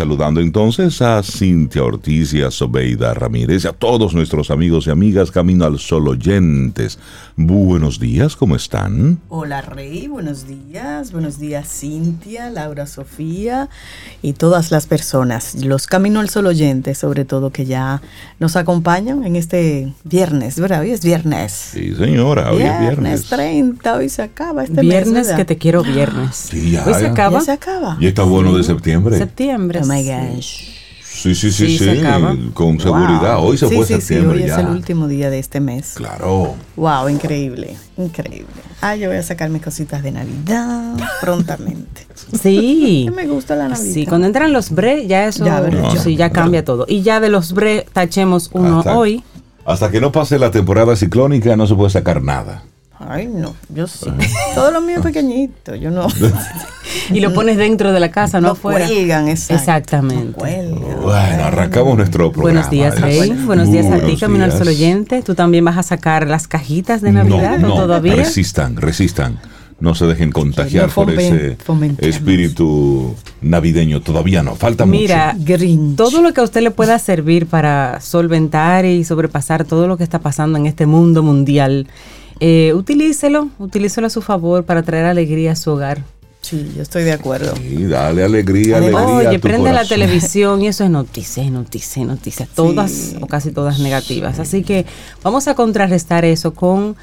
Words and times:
Saludando 0.00 0.40
entonces 0.40 1.02
a 1.02 1.22
Cintia 1.22 1.84
Ortiz 1.84 2.32
y 2.32 2.40
a 2.40 2.50
Sobeida 2.50 3.12
Ramírez 3.12 3.66
y 3.66 3.68
a 3.68 3.72
todos 3.72 4.14
nuestros 4.14 4.50
amigos 4.50 4.86
y 4.86 4.90
amigas 4.90 5.30
Camino 5.30 5.66
al 5.66 5.78
Sol 5.78 6.08
oyentes. 6.08 6.98
Buenos 7.36 8.00
días, 8.00 8.34
¿cómo 8.34 8.56
están? 8.56 9.18
Hola 9.28 9.60
Rey, 9.60 10.08
buenos 10.08 10.46
días. 10.46 11.12
Buenos 11.12 11.38
días 11.38 11.68
Cintia, 11.68 12.48
Laura 12.48 12.86
Sofía 12.86 13.68
y 14.22 14.32
todas 14.32 14.70
las 14.70 14.86
personas, 14.86 15.54
los 15.56 15.86
Camino 15.86 16.20
al 16.20 16.30
Sol 16.30 16.46
oyentes 16.46 16.96
sobre 16.96 17.26
todo 17.26 17.50
que 17.50 17.66
ya 17.66 18.00
nos 18.38 18.56
acompañan 18.56 19.24
en 19.24 19.36
este 19.36 19.92
viernes, 20.04 20.58
¿verdad? 20.58 20.80
Hoy 20.80 20.92
es 20.92 21.04
viernes. 21.04 21.52
Sí, 21.52 21.94
señora, 21.94 22.52
hoy 22.52 22.62
es 22.62 22.80
viernes. 22.80 22.88
Viernes 22.88 23.24
30, 23.26 23.96
hoy 23.96 24.08
se 24.08 24.22
acaba 24.22 24.64
este 24.64 24.80
viernes 24.80 25.28
que 25.28 25.44
te 25.44 25.58
quiero 25.58 25.82
viernes. 25.82 26.36
Sí, 26.36 26.70
ya, 26.70 26.86
hoy 26.86 26.94
se 26.94 27.06
acaba. 27.06 27.40
Ya 27.40 27.44
se 27.44 27.52
acaba. 27.52 27.98
Y 28.00 28.06
está 28.06 28.22
bueno 28.22 28.56
de 28.56 28.64
septiembre. 28.64 29.18
Septiembre. 29.18 29.89
Oh 29.90 29.92
my 29.92 30.04
gosh. 30.04 30.68
Sí, 31.02 31.34
sí, 31.34 31.50
sí, 31.50 31.76
sí, 31.76 32.02
con 32.54 32.80
seguridad. 32.80 33.40
Hoy 33.40 33.58
se 33.58 33.66
fue 33.66 33.84
septiembre 33.84 34.38
sí, 34.38 34.44
hoy 34.44 34.50
es 34.50 34.56
el 34.56 34.68
último 34.68 35.08
día 35.08 35.28
de 35.28 35.38
este 35.38 35.60
mes. 35.60 35.94
Claro. 35.96 36.54
Wow, 36.76 37.08
increíble, 37.08 37.76
increíble. 37.98 38.46
Ah, 38.80 38.96
yo 38.96 39.08
voy 39.08 39.18
a 39.18 39.22
sacar 39.22 39.50
mis 39.50 39.60
cositas 39.60 40.02
de 40.02 40.12
Navidad 40.12 40.94
prontamente. 41.20 42.06
Sí. 42.40 43.10
me 43.14 43.26
gusta 43.26 43.56
la 43.56 43.68
Navidad. 43.68 43.92
Sí, 43.92 44.06
cuando 44.06 44.28
entran 44.28 44.52
los 44.52 44.70
bre, 44.70 45.06
ya 45.08 45.26
eso, 45.26 45.44
ya, 45.44 45.62
sí, 45.98 46.16
ya 46.16 46.30
cambia 46.30 46.64
todo. 46.64 46.86
Y 46.88 47.02
ya 47.02 47.20
de 47.20 47.28
los 47.28 47.52
bre 47.52 47.86
tachemos 47.92 48.48
uno 48.54 48.80
hoy. 48.80 49.22
Hasta 49.66 49.90
que 49.90 50.00
no 50.00 50.12
pase 50.12 50.38
la 50.38 50.50
temporada 50.50 50.96
ciclónica 50.96 51.54
no 51.56 51.66
se 51.66 51.74
puede 51.74 51.90
sacar 51.90 52.22
nada. 52.22 52.62
Ay, 53.08 53.28
no, 53.28 53.54
yo 53.74 53.86
sí. 53.86 54.10
Todo 54.54 54.70
lo 54.70 54.82
mío 54.82 54.96
es 54.98 55.02
pequeñito, 55.02 55.74
yo 55.74 55.90
no. 55.90 56.06
y 57.10 57.20
lo 57.20 57.32
pones 57.32 57.56
dentro 57.56 57.92
de 57.92 58.00
la 58.00 58.10
casa, 58.10 58.40
no, 58.40 58.48
no 58.48 58.52
afuera. 58.52 58.86
Cuelgan, 58.86 59.28
Exactamente. 59.28 60.38
bueno, 61.02 61.44
arrancamos 61.44 61.96
nuestro 61.96 62.30
programa. 62.30 62.60
Buenos 62.60 62.70
días, 62.70 63.00
Rey. 63.00 63.30
Buenos 63.46 63.72
días 63.72 63.86
a 63.86 64.00
ti, 64.00 64.16
Camino 64.16 64.44
al 64.44 64.52
Sol 64.52 64.68
Oyente. 64.68 65.22
¿Tú 65.22 65.34
también 65.34 65.64
vas 65.64 65.78
a 65.78 65.82
sacar 65.82 66.26
las 66.26 66.46
cajitas 66.46 67.00
de 67.00 67.12
Navidad 67.12 67.58
no, 67.58 67.74
todavía? 67.74 68.16
Resistan, 68.16 68.76
resistan. 68.76 69.38
No 69.80 69.94
se 69.94 70.04
dejen 70.04 70.30
contagiar 70.30 70.90
por 70.90 71.10
ese 71.10 71.56
espíritu 72.00 73.16
navideño. 73.40 74.02
Todavía 74.02 74.42
no, 74.42 74.56
falta 74.56 74.84
mucho. 74.84 74.98
Mira, 74.98 75.34
todo 75.96 76.20
lo 76.20 76.34
que 76.34 76.42
a 76.42 76.44
usted 76.44 76.60
le 76.60 76.70
pueda 76.70 76.98
servir 76.98 77.46
para 77.46 77.98
solventar 78.02 78.84
y 78.84 79.04
sobrepasar 79.04 79.64
todo 79.64 79.88
lo 79.88 79.96
que 79.96 80.04
está 80.04 80.18
pasando 80.18 80.58
en 80.58 80.66
este 80.66 80.84
mundo 80.84 81.22
mundial 81.22 81.86
eh, 82.40 82.72
utilícelo, 82.74 83.50
utilícelo 83.58 84.06
a 84.06 84.10
su 84.10 84.22
favor 84.22 84.64
para 84.64 84.82
traer 84.82 85.06
alegría 85.06 85.52
a 85.52 85.56
su 85.56 85.70
hogar. 85.70 86.02
Sí, 86.40 86.72
yo 86.74 86.82
estoy 86.82 87.04
de 87.04 87.12
acuerdo. 87.12 87.54
Sí, 87.56 87.84
dale 87.84 88.24
alegría, 88.24 88.78
alegría. 88.78 89.06
Oye, 89.06 89.38
prende 89.38 89.72
la 89.72 89.84
televisión 89.84 90.62
y 90.62 90.68
eso 90.68 90.84
es 90.84 90.90
noticias, 90.90 91.50
noticias, 91.50 92.06
noticias, 92.06 92.48
todas 92.48 93.14
o 93.20 93.26
casi 93.26 93.52
todas 93.52 93.78
negativas. 93.78 94.38
Así 94.38 94.62
que 94.62 94.86
vamos 95.22 95.48
a 95.48 95.54
contrarrestar 95.54 96.24
eso 96.24 96.54
con 96.54 96.96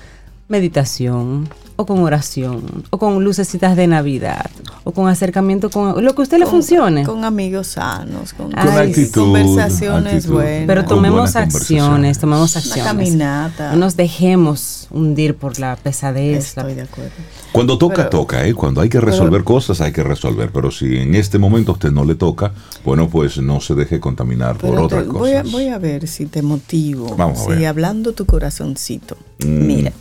meditación 0.47 1.47
o 1.75 1.85
con 1.85 1.99
oración 1.99 2.85
o 2.89 2.97
con 2.97 3.23
lucecitas 3.23 3.75
de 3.75 3.85
Navidad 3.85 4.49
o 4.83 4.91
con 4.91 5.07
acercamiento 5.07 5.69
con 5.69 6.03
lo 6.03 6.15
que 6.15 6.21
a 6.21 6.23
usted 6.23 6.39
le 6.39 6.47
funcione. 6.47 7.03
Con 7.03 7.23
amigos 7.23 7.67
sanos, 7.67 8.33
con, 8.33 8.51
conversaciones 8.51 10.27
buenas. 10.27 10.63
Pero 10.65 10.85
tomemos 10.85 11.35
acciones, 11.35 12.17
tomemos 12.17 12.57
acciones. 12.57 12.81
Una 12.81 12.85
caminata. 12.85 13.71
No 13.71 13.77
nos 13.77 13.95
dejemos 13.95 14.86
hundir 14.91 15.35
por 15.35 15.59
la 15.59 15.75
pesadez. 15.75 16.47
Estoy 16.47 16.73
de 16.73 16.83
acuerdo. 16.83 17.11
Cuando 17.51 17.77
toca, 17.77 18.09
toca, 18.09 18.45
¿eh? 18.45 18.53
Cuando 18.53 18.81
hay 18.81 18.89
que 18.89 18.99
resolver 18.99 19.43
cosas, 19.43 19.81
hay 19.81 19.91
que 19.91 20.03
resolver. 20.03 20.51
Pero 20.51 20.71
si 20.71 20.97
en 20.97 21.15
este 21.15 21.37
momento 21.37 21.71
a 21.71 21.73
usted 21.73 21.91
no 21.91 22.05
le 22.05 22.15
toca, 22.15 22.53
bueno, 22.83 23.09
pues 23.09 23.37
no 23.37 23.59
se 23.61 23.75
deje 23.75 23.99
contaminar 23.99 24.57
por 24.57 24.79
otras 24.79 25.05
cosas. 25.05 25.51
Voy 25.51 25.67
a, 25.67 25.77
ver 25.77 26.07
si 26.07 26.25
te 26.25 26.41
motivo. 26.41 27.15
Vamos 27.15 27.45
a 27.45 27.49
ver. 27.49 27.65
hablando 27.65 28.13
tu 28.13 28.25
corazoncito. 28.25 29.17
Mm. 29.39 29.67
Mira. 29.67 29.91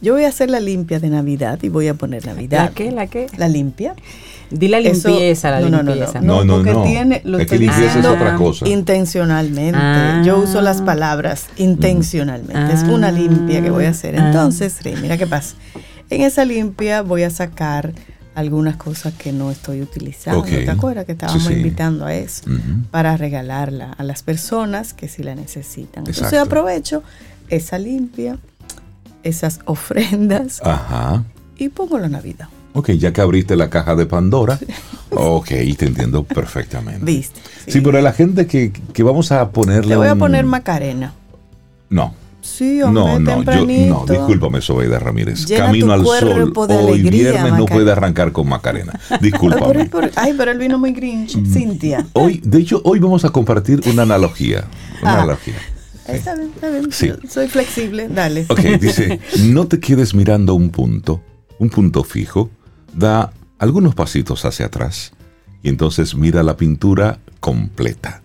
Yo 0.00 0.12
voy 0.12 0.24
a 0.24 0.28
hacer 0.28 0.50
la 0.50 0.60
limpia 0.60 1.00
de 1.00 1.08
Navidad 1.08 1.58
y 1.62 1.70
voy 1.70 1.88
a 1.88 1.94
poner 1.94 2.26
Navidad. 2.26 2.64
¿La 2.64 2.70
qué? 2.72 2.90
¿La 2.90 3.06
qué? 3.06 3.26
La 3.38 3.48
limpia. 3.48 3.94
Di 4.54 4.68
la 4.68 4.80
limpieza, 4.80 5.50
la 5.50 5.60
no, 5.60 5.82
limpieza. 5.82 6.20
No, 6.20 6.44
no, 6.44 6.58
no. 6.58 6.64
porque 6.64 6.88
tiene, 6.88 7.22
lo 7.24 7.38
es 7.38 7.46
que 7.46 7.58
limpieza 7.58 7.98
es 7.98 8.06
otra 8.06 8.36
cosa. 8.36 8.68
Intencionalmente. 8.68 9.78
Ah. 9.80 10.22
Yo 10.24 10.38
uso 10.38 10.60
las 10.60 10.82
palabras 10.82 11.46
intencionalmente. 11.56 12.72
Es 12.72 12.82
una 12.84 13.10
limpia 13.10 13.62
que 13.62 13.70
voy 13.70 13.86
a 13.86 13.90
hacer. 13.90 14.18
Ah. 14.18 14.26
Entonces, 14.26 14.78
mira 15.00 15.18
qué 15.18 15.26
pasa. 15.26 15.56
En 16.10 16.22
esa 16.22 16.44
limpia 16.44 17.02
voy 17.02 17.22
a 17.24 17.30
sacar 17.30 17.92
algunas 18.34 18.76
cosas 18.76 19.14
que 19.14 19.32
no 19.32 19.50
estoy 19.50 19.82
utilizando. 19.82 20.42
¿Te 20.42 20.70
acuerdas 20.70 21.04
que 21.04 21.12
estábamos 21.12 21.50
invitando 21.50 22.06
a 22.06 22.14
eso? 22.14 22.44
Para 22.90 23.16
regalarla 23.16 23.92
a 23.92 24.04
las 24.04 24.22
personas 24.22 24.94
que 24.94 25.08
sí 25.08 25.22
la 25.22 25.34
necesitan. 25.34 26.04
Entonces 26.06 26.38
aprovecho 26.38 27.02
esa 27.48 27.78
limpia 27.78 28.38
esas 29.24 29.60
ofrendas 29.64 30.60
Ajá. 30.62 31.24
y 31.56 31.70
pongo 31.70 31.98
la 31.98 32.08
Navidad. 32.08 32.48
Ok, 32.76 32.90
ya 32.90 33.12
que 33.12 33.20
abriste 33.20 33.54
la 33.54 33.70
caja 33.70 33.94
de 33.94 34.04
Pandora, 34.04 34.58
ok, 35.10 35.46
te 35.46 35.86
entiendo 35.86 36.24
perfectamente. 36.24 37.04
Viste. 37.04 37.40
Sí, 37.68 37.80
pero 37.80 38.00
la 38.00 38.12
gente 38.12 38.48
que, 38.48 38.72
que, 38.72 39.02
vamos 39.04 39.30
a 39.30 39.50
ponerle. 39.50 39.90
Le 39.90 39.96
voy 39.96 40.08
a 40.08 40.16
poner 40.16 40.44
Macarena. 40.44 41.14
No. 41.88 42.14
Sí, 42.40 42.82
hombre, 42.82 43.02
no, 43.02 43.18
no, 43.20 43.42
yo, 43.42 43.64
no, 43.64 44.04
discúlpame, 44.06 44.60
Sobeida 44.60 44.98
Ramírez. 44.98 45.46
Camino 45.46 45.92
al 45.92 46.04
sol. 46.04 46.52
Hoy 46.54 47.02
viernes 47.02 47.54
no 47.54 47.64
puede 47.64 47.90
arrancar 47.90 48.32
con 48.32 48.48
Macarena. 48.48 49.00
Discúlpame. 49.20 49.88
ay, 50.16 50.34
pero 50.36 50.50
él 50.50 50.58
vino 50.58 50.76
muy 50.76 50.92
grinch, 50.92 51.36
mm. 51.36 51.52
Cintia. 51.52 52.06
Hoy, 52.12 52.42
de 52.44 52.58
hecho, 52.58 52.82
hoy 52.84 52.98
vamos 52.98 53.24
a 53.24 53.30
compartir 53.30 53.80
una 53.90 54.02
analogía. 54.02 54.64
Una 55.00 55.12
ah. 55.12 55.14
analogía. 55.22 55.54
Está 56.06 56.34
bien, 56.34 56.50
está 56.54 56.68
bien. 56.68 56.90
Soy 57.30 57.48
flexible, 57.48 58.08
dale. 58.08 58.44
Ok, 58.48 58.60
dice, 58.80 59.20
no 59.44 59.66
te 59.66 59.80
quedes 59.80 60.14
mirando 60.14 60.54
un 60.54 60.68
punto, 60.68 61.22
un 61.58 61.70
punto 61.70 62.04
fijo, 62.04 62.50
da 62.94 63.32
algunos 63.58 63.94
pasitos 63.94 64.44
hacia 64.44 64.66
atrás 64.66 65.12
y 65.62 65.68
entonces 65.68 66.14
mira 66.14 66.42
la 66.42 66.56
pintura 66.56 67.18
completa. 67.40 68.22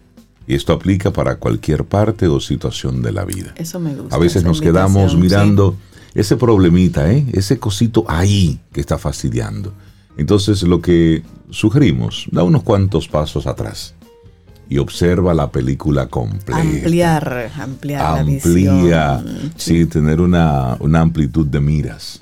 Y 0.48 0.56
esto 0.56 0.74
aplica 0.74 1.14
para 1.14 1.36
cualquier 1.36 1.86
parte 1.86 2.28
o 2.28 2.40
situación 2.40 3.02
de 3.02 3.12
la 3.12 3.24
vida. 3.24 3.54
Eso 3.56 3.80
me 3.80 3.94
gusta. 3.94 4.16
A 4.16 4.20
veces 4.20 4.44
nos 4.44 4.62
quedamos 4.62 5.16
mirando 5.16 5.76
ese 6.16 6.38
problemita, 6.38 7.12
¿eh? 7.12 7.26
ese 7.34 7.60
cosito 7.60 8.04
ahí 8.08 8.60
que 8.74 8.82
está 8.82 8.98
fastidiando. 8.98 9.74
Entonces 10.18 10.64
lo 10.64 10.82
que 10.82 11.24
sugerimos, 11.50 12.28
da 12.32 12.44
unos 12.44 12.64
cuantos 12.64 13.08
pasos 13.08 13.48
atrás 13.48 13.94
y 14.70 14.78
observa 14.78 15.34
la 15.34 15.52
película 15.52 16.08
completa. 16.08 16.62
Ampliar, 16.62 17.52
ampliar 17.60 18.20
Amplía, 18.20 19.24
sí. 19.56 19.86
tener 19.88 20.22
una, 20.22 20.74
amplitud 20.74 21.48
de 21.48 21.60
miras. 21.60 22.22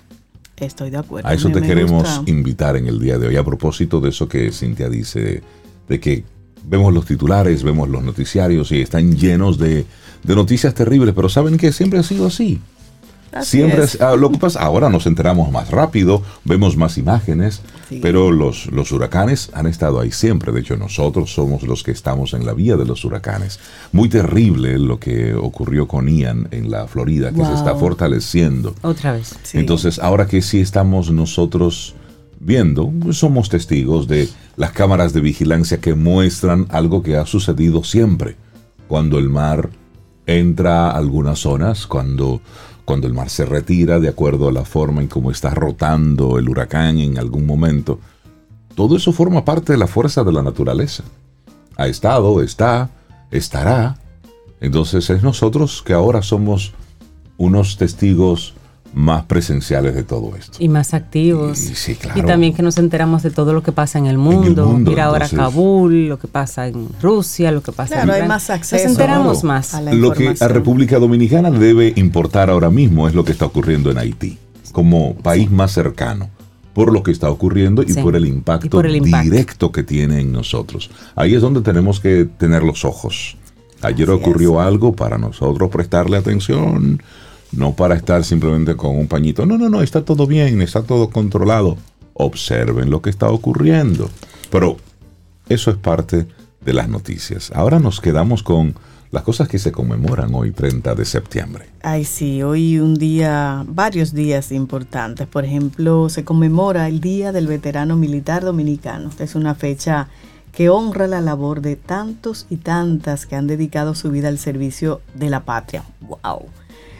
Estoy 0.57 0.89
de 0.89 0.97
acuerdo. 0.97 1.27
A 1.27 1.33
eso 1.33 1.49
te 1.49 1.61
queremos 1.61 2.21
invitar 2.25 2.75
en 2.77 2.87
el 2.87 2.99
día 2.99 3.17
de 3.17 3.27
hoy. 3.27 3.35
A 3.35 3.43
propósito 3.43 4.01
de 4.01 4.09
eso 4.09 4.27
que 4.27 4.51
Cintia 4.51 4.89
dice, 4.89 5.43
de 5.87 5.99
que 5.99 6.23
vemos 6.65 6.93
los 6.93 7.05
titulares, 7.05 7.63
vemos 7.63 7.87
los 7.89 8.03
noticiarios 8.03 8.71
y 8.71 8.81
están 8.81 9.15
llenos 9.15 9.57
de, 9.57 9.85
de 10.23 10.35
noticias 10.35 10.73
terribles, 10.73 11.13
pero 11.15 11.29
saben 11.29 11.57
que 11.57 11.71
siempre 11.71 11.99
ha 11.99 12.03
sido 12.03 12.27
así. 12.27 12.59
Siempre 13.41 13.83
ah, 13.99 14.15
lo 14.15 14.31
que 14.31 14.37
pasa, 14.37 14.61
ahora 14.61 14.89
nos 14.89 15.05
enteramos 15.05 15.51
más 15.51 15.69
rápido, 15.69 16.23
vemos 16.43 16.77
más 16.77 16.97
imágenes, 16.97 17.61
pero 18.01 18.31
los, 18.31 18.67
los 18.67 18.91
huracanes 18.91 19.49
han 19.53 19.67
estado 19.67 19.99
ahí 19.99 20.11
siempre. 20.11 20.51
De 20.51 20.61
hecho, 20.61 20.77
nosotros 20.77 21.33
somos 21.33 21.63
los 21.63 21.83
que 21.83 21.91
estamos 21.91 22.33
en 22.33 22.45
la 22.45 22.53
vía 22.53 22.75
de 22.77 22.85
los 22.85 23.05
huracanes. 23.05 23.59
Muy 23.91 24.09
terrible 24.09 24.79
lo 24.79 24.99
que 24.99 25.33
ocurrió 25.33 25.87
con 25.87 26.07
Ian 26.07 26.47
en 26.51 26.71
la 26.71 26.87
Florida, 26.87 27.31
que 27.31 27.45
se 27.45 27.53
está 27.53 27.75
fortaleciendo. 27.75 28.73
Otra 28.81 29.13
vez. 29.13 29.35
Entonces, 29.53 29.99
ahora 29.99 30.25
que 30.25 30.41
sí 30.41 30.59
estamos 30.59 31.11
nosotros 31.11 31.95
viendo, 32.39 32.91
somos 33.11 33.49
testigos 33.49 34.07
de 34.07 34.29
las 34.55 34.71
cámaras 34.71 35.13
de 35.13 35.21
vigilancia 35.21 35.79
que 35.79 35.95
muestran 35.95 36.67
algo 36.69 37.03
que 37.03 37.17
ha 37.17 37.25
sucedido 37.25 37.83
siempre. 37.83 38.35
Cuando 38.87 39.19
el 39.19 39.29
mar 39.29 39.69
entra 40.25 40.89
a 40.89 40.97
algunas 40.97 41.39
zonas, 41.39 41.87
cuando 41.87 42.41
cuando 42.87 43.05
el 43.05 43.13
mar 43.13 43.29
se 43.29 43.43
retira 43.43 43.99
de 43.99 44.07
acuerdo 44.07 44.47
a 44.47 44.51
la 44.53 44.63
forma 44.63 45.01
en 45.01 45.09
cómo 45.09 45.29
está 45.29 45.49
rotando 45.49 46.39
el 46.39 46.47
huracán 46.47 46.99
en 46.99 47.17
algún 47.17 47.45
momento. 47.45 47.99
Todo 48.75 48.95
eso 48.95 49.11
forma 49.11 49.43
parte 49.43 49.73
de 49.73 49.77
la 49.77 49.87
fuerza 49.87 50.23
de 50.23 50.31
la 50.31 50.41
naturaleza. 50.41 51.03
Ha 51.75 51.87
estado, 51.87 52.41
está, 52.41 52.89
estará. 53.29 53.97
Entonces 54.61 55.09
es 55.09 55.21
nosotros 55.21 55.83
que 55.85 55.91
ahora 55.91 56.21
somos 56.21 56.71
unos 57.35 57.75
testigos 57.75 58.53
más 58.93 59.25
presenciales 59.25 59.93
de 59.93 60.03
todo 60.03 60.35
esto. 60.35 60.57
Y 60.59 60.69
más 60.69 60.93
activos. 60.93 61.59
Y, 61.61 61.75
sí, 61.75 61.95
claro. 61.95 62.19
y 62.19 62.23
también 62.23 62.53
que 62.53 62.63
nos 62.63 62.77
enteramos 62.77 63.21
de 63.23 63.29
todo 63.31 63.53
lo 63.53 63.61
que 63.61 63.71
pasa 63.71 63.99
en 63.99 64.07
el 64.07 64.17
mundo. 64.17 64.47
En 64.47 64.57
el 64.57 64.73
mundo, 64.73 64.89
Mira 64.91 65.05
ahora 65.05 65.25
entonces- 65.25 65.37
Kabul, 65.39 66.07
lo 66.09 66.17
que 66.19 66.27
pasa 66.27 66.67
en 66.67 66.87
Rusia, 67.01 67.51
lo 67.51 67.61
que 67.61 67.71
pasa 67.71 67.95
Claro, 67.95 68.03
en 68.09 68.11
hay 68.11 68.17
Irán. 68.19 68.27
más 68.29 68.49
acceso. 68.49 68.83
Nos 68.83 68.91
enteramos 68.93 69.39
Claro. 69.41 69.47
más. 69.47 69.73
A 69.73 69.81
la 69.81 69.93
Lo 69.93 70.11
que 70.13 70.33
a. 70.39 70.47
República 70.47 70.97
Dominicana 70.99 71.51
debe 71.51 71.93
importar 71.95 72.49
ahora 72.49 72.69
mismo 72.69 73.07
es 73.07 73.13
lo 73.13 73.23
que 73.23 73.31
está 73.33 73.45
ocurriendo 73.45 73.91
en 73.91 73.97
Haití, 73.99 74.37
como 74.71 75.15
país 75.15 75.51
más 75.51 75.71
cercano, 75.73 76.29
por 76.73 76.91
lo 76.91 77.03
que 77.03 77.11
está 77.11 77.29
ocurriendo 77.29 77.83
y 77.83 77.89
Sí. 77.93 78.01
por 78.01 78.15
el 78.15 78.25
impacto, 78.25 78.65
Y 78.65 78.69
por 78.69 78.85
el 78.87 78.95
impacto. 78.95 79.29
directo 79.29 79.71
que 79.71 79.83
tiene 79.83 80.21
en 80.21 80.31
nosotros. 80.31 80.89
Ahí 81.15 81.35
es 81.35 81.41
donde 81.41 81.61
tenemos 81.61 81.99
que 81.99 82.25
tener 82.37 82.63
los 82.63 82.83
ojos. 82.85 83.37
Ayer 83.81 84.09
Así 84.09 84.17
ocurrió 84.19 84.59
algo 84.59 84.95
para 84.95 85.19
nosotros 85.19 85.69
prestarle 85.69 86.17
atención, 86.17 87.01
no 87.57 87.73
para 87.73 87.95
estar 87.95 88.23
simplemente 88.23 88.75
con 88.75 88.95
un 88.95 89.07
pañito. 89.07 89.45
No, 89.45 89.57
no, 89.57 89.67
no, 89.67 89.81
está 89.81 90.05
todo 90.05 90.27
bien, 90.27 90.61
está 90.61 90.83
todo 90.83 91.09
controlado. 91.09 91.75
Observen 92.13 92.91
lo 92.91 93.01
que 93.01 93.09
está 93.09 93.29
ocurriendo. 93.29 94.09
Pero 94.51 94.77
eso 95.49 95.71
es 95.71 95.77
parte 95.77 96.27
de 96.61 96.73
las 96.73 96.87
noticias. 96.87 97.51
Ahora 97.55 97.79
nos 97.79 97.99
quedamos 97.99 98.43
con 98.43 98.75
las 99.09 99.23
cosas 99.23 99.47
que 99.47 99.57
se 99.57 99.71
conmemoran 99.71 100.35
hoy, 100.35 100.51
30 100.51 100.93
de 100.93 101.05
septiembre. 101.05 101.65
Ay, 101.81 102.05
sí, 102.05 102.43
hoy 102.43 102.77
un 102.77 102.95
día, 102.95 103.65
varios 103.67 104.13
días 104.13 104.51
importantes. 104.51 105.25
Por 105.25 105.43
ejemplo, 105.43 106.09
se 106.09 106.23
conmemora 106.23 106.87
el 106.87 107.01
Día 107.01 107.31
del 107.31 107.47
Veterano 107.47 107.95
Militar 107.95 108.43
Dominicano. 108.43 109.09
Es 109.17 109.33
una 109.33 109.55
fecha 109.55 110.09
que 110.51 110.69
honra 110.69 111.07
la 111.07 111.21
labor 111.21 111.61
de 111.61 111.75
tantos 111.75 112.45
y 112.51 112.57
tantas 112.57 113.25
que 113.25 113.35
han 113.35 113.47
dedicado 113.47 113.95
su 113.95 114.11
vida 114.11 114.27
al 114.27 114.37
servicio 114.37 115.01
de 115.15 115.31
la 115.31 115.43
patria. 115.43 115.83
¡Wow! 116.01 116.49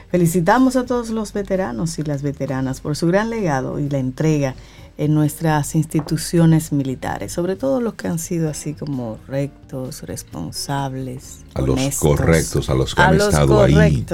Felicitamos 0.09 0.75
a 0.77 0.85
todos 0.85 1.09
los 1.09 1.33
veteranos 1.33 1.99
y 1.99 2.03
las 2.03 2.21
veteranas 2.21 2.79
por 2.79 2.95
su 2.95 3.07
gran 3.07 3.29
legado 3.29 3.77
y 3.79 3.89
la 3.89 3.97
entrega 3.97 4.55
en 4.97 5.13
nuestras 5.13 5.75
instituciones 5.75 6.71
militares, 6.71 7.31
sobre 7.33 7.55
todo 7.55 7.81
los 7.81 7.93
que 7.95 8.07
han 8.07 8.17
sido 8.17 8.49
así 8.49 8.73
como 8.73 9.19
rectos, 9.27 10.01
responsables, 10.03 11.39
A 11.53 11.61
los 11.61 11.95
correctos, 11.97 12.69
a 12.69 12.73
los 12.73 12.95
que 12.95 13.01
a 13.01 13.07
han 13.09 13.17
los 13.17 13.27
estado 13.29 13.61
ahí. 13.61 14.05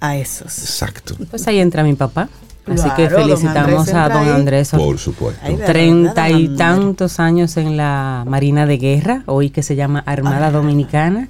a 0.00 0.16
esos. 0.16 0.58
Exacto. 0.58 1.14
Pues 1.30 1.46
ahí 1.48 1.58
entra 1.58 1.82
mi 1.82 1.94
papá. 1.94 2.28
Así 2.66 2.88
que 2.96 3.06
Claro, 3.08 3.22
felicitamos 3.24 3.88
a 3.90 4.08
don 4.08 4.22
ahí. 4.24 4.28
Andrés. 4.30 4.70
Por 4.70 4.98
supuesto. 4.98 5.40
Treinta 5.66 6.30
y 6.30 6.48
tantos 6.56 7.20
años 7.20 7.56
en 7.58 7.76
la 7.76 8.24
Marina 8.26 8.66
de 8.66 8.78
Guerra, 8.78 9.22
hoy 9.26 9.50
que 9.50 9.62
se 9.62 9.76
llama 9.76 10.02
Armada 10.06 10.48
Ah, 10.48 10.50
Dominicana, 10.50 11.28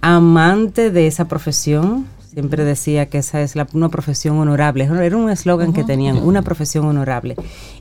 amante 0.00 0.90
de 0.90 1.06
esa 1.08 1.26
profesión. 1.26 2.06
Siempre 2.36 2.66
decía 2.66 3.06
que 3.06 3.16
esa 3.16 3.40
es 3.40 3.56
la- 3.56 3.66
una 3.72 3.88
profesión 3.88 4.36
honorable. 4.38 4.84
Era 4.84 5.16
un 5.16 5.30
eslogan 5.30 5.72
que 5.72 5.84
tenían, 5.84 6.18
una 6.18 6.42
profesión 6.42 6.84
honorable. 6.84 7.34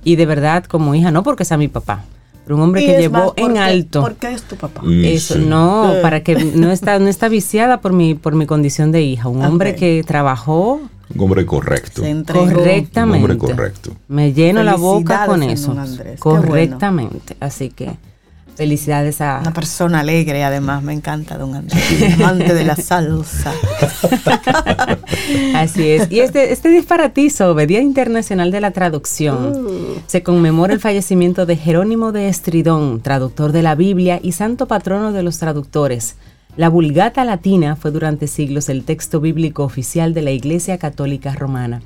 Y 0.05 0.15
de 0.15 0.25
verdad, 0.25 0.63
como 0.63 0.95
hija, 0.95 1.11
no 1.11 1.23
porque 1.23 1.43
sea 1.43 1.57
mi 1.57 1.67
papá, 1.67 2.05
pero 2.45 2.55
un 2.55 2.61
hombre 2.61 2.83
Y 2.83 2.85
que 2.85 2.97
llevó 2.97 3.17
más, 3.17 3.31
en 3.35 3.57
alto. 3.57 3.99
Porque 3.99 4.31
es 4.31 4.43
tu 4.43 4.55
papá. 4.55 4.81
Mm, 4.81 5.03
Eso, 5.03 5.33
sí. 5.33 5.45
no, 5.45 5.95
para 6.01 6.23
que 6.23 6.35
no 6.35 6.71
está, 6.71 6.99
no 6.99 7.09
está 7.09 7.27
viciada 7.27 7.81
por 7.81 7.91
mi, 7.91 8.13
por 8.15 8.33
mi 8.35 8.45
condición 8.45 8.93
de 8.93 9.01
hija. 9.01 9.27
Un 9.27 9.43
hombre 9.43 9.75
que 9.75 10.05
trabajó 10.07 10.79
Un 11.13 11.19
hombre 11.21 11.45
correcto. 11.45 12.01
Se 12.03 12.09
entregó. 12.09 12.45
Un 12.45 12.53
correctamente. 12.53 13.17
hombre 13.33 13.37
correcto. 13.37 13.91
Me 14.07 14.31
lleno 14.31 14.63
la 14.63 14.75
boca 14.77 15.25
con 15.25 15.43
eso. 15.43 15.73
Qué 15.75 15.81
bueno. 15.97 16.15
Correctamente. 16.19 17.35
Así 17.41 17.71
que 17.71 17.91
felicidades 18.55 19.21
a, 19.21 19.39
Una 19.41 19.53
persona 19.53 19.99
alegre, 19.99 20.43
además, 20.43 20.83
me 20.83 20.93
encanta, 20.93 21.37
don 21.37 21.55
Andrés. 21.55 21.83
Amante 22.15 22.53
de 22.53 22.65
la 22.65 22.75
salsa. 22.75 23.53
Así 25.55 25.87
es. 25.87 26.11
Y 26.11 26.19
este, 26.21 26.51
este 26.51 26.69
disparatizo, 26.69 27.53
Día 27.55 27.81
Internacional 27.81 28.51
de 28.51 28.61
la 28.61 28.71
Traducción, 28.71 29.55
Uh. 29.55 30.01
se 30.07 30.23
conmemora 30.23 30.73
el 30.73 30.79
fallecimiento 30.79 31.45
de 31.45 31.57
Jerónimo 31.57 32.11
de 32.11 32.27
Estridón, 32.27 33.01
traductor 33.01 33.51
de 33.51 33.61
la 33.61 33.75
Biblia 33.75 34.19
y 34.21 34.33
santo 34.33 34.67
patrono 34.67 35.11
de 35.11 35.23
los 35.23 35.37
traductores. 35.39 36.15
La 36.57 36.69
Vulgata 36.69 37.25
Latina 37.25 37.75
fue 37.75 37.91
durante 37.91 38.27
siglos 38.27 38.69
el 38.69 38.85
texto 38.85 39.19
bíblico 39.19 39.63
oficial 39.63 40.13
de 40.13 40.21
la 40.21 40.31
Iglesia 40.31 40.77
Católica 40.77 41.33
Romana. 41.35 41.81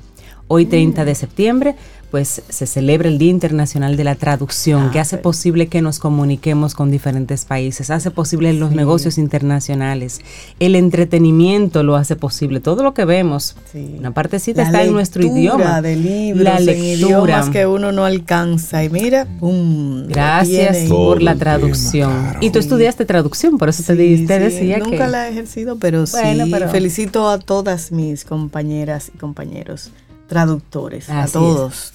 Hoy, 0.52 0.66
30 0.66 1.04
de 1.04 1.14
septiembre, 1.14 1.76
pues 2.10 2.42
se 2.48 2.66
celebra 2.66 3.08
el 3.08 3.18
Día 3.18 3.30
Internacional 3.30 3.96
de 3.96 4.02
la 4.02 4.16
Traducción, 4.16 4.86
Ah, 4.88 4.90
que 4.92 4.98
hace 4.98 5.14
sí. 5.18 5.22
posible 5.22 5.68
que 5.68 5.80
nos 5.80 6.00
comuniquemos 6.00 6.74
con 6.74 6.90
diferentes 6.90 7.44
países, 7.44 7.88
hace 7.88 8.10
posible 8.10 8.52
los 8.52 8.70
Sí. 8.70 8.74
negocios 8.76 9.16
internacionales, 9.16 10.20
el 10.58 10.74
entretenimiento 10.74 11.84
lo 11.84 11.94
hace 11.94 12.16
posible, 12.16 12.58
todo 12.58 12.82
lo 12.82 12.94
que 12.94 13.04
vemos, 13.04 13.54
Sí. 13.70 13.94
una 13.96 14.10
partecita 14.12 14.62
La 14.62 14.66
está 14.70 14.82
en 14.82 14.92
nuestro 14.92 15.24
idioma. 15.24 15.80
de 15.82 15.94
libros 15.94 16.42
la 16.42 16.58
lectura. 16.58 16.88
idiomas 16.94 17.48
que 17.50 17.66
uno 17.66 17.92
no 17.92 18.04
alcanza. 18.04 18.82
Y 18.82 18.90
mira, 18.90 19.28
¡pum! 19.38 20.08
Gracias 20.08 20.88
por 20.88 21.22
la 21.22 21.30
el 21.30 21.38
tema, 21.38 21.52
traducción. 21.58 22.10
claro. 22.10 22.38
Y 22.42 22.50
tú 22.50 22.58
estudiaste 22.58 23.04
traducción, 23.04 23.56
por 23.56 23.68
eso 23.68 23.84
te, 23.84 23.94
Sí, 23.94 24.26
te 24.26 24.36
sí, 24.38 24.42
decía 24.56 24.78
Nunca 24.78 25.04
que... 25.04 25.10
la 25.12 25.28
he 25.28 25.30
ejercido, 25.30 25.76
pero 25.78 26.04
Bueno, 26.10 26.44
sí. 26.46 26.50
pero- 26.50 26.68
Felicito 26.70 27.28
a 27.30 27.38
todas 27.38 27.92
mis 27.92 28.24
compañeras 28.24 29.12
y 29.14 29.18
compañeros 29.18 29.92
traductores. 30.30 31.10
Así 31.10 31.18
a 31.18 31.24
es. 31.24 31.32
todos. 31.32 31.92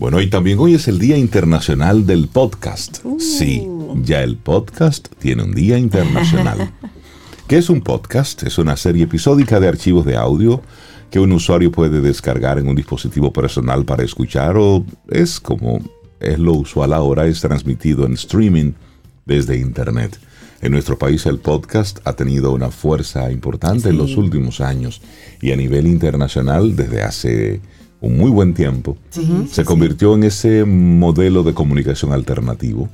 Bueno, 0.00 0.20
y 0.20 0.28
también 0.28 0.58
hoy 0.58 0.74
es 0.74 0.88
el 0.88 0.98
Día 0.98 1.16
Internacional 1.16 2.06
del 2.06 2.26
Podcast. 2.26 2.98
Uh. 3.04 3.20
Sí, 3.20 3.66
ya 4.02 4.22
el 4.24 4.36
podcast 4.36 5.06
tiene 5.20 5.44
un 5.44 5.54
Día 5.54 5.78
Internacional. 5.78 6.72
¿Qué 7.48 7.56
es 7.56 7.70
un 7.70 7.80
podcast? 7.80 8.42
Es 8.42 8.58
una 8.58 8.76
serie 8.76 9.04
episódica 9.04 9.60
de 9.60 9.68
archivos 9.68 10.04
de 10.04 10.16
audio 10.16 10.60
que 11.10 11.20
un 11.20 11.30
usuario 11.30 11.70
puede 11.70 12.00
descargar 12.00 12.58
en 12.58 12.68
un 12.68 12.74
dispositivo 12.74 13.32
personal 13.32 13.84
para 13.84 14.02
escuchar 14.02 14.56
o 14.56 14.84
es 15.08 15.38
como 15.38 15.80
es 16.18 16.38
lo 16.38 16.54
usual 16.54 16.92
ahora, 16.92 17.26
es 17.26 17.40
transmitido 17.40 18.04
en 18.06 18.14
streaming 18.14 18.72
desde 19.24 19.56
Internet. 19.56 20.18
En 20.60 20.72
nuestro 20.72 20.98
país 20.98 21.24
el 21.26 21.38
podcast 21.38 22.00
ha 22.04 22.14
tenido 22.14 22.52
una 22.52 22.70
fuerza 22.70 23.30
importante 23.30 23.90
en 23.90 23.98
los 23.98 24.16
últimos 24.16 24.60
años 24.60 25.00
y 25.40 25.52
a 25.52 25.56
nivel 25.56 25.86
internacional 25.86 26.74
desde 26.74 27.02
hace 27.02 27.60
un 28.00 28.16
muy 28.16 28.30
buen 28.30 28.54
tiempo 28.54 28.96
se 29.50 29.64
convirtió 29.64 30.14
en 30.14 30.24
ese 30.24 30.64
modelo 30.64 31.42
de 31.42 31.54
comunicación 31.54 32.12
alternativo. 32.12 32.88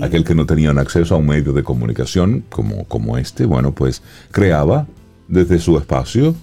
Aquel 0.00 0.24
que 0.24 0.34
no 0.34 0.46
tenía 0.46 0.70
un 0.70 0.78
acceso 0.78 1.14
a 1.14 1.18
un 1.18 1.26
medio 1.26 1.52
de 1.52 1.62
comunicación 1.62 2.44
como, 2.48 2.84
como 2.84 3.18
este, 3.18 3.46
bueno, 3.46 3.72
pues 3.72 4.02
creaba 4.30 4.86
desde 5.28 5.58
su 5.58 5.76
espacio 5.76 6.34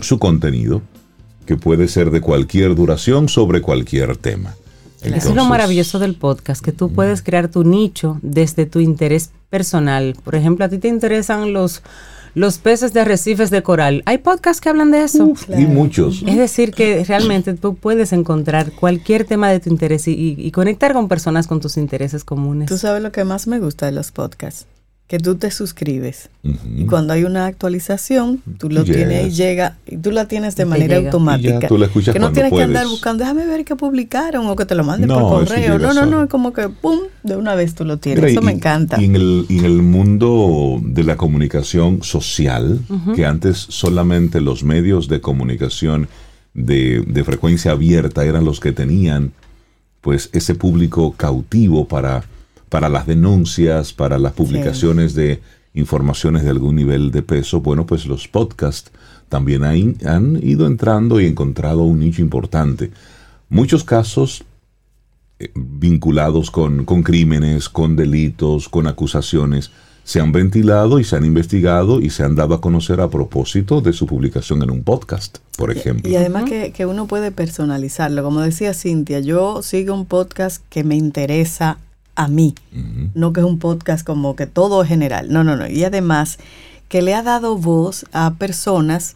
su 0.00 0.18
contenido, 0.18 0.82
que 1.46 1.56
puede 1.56 1.88
ser 1.88 2.10
de 2.10 2.20
cualquier 2.20 2.74
duración 2.74 3.28
sobre 3.28 3.62
cualquier 3.62 4.16
tema. 4.16 4.54
Eso 5.02 5.28
es 5.30 5.34
lo 5.34 5.44
maravilloso 5.44 5.98
del 5.98 6.14
podcast, 6.14 6.64
que 6.64 6.72
tú 6.72 6.90
puedes 6.92 7.22
crear 7.22 7.48
tu 7.48 7.64
nicho 7.64 8.18
desde 8.22 8.66
tu 8.66 8.80
interés 8.80 9.30
personal. 9.50 10.16
Por 10.24 10.34
ejemplo, 10.34 10.64
a 10.64 10.68
ti 10.68 10.78
te 10.78 10.88
interesan 10.88 11.52
los, 11.52 11.82
los 12.34 12.58
peces 12.58 12.92
de 12.92 13.00
arrecifes 13.00 13.50
de 13.50 13.62
coral. 13.62 14.02
Hay 14.06 14.18
podcasts 14.18 14.60
que 14.60 14.68
hablan 14.68 14.90
de 14.90 15.02
eso. 15.04 15.32
Y 15.56 15.66
muchos. 15.66 16.22
Es 16.26 16.36
decir, 16.36 16.72
que 16.72 17.04
realmente 17.04 17.54
tú 17.54 17.74
puedes 17.76 18.12
encontrar 18.12 18.72
cualquier 18.72 19.24
tema 19.24 19.48
de 19.50 19.60
tu 19.60 19.70
interés 19.70 20.08
y, 20.08 20.12
y- 20.12 20.34
y 20.38 20.50
conectar 20.50 20.92
con 20.92 21.08
personas 21.08 21.46
con 21.46 21.60
tus 21.60 21.76
intereses 21.76 22.24
comunes. 22.24 22.68
Tú 22.68 22.76
sabes 22.78 23.02
lo 23.02 23.12
que 23.12 23.24
más 23.24 23.46
me 23.46 23.60
gusta 23.60 23.86
de 23.86 23.92
los 23.92 24.10
podcasts, 24.12 24.66
que 25.08 25.18
tú 25.18 25.36
te 25.36 25.50
suscribes 25.50 26.28
y 26.42 26.84
cuando 26.84 27.14
hay 27.14 27.24
una 27.24 27.46
actualización, 27.46 28.42
tú 28.58 28.68
lo 28.68 28.84
tienes 28.84 29.28
y 29.28 29.30
llega 29.30 29.76
y 29.86 29.96
tú 29.96 30.10
la 30.10 30.28
tienes 30.28 30.54
de 30.54 30.64
te 30.64 30.68
manera 30.68 30.96
llega. 30.98 31.08
automática. 31.08 31.66
Tú 31.66 31.78
la 31.78 31.86
escuchas 31.86 32.12
que 32.12 32.18
no 32.20 32.30
tienes 32.32 32.52
que 32.52 32.62
andar 32.62 32.86
buscando, 32.86 33.24
déjame 33.24 33.46
ver 33.46 33.64
qué 33.64 33.74
publicaron 33.74 34.46
o 34.46 34.54
que 34.54 34.66
te 34.66 34.74
lo 34.74 34.84
manden 34.84 35.08
No, 35.08 35.18
por 35.20 35.46
correo. 35.48 35.78
No, 35.78 35.94
no, 35.94 36.04
no, 36.04 36.24
es 36.24 36.28
como 36.28 36.52
que 36.52 36.68
pum, 36.68 36.98
de 37.22 37.36
una 37.36 37.54
vez 37.54 37.74
tú 37.74 37.84
lo 37.86 37.96
tienes. 37.96 38.22
Mira, 38.22 38.32
Eso 38.32 38.42
y- 38.42 38.44
me 38.44 38.52
encanta. 38.52 39.00
Y 39.00 39.06
en 39.06 39.16
el, 39.16 39.46
y 39.48 39.58
en 39.60 39.64
el 39.64 39.80
mundo 39.82 40.78
de 40.82 41.02
la 41.04 41.16
comunicación 41.16 42.02
social, 42.02 42.78
que 43.16 43.24
antes 43.24 43.56
solamente 43.56 44.42
los 44.42 44.62
medios 44.62 45.08
de 45.08 45.22
comunicación 45.22 46.08
de, 46.52 47.02
de 47.06 47.24
frecuencia 47.24 47.70
abierta 47.72 48.24
eran 48.26 48.44
los 48.44 48.60
que 48.60 48.72
tenían 48.72 49.32
pues 50.02 50.28
ese 50.32 50.54
público 50.54 51.12
cautivo 51.16 51.88
para, 51.88 52.24
para 52.68 52.88
las 52.88 53.06
denuncias, 53.06 53.92
para 53.92 54.18
las 54.18 54.32
publicaciones 54.32 55.14
de 55.14 55.40
informaciones 55.74 56.44
de 56.44 56.50
algún 56.50 56.76
nivel 56.76 57.10
de 57.10 57.22
peso, 57.22 57.60
bueno, 57.60 57.86
pues 57.86 58.06
los 58.06 58.28
podcasts 58.28 58.90
también 59.28 59.64
han, 59.64 59.96
han 60.06 60.40
ido 60.42 60.66
entrando 60.66 61.20
y 61.20 61.26
encontrado 61.26 61.82
un 61.82 62.00
nicho 62.00 62.22
importante. 62.22 62.90
Muchos 63.48 63.84
casos 63.84 64.44
eh, 65.38 65.50
vinculados 65.54 66.50
con, 66.50 66.84
con 66.84 67.02
crímenes, 67.02 67.68
con 67.68 67.96
delitos, 67.96 68.68
con 68.68 68.86
acusaciones, 68.86 69.70
se 70.04 70.20
han 70.20 70.32
ventilado 70.32 70.98
y 70.98 71.04
se 71.04 71.16
han 71.16 71.26
investigado 71.26 72.00
y 72.00 72.08
se 72.08 72.24
han 72.24 72.34
dado 72.34 72.54
a 72.54 72.62
conocer 72.62 73.00
a 73.02 73.10
propósito 73.10 73.82
de 73.82 73.92
su 73.92 74.06
publicación 74.06 74.62
en 74.62 74.70
un 74.70 74.82
podcast, 74.82 75.38
por 75.56 75.70
ejemplo. 75.70 76.10
Y 76.10 76.16
además 76.16 76.44
que, 76.44 76.72
que 76.72 76.86
uno 76.86 77.06
puede 77.06 77.30
personalizarlo. 77.30 78.22
Como 78.22 78.40
decía 78.40 78.72
Cintia, 78.72 79.20
yo 79.20 79.62
sigo 79.62 79.92
un 79.92 80.06
podcast 80.06 80.64
que 80.70 80.82
me 80.82 80.96
interesa 80.96 81.76
a 82.18 82.26
mí, 82.26 82.52
no 83.14 83.32
que 83.32 83.38
es 83.38 83.46
un 83.46 83.60
podcast 83.60 84.04
como 84.04 84.34
que 84.34 84.48
todo 84.48 84.82
es 84.82 84.88
general. 84.88 85.32
No, 85.32 85.44
no, 85.44 85.56
no. 85.56 85.68
Y 85.68 85.84
además 85.84 86.38
que 86.88 87.00
le 87.00 87.14
ha 87.14 87.22
dado 87.22 87.56
voz 87.56 88.06
a 88.12 88.34
personas 88.34 89.14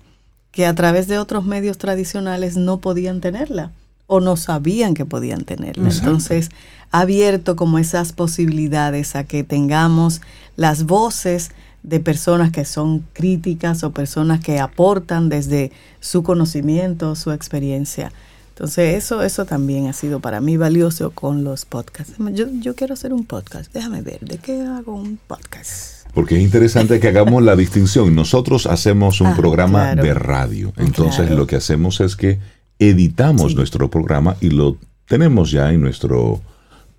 que 0.52 0.66
a 0.66 0.74
través 0.76 1.08
de 1.08 1.18
otros 1.18 1.44
medios 1.44 1.78
tradicionales 1.78 2.56
no 2.56 2.78
podían 2.78 3.20
tenerla 3.20 3.72
o 4.06 4.20
no 4.20 4.36
sabían 4.36 4.94
que 4.94 5.04
podían 5.04 5.42
tenerla. 5.42 5.88
Entonces, 5.88 6.50
ha 6.92 7.00
abierto 7.00 7.56
como 7.56 7.80
esas 7.80 8.12
posibilidades 8.12 9.16
a 9.16 9.24
que 9.24 9.42
tengamos 9.42 10.20
las 10.54 10.84
voces 10.84 11.50
de 11.82 11.98
personas 11.98 12.52
que 12.52 12.64
son 12.64 13.04
críticas 13.14 13.82
o 13.82 13.90
personas 13.90 14.38
que 14.38 14.60
aportan 14.60 15.28
desde 15.28 15.72
su 15.98 16.22
conocimiento, 16.22 17.16
su 17.16 17.32
experiencia. 17.32 18.12
Entonces, 18.52 18.96
eso, 18.96 19.22
eso 19.22 19.46
también 19.46 19.86
ha 19.86 19.94
sido 19.94 20.20
para 20.20 20.42
mí 20.42 20.58
valioso 20.58 21.10
con 21.10 21.42
los 21.42 21.64
podcasts. 21.64 22.12
Yo, 22.34 22.46
yo 22.60 22.74
quiero 22.74 22.92
hacer 22.92 23.14
un 23.14 23.24
podcast. 23.24 23.72
Déjame 23.72 24.02
ver, 24.02 24.20
¿de 24.20 24.36
qué 24.36 24.60
hago 24.60 24.94
un 24.94 25.18
podcast? 25.26 26.06
Porque 26.12 26.36
es 26.36 26.42
interesante 26.42 27.00
que 27.00 27.08
hagamos 27.08 27.42
la 27.42 27.56
distinción. 27.64 28.14
Nosotros 28.14 28.66
hacemos 28.66 29.22
un 29.22 29.28
ah, 29.28 29.36
programa 29.36 29.94
de 29.94 30.12
radio. 30.12 30.74
Entonces, 30.76 31.30
lo 31.30 31.46
que 31.46 31.56
hacemos 31.56 32.02
es 32.02 32.14
que 32.14 32.40
editamos 32.78 33.56
nuestro 33.56 33.88
programa 33.88 34.36
y 34.42 34.50
lo 34.50 34.76
tenemos 35.06 35.50
ya 35.50 35.72
en, 35.72 35.80
nuestro, 35.80 36.42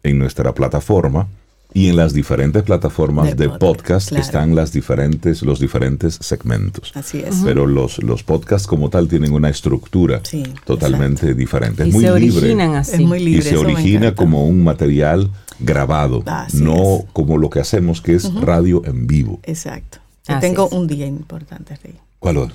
en 0.01 0.17
nuestra 0.17 0.55
plataforma. 0.55 1.27
Y 1.73 1.89
en 1.89 1.95
las 1.95 2.13
diferentes 2.13 2.61
plataformas 2.63 3.35
de, 3.35 3.49
podcast, 3.49 4.11
están 4.11 4.53
las 4.55 4.71
diferentes, 4.71 5.41
los 5.41 5.59
diferentes 5.59 6.19
segmentos. 6.21 6.91
Así 6.93 7.19
es. 7.19 7.41
Pero 7.43 7.65
los, 7.65 8.01
los 8.03 8.23
podcasts 8.23 8.67
como 8.67 8.89
tal 8.89 9.07
tienen 9.07 9.33
una 9.33 9.49
estructura 9.49 10.21
totalmente 10.65 11.33
diferente. 11.33 11.83
Es 11.83 11.93
muy 11.93 12.03
se 12.03 12.19
libre. 12.19 12.37
Originan 12.37 12.75
así. 12.75 13.03
y 13.03 13.41
se 13.41 13.57
origina 13.57 14.13
como 14.13 14.45
un 14.45 14.63
material 14.63 15.31
grabado, 15.59 16.23
no 16.53 17.05
como 17.13 17.37
lo 17.37 17.49
que 17.49 17.59
hacemos 17.59 18.01
que 18.01 18.15
es 18.15 18.33
radio 18.35 18.83
en 18.85 19.07
vivo. 19.07 19.39
Exacto. 19.43 19.99
Yo 20.27 20.39
tengo 20.39 20.69
un 20.69 20.87
día 20.87 21.05
importante, 21.05 21.75
Rey. 21.83 21.95
¿Cuál 22.19 22.37
es? 22.37 22.49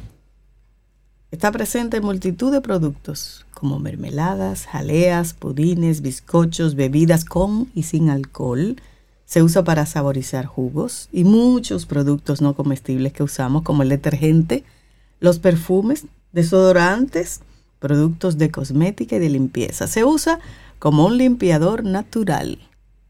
Está 1.30 1.52
presente 1.52 1.98
en 1.98 2.04
multitud 2.04 2.50
de 2.50 2.62
productos 2.62 3.44
como 3.52 3.78
mermeladas, 3.78 4.66
jaleas, 4.66 5.34
pudines, 5.34 6.00
bizcochos, 6.00 6.74
bebidas 6.74 7.24
con 7.24 7.68
y 7.74 7.82
sin 7.82 8.08
alcohol. 8.08 8.76
Se 9.28 9.42
usa 9.42 9.62
para 9.62 9.84
saborizar 9.84 10.46
jugos 10.46 11.10
y 11.12 11.24
muchos 11.24 11.84
productos 11.84 12.40
no 12.40 12.54
comestibles 12.54 13.12
que 13.12 13.22
usamos 13.22 13.62
como 13.62 13.82
el 13.82 13.90
detergente, 13.90 14.64
los 15.20 15.38
perfumes, 15.38 16.06
desodorantes, 16.32 17.42
productos 17.78 18.38
de 18.38 18.50
cosmética 18.50 19.16
y 19.16 19.18
de 19.18 19.28
limpieza. 19.28 19.86
Se 19.86 20.02
usa 20.02 20.40
como 20.78 21.04
un 21.04 21.18
limpiador 21.18 21.84
natural 21.84 22.58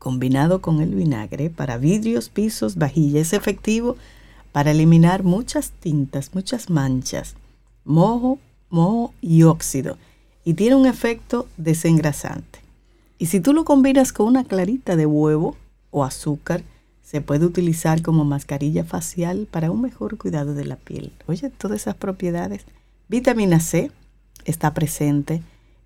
combinado 0.01 0.61
con 0.61 0.81
el 0.81 0.93
vinagre 0.93 1.51
para 1.51 1.79
vidrios, 1.79 2.31
pisos, 2.31 2.75
vajillas. 2.75 3.29
Es 3.29 3.33
efectivo 3.35 3.97
para 4.51 4.73
eliminar 4.73 5.23
muchas 5.23 5.71
tintas, 5.71 6.35
muchas 6.35 6.69
manchas 6.69 7.37
mojo, 7.85 8.41
moho 8.71 9.15
y 9.21 9.45
óxido 9.45 9.99
y 10.45 10.55
tiene 10.55 10.75
un 10.75 10.87
efecto 10.87 11.47
desengrasante. 11.57 12.59
Y 13.19 13.27
si 13.27 13.39
tú 13.39 13.53
lo 13.53 13.65
combinas 13.65 14.13
con 14.13 14.27
una 14.27 14.43
clarita 14.43 14.97
de 14.97 15.07
huevo 15.07 15.57
o 15.91 16.05
azúcar, 16.05 16.63
se 17.03 17.21
puede 17.21 17.47
utilizar 17.47 18.03
como 18.03 18.25
mascarilla 18.25 18.85
facial 18.85 19.49
para 19.51 19.71
un 19.71 19.81
mejor 19.81 20.19
cuidado 20.19 20.55
de 20.55 20.65
la 20.65 20.77
piel. 20.77 21.13
Oye, 21.27 21.51
todas 21.51 21.81
esas 21.81 21.95
propiedades. 21.95 22.67
Vitamina 23.09 23.61
C 23.61 23.91
está 24.45 24.75
presente 24.75 25.43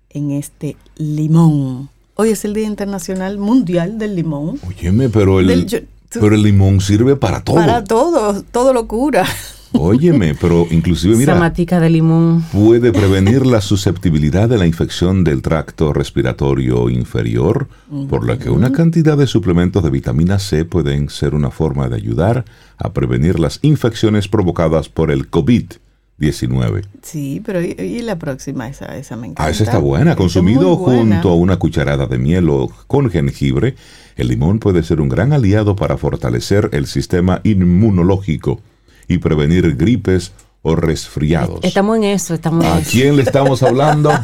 en 0.09 0.31
este 0.31 0.75
limón. 0.97 1.89
Hoy 2.15 2.29
es 2.29 2.43
el 2.45 2.53
Día 2.53 2.67
Internacional 2.67 3.37
Mundial 3.37 3.97
del 3.97 4.15
Limón. 4.15 4.59
Óyeme, 4.67 5.09
pero 5.09 5.39
el, 5.39 5.87
pero 6.11 6.35
el 6.35 6.43
limón 6.43 6.81
sirve 6.81 7.15
para 7.15 7.43
todo. 7.43 7.55
Para 7.55 7.83
todo, 7.83 8.43
todo 8.43 8.73
lo 8.73 8.87
cura. 8.87 9.25
Óyeme, 9.73 10.35
pero 10.39 10.67
inclusive 10.69 11.15
mira, 11.15 11.35
matica 11.35 11.79
de 11.79 11.89
limón 11.89 12.43
puede 12.51 12.91
prevenir 12.91 13.45
la 13.45 13.59
susceptibilidad 13.59 14.47
de 14.47 14.57
la 14.57 14.67
infección 14.67 15.23
del 15.23 15.41
tracto 15.41 15.93
respiratorio 15.93 16.89
inferior, 16.89 17.67
por 18.09 18.25
lo 18.25 18.37
que 18.37 18.49
una 18.49 18.71
cantidad 18.71 19.17
de 19.17 19.27
suplementos 19.27 19.83
de 19.83 19.89
vitamina 19.89 20.39
C 20.39 20.65
pueden 20.65 21.09
ser 21.09 21.33
una 21.33 21.49
forma 21.49 21.89
de 21.89 21.95
ayudar 21.95 22.45
a 22.77 22.93
prevenir 22.93 23.39
las 23.39 23.59
infecciones 23.63 24.27
provocadas 24.27 24.89
por 24.89 25.09
el 25.09 25.29
COVID-19. 25.31 26.85
Sí, 27.01 27.41
pero 27.43 27.61
¿y, 27.61 28.01
la 28.01 28.17
próxima? 28.17 28.67
Esa, 28.67 28.97
esa 28.97 29.15
me 29.15 29.27
encanta. 29.27 29.45
Ah, 29.45 29.49
esa 29.49 29.63
está 29.63 29.79
buena. 29.79 30.15
Consumido 30.15 30.75
junto 30.75 31.29
a 31.29 31.35
una 31.35 31.57
cucharada 31.57 32.05
de 32.05 32.17
miel 32.19 32.49
o 32.49 32.71
con 32.87 33.09
jengibre, 33.09 33.75
el 34.15 34.27
limón 34.27 34.59
puede 34.59 34.83
ser 34.83 35.01
un 35.01 35.09
gran 35.09 35.33
aliado 35.33 35.75
para 35.75 35.97
fortalecer 35.97 36.69
el 36.73 36.85
sistema 36.85 37.41
inmunológico 37.43 38.61
y 39.07 39.17
prevenir 39.17 39.75
gripes 39.75 40.31
o 40.61 40.75
resfriados. 40.75 41.59
Estamos 41.63 41.97
en 41.97 42.05
eso, 42.05 42.33
estamos 42.33 42.65
¿A 42.65 42.81
quién 42.81 43.17
le 43.17 43.23
estamos 43.23 43.61
hablando? 43.63 44.11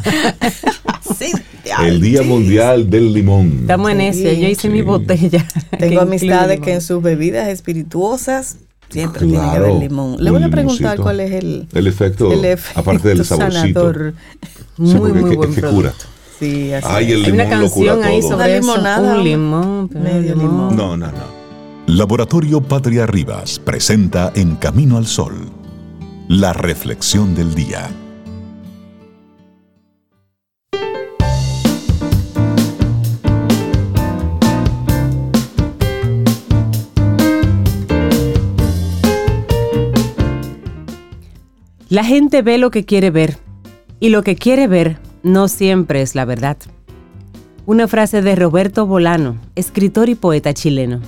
el 1.82 2.00
Día 2.00 2.22
Mundial 2.22 2.88
del 2.88 3.12
Limón. 3.12 3.58
Estamos 3.62 3.90
en 3.90 4.00
eso, 4.00 4.22
yo 4.22 4.48
hice 4.48 4.68
mi 4.68 4.82
botella. 4.82 5.46
Tengo 5.78 6.00
amistades 6.00 6.60
que 6.60 6.74
en 6.74 6.80
sus 6.80 7.02
bebidas 7.02 7.48
espirituodas 7.48 8.56
siempre 8.88 9.26
tiene 9.26 9.50
que 9.50 9.56
haber 9.56 9.74
limón. 9.74 10.16
Le 10.22 10.30
voy 10.30 10.42
a 10.42 10.48
preguntar 10.48 10.98
cuál 10.98 11.20
es 11.20 11.32
el, 11.32 11.68
el, 11.72 11.86
efecto, 11.86 12.30
aparte 12.74 13.08
del 13.08 13.24
saborcito. 13.24 13.92
Muy, 14.78 15.12
muy 15.12 15.36
buen 15.36 15.54
que, 15.54 15.60
cura. 15.60 15.92
Sí, 16.38 16.72
así 16.72 16.86
Hay 16.88 17.30
una 17.30 17.48
canción 17.48 18.02
ahí 18.02 18.22
sobre 18.22 18.56
eso, 18.56 18.74
un 18.74 19.24
limón, 19.24 19.90
medio 19.92 20.34
limón. 20.34 20.74
No, 20.74 20.96
no, 20.96 21.06
no. 21.06 21.39
Laboratorio 21.92 22.60
Patria 22.60 23.04
Rivas 23.04 23.58
presenta 23.58 24.30
En 24.36 24.54
Camino 24.54 24.96
al 24.96 25.08
Sol, 25.08 25.50
la 26.28 26.52
reflexión 26.52 27.34
del 27.34 27.52
día. 27.52 27.90
La 41.88 42.04
gente 42.04 42.42
ve 42.42 42.58
lo 42.58 42.70
que 42.70 42.84
quiere 42.84 43.10
ver 43.10 43.36
y 43.98 44.10
lo 44.10 44.22
que 44.22 44.36
quiere 44.36 44.68
ver 44.68 45.00
no 45.24 45.48
siempre 45.48 46.02
es 46.02 46.14
la 46.14 46.24
verdad. 46.24 46.56
Una 47.66 47.88
frase 47.88 48.22
de 48.22 48.36
Roberto 48.36 48.86
Bolano, 48.86 49.38
escritor 49.56 50.08
y 50.08 50.14
poeta 50.14 50.54
chileno. 50.54 51.00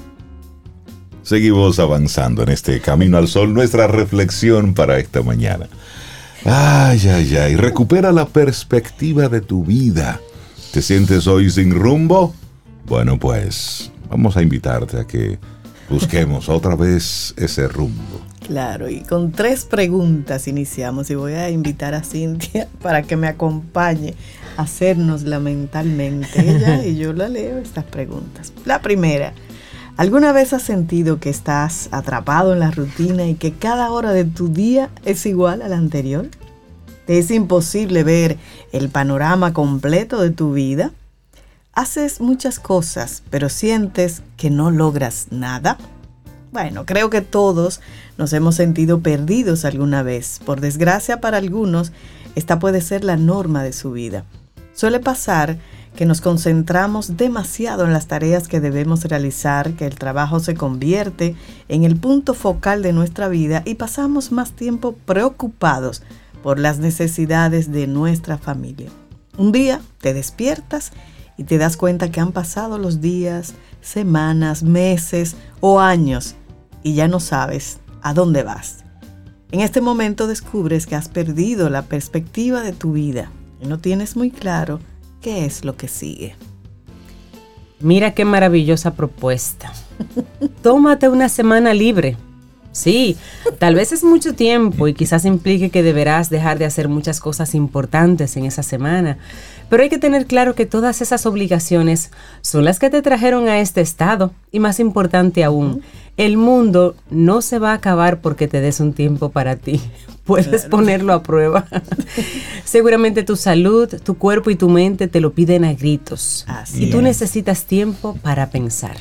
Seguimos 1.23 1.79
avanzando 1.79 2.43
en 2.43 2.49
este 2.49 2.81
camino 2.81 3.17
al 3.17 3.29
sol, 3.29 3.55
nuestra 3.55 3.87
reflexión 3.87 4.75
para 4.75 4.99
esta 4.99 5.23
mañana. 5.23 5.69
Ay, 6.45 7.01
ay, 7.09 7.37
ay, 7.37 7.57
recupera 7.57 8.11
la 8.11 8.27
perspectiva 8.27 9.29
de 9.29 9.41
tu 9.41 9.65
vida. 9.65 10.21
¿Te 10.73 10.83
sientes 10.83 11.29
hoy 11.29 11.51
sin 11.51 11.75
rumbo? 11.75 12.35
Bueno, 12.87 13.19
pues 13.19 13.93
vamos 14.11 14.37
a 14.37 14.43
invitarte 14.43 14.99
a 14.99 15.07
que 15.07 15.39
busquemos 15.89 16.49
otra 16.49 16.75
vez 16.75 17.35
ese 17.37 17.69
rumbo. 17.69 18.21
Claro, 18.47 18.89
y 18.89 19.03
con 19.03 19.31
tres 19.31 19.65
preguntas 19.65 20.49
iniciamos 20.49 21.09
y 21.11 21.15
voy 21.15 21.35
a 21.35 21.49
invitar 21.51 21.95
a 21.95 22.03
Cintia 22.03 22.67
para 22.83 23.03
que 23.03 23.17
me 23.17 23.29
acompañe 23.29 24.15
a 24.57 24.63
hacernosla 24.63 25.39
mentalmente. 25.39 26.41
Ella 26.41 26.85
y 26.85 26.97
yo 26.97 27.13
la 27.13 27.29
leo 27.29 27.59
estas 27.59 27.85
preguntas. 27.85 28.53
La 28.65 28.83
primera, 28.83 29.33
¿Alguna 29.99 30.33
vez 30.33 30.55
has 30.55 30.63
sentido 30.63 31.21
que 31.21 31.29
estás 31.29 31.91
atrapado 31.93 32.55
en 32.55 32.61
la 32.61 32.71
rutina 32.71 33.27
y 33.27 33.35
que 33.35 33.53
cada 33.53 33.91
hora 33.91 34.13
de 34.13 34.25
tu 34.25 34.49
día 34.49 34.89
es 35.05 35.27
igual 35.27 35.61
a 35.61 35.69
la 35.69 35.77
anterior? 35.77 36.29
¿Te 37.07 37.19
es 37.19 37.31
imposible 37.31 38.03
ver 38.03 38.39
el 38.73 38.89
panorama 38.89 39.53
completo 39.53 40.21
de 40.23 40.31
tu 40.31 40.55
vida? 40.55 40.93
¿Haces 41.75 42.23
muchas 42.23 42.59
cosas 42.59 43.23
pero 43.29 43.51
sientes 43.51 44.23
que 44.39 44.49
no 44.49 44.71
logras 44.71 45.27
nada? 45.31 45.77
Bueno, 46.53 46.87
creo 46.87 47.11
que 47.11 47.21
todos 47.21 47.81
nos 48.17 48.33
hemos 48.33 48.55
sentido 48.55 49.01
perdidos 49.01 49.67
alguna 49.67 50.03
vez. 50.03 50.41
Por 50.45 50.61
desgracia 50.63 51.21
para 51.21 51.37
algunos, 51.37 51.93
esta 52.35 52.59
puede 52.59 52.81
ser 52.81 53.05
la 53.05 53.19
norma 53.19 53.63
de 53.63 53.75
su 53.75 53.93
vida. 53.93 54.25
Suele 54.73 55.01
pasar 55.01 55.59
que 55.95 56.07
nos 56.07 56.21
concentramos 56.21 57.17
demasiado 57.17 57.85
en 57.85 57.93
las 57.93 58.07
tareas 58.07 58.49
que 58.49 58.61
debemos 58.61 59.05
realizar, 59.05 59.75
que 59.75 59.87
el 59.87 59.97
trabajo 59.97 60.41
se 60.41 60.55
convierte 60.55 61.37
en 61.69 61.85
el 61.85 61.97
punto 61.97 62.35
focal 62.35 62.83
de 62.83 62.93
nuestra 62.93 63.29
vida 63.29 63.63
y 63.67 63.75
pasamos 63.75 64.33
más 64.33 64.53
tiempo 64.53 64.93
preocupados 65.05 66.03
por 66.43 66.59
las 66.59 66.79
necesidades 66.79 67.71
de 67.71 67.87
nuestra 67.87 68.39
familia. 68.39 68.91
Un 69.37 69.53
día 69.53 69.81
te 70.01 70.15
despiertas 70.15 70.93
y 71.37 71.45
te 71.45 71.59
das 71.59 71.77
cuenta 71.77 72.11
que 72.11 72.21
han 72.21 72.33
pasado 72.33 72.79
los 72.79 73.01
días, 73.01 73.55
semanas, 73.81 74.63
meses 74.63 75.37
o 75.61 75.81
años 75.81 76.37
y 76.83 76.95
ya 76.95 77.09
no 77.09 77.21
sabes 77.21 77.81
a 78.03 78.15
dónde 78.15 78.43
vas. 78.43 78.85
En 79.51 79.61
este 79.61 79.83
momento 79.83 80.27
descubres 80.27 80.87
que 80.87 80.97
has 80.97 81.09
perdido 81.09 81.69
la 81.69 81.83
perspectiva 81.83 82.63
de 82.63 82.73
tu 82.73 82.93
vida 82.93 83.31
y 83.61 83.67
no 83.67 83.79
tienes 83.79 84.17
muy 84.17 84.31
claro 84.31 84.81
¿Qué 85.23 85.45
es 85.45 85.65
lo 85.65 85.77
que 85.77 85.87
sigue? 85.87 86.35
Mira 87.79 88.13
qué 88.13 88.25
maravillosa 88.25 88.95
propuesta. 88.95 89.73
Tómate 90.63 91.09
una 91.09 91.29
semana 91.29 91.73
libre. 91.75 92.17
Sí, 92.73 93.17
tal 93.59 93.75
vez 93.77 93.93
es 93.93 94.03
mucho 94.03 94.35
tiempo 94.35 94.89
y 94.89 94.95
quizás 94.95 95.25
implique 95.25 95.71
que 95.71 95.83
deberás 95.83 96.29
dejar 96.29 96.59
de 96.59 96.65
hacer 96.65 96.89
muchas 96.89 97.21
cosas 97.21 97.55
importantes 97.55 98.37
en 98.37 98.47
esa 98.47 98.63
semana. 98.63 99.19
Pero 99.69 99.85
hay 99.85 99.91
que 99.91 99.99
tener 99.99 100.27
claro 100.27 100.55
que 100.55 100.67
todas 100.67 101.03
esas 101.03 101.25
obligaciones 101.27 102.11
son 102.41 102.65
las 102.65 102.79
que 102.79 102.91
te 102.91 103.03
trajeron 103.03 103.49
a 103.49 103.61
este 103.61 103.81
estado. 103.81 104.33
Y 104.51 104.59
más 104.59 104.81
importante 104.81 105.45
aún, 105.45 105.83
el 106.17 106.37
mundo 106.37 106.95
no 107.11 107.43
se 107.43 107.59
va 107.59 107.71
a 107.71 107.75
acabar 107.75 108.21
porque 108.21 108.49
te 108.49 108.61
des 108.61 108.81
un 108.81 108.93
tiempo 108.93 109.31
para 109.31 109.57
ti. 109.57 109.81
Puedes 110.25 110.67
ponerlo 110.67 111.13
a 111.15 111.23
prueba. 111.23 111.67
Seguramente 112.65 113.25
tu 113.25 113.35
salud, 113.37 113.89
tu 114.05 114.17
cuerpo 114.17 114.51
y 114.51 114.57
tu 114.57 114.69
mente 114.69 115.09
te 115.09 115.21
lo 115.21 115.33
piden 115.33 115.65
a 115.65 115.75
gritos. 115.75 116.47
y 116.75 116.91
tú 116.91 117.03
necesitas 117.03 117.65
tiempo 117.65 118.17
para 118.23 118.51
pensar. 118.51 118.97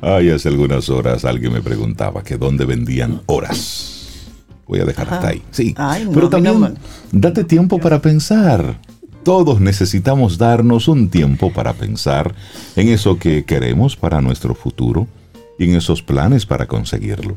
Ay, 0.00 0.30
hace 0.30 0.48
algunas 0.48 0.88
horas 0.88 1.24
alguien 1.24 1.52
me 1.52 1.60
preguntaba 1.60 2.22
que 2.22 2.38
dónde 2.38 2.64
vendían 2.64 3.20
horas. 3.26 3.96
Voy 4.66 4.80
a 4.80 4.84
dejar 4.84 5.12
hasta 5.12 5.28
ahí. 5.28 5.42
Sí. 5.50 5.74
pero 6.12 6.28
también 6.28 6.78
date 7.12 7.44
tiempo 7.44 7.78
para 7.78 8.00
pensar. 8.00 8.80
Todos 9.24 9.60
necesitamos 9.60 10.38
darnos 10.38 10.88
un 10.88 11.08
tiempo 11.08 11.52
para 11.52 11.72
pensar 11.72 12.34
en 12.76 12.88
eso 12.88 13.18
que 13.18 13.44
queremos 13.44 13.96
para 13.96 14.20
nuestro 14.20 14.54
futuro 14.54 15.08
y 15.58 15.64
en 15.64 15.76
esos 15.76 16.02
planes 16.02 16.46
para 16.46 16.66
conseguirlo. 16.66 17.36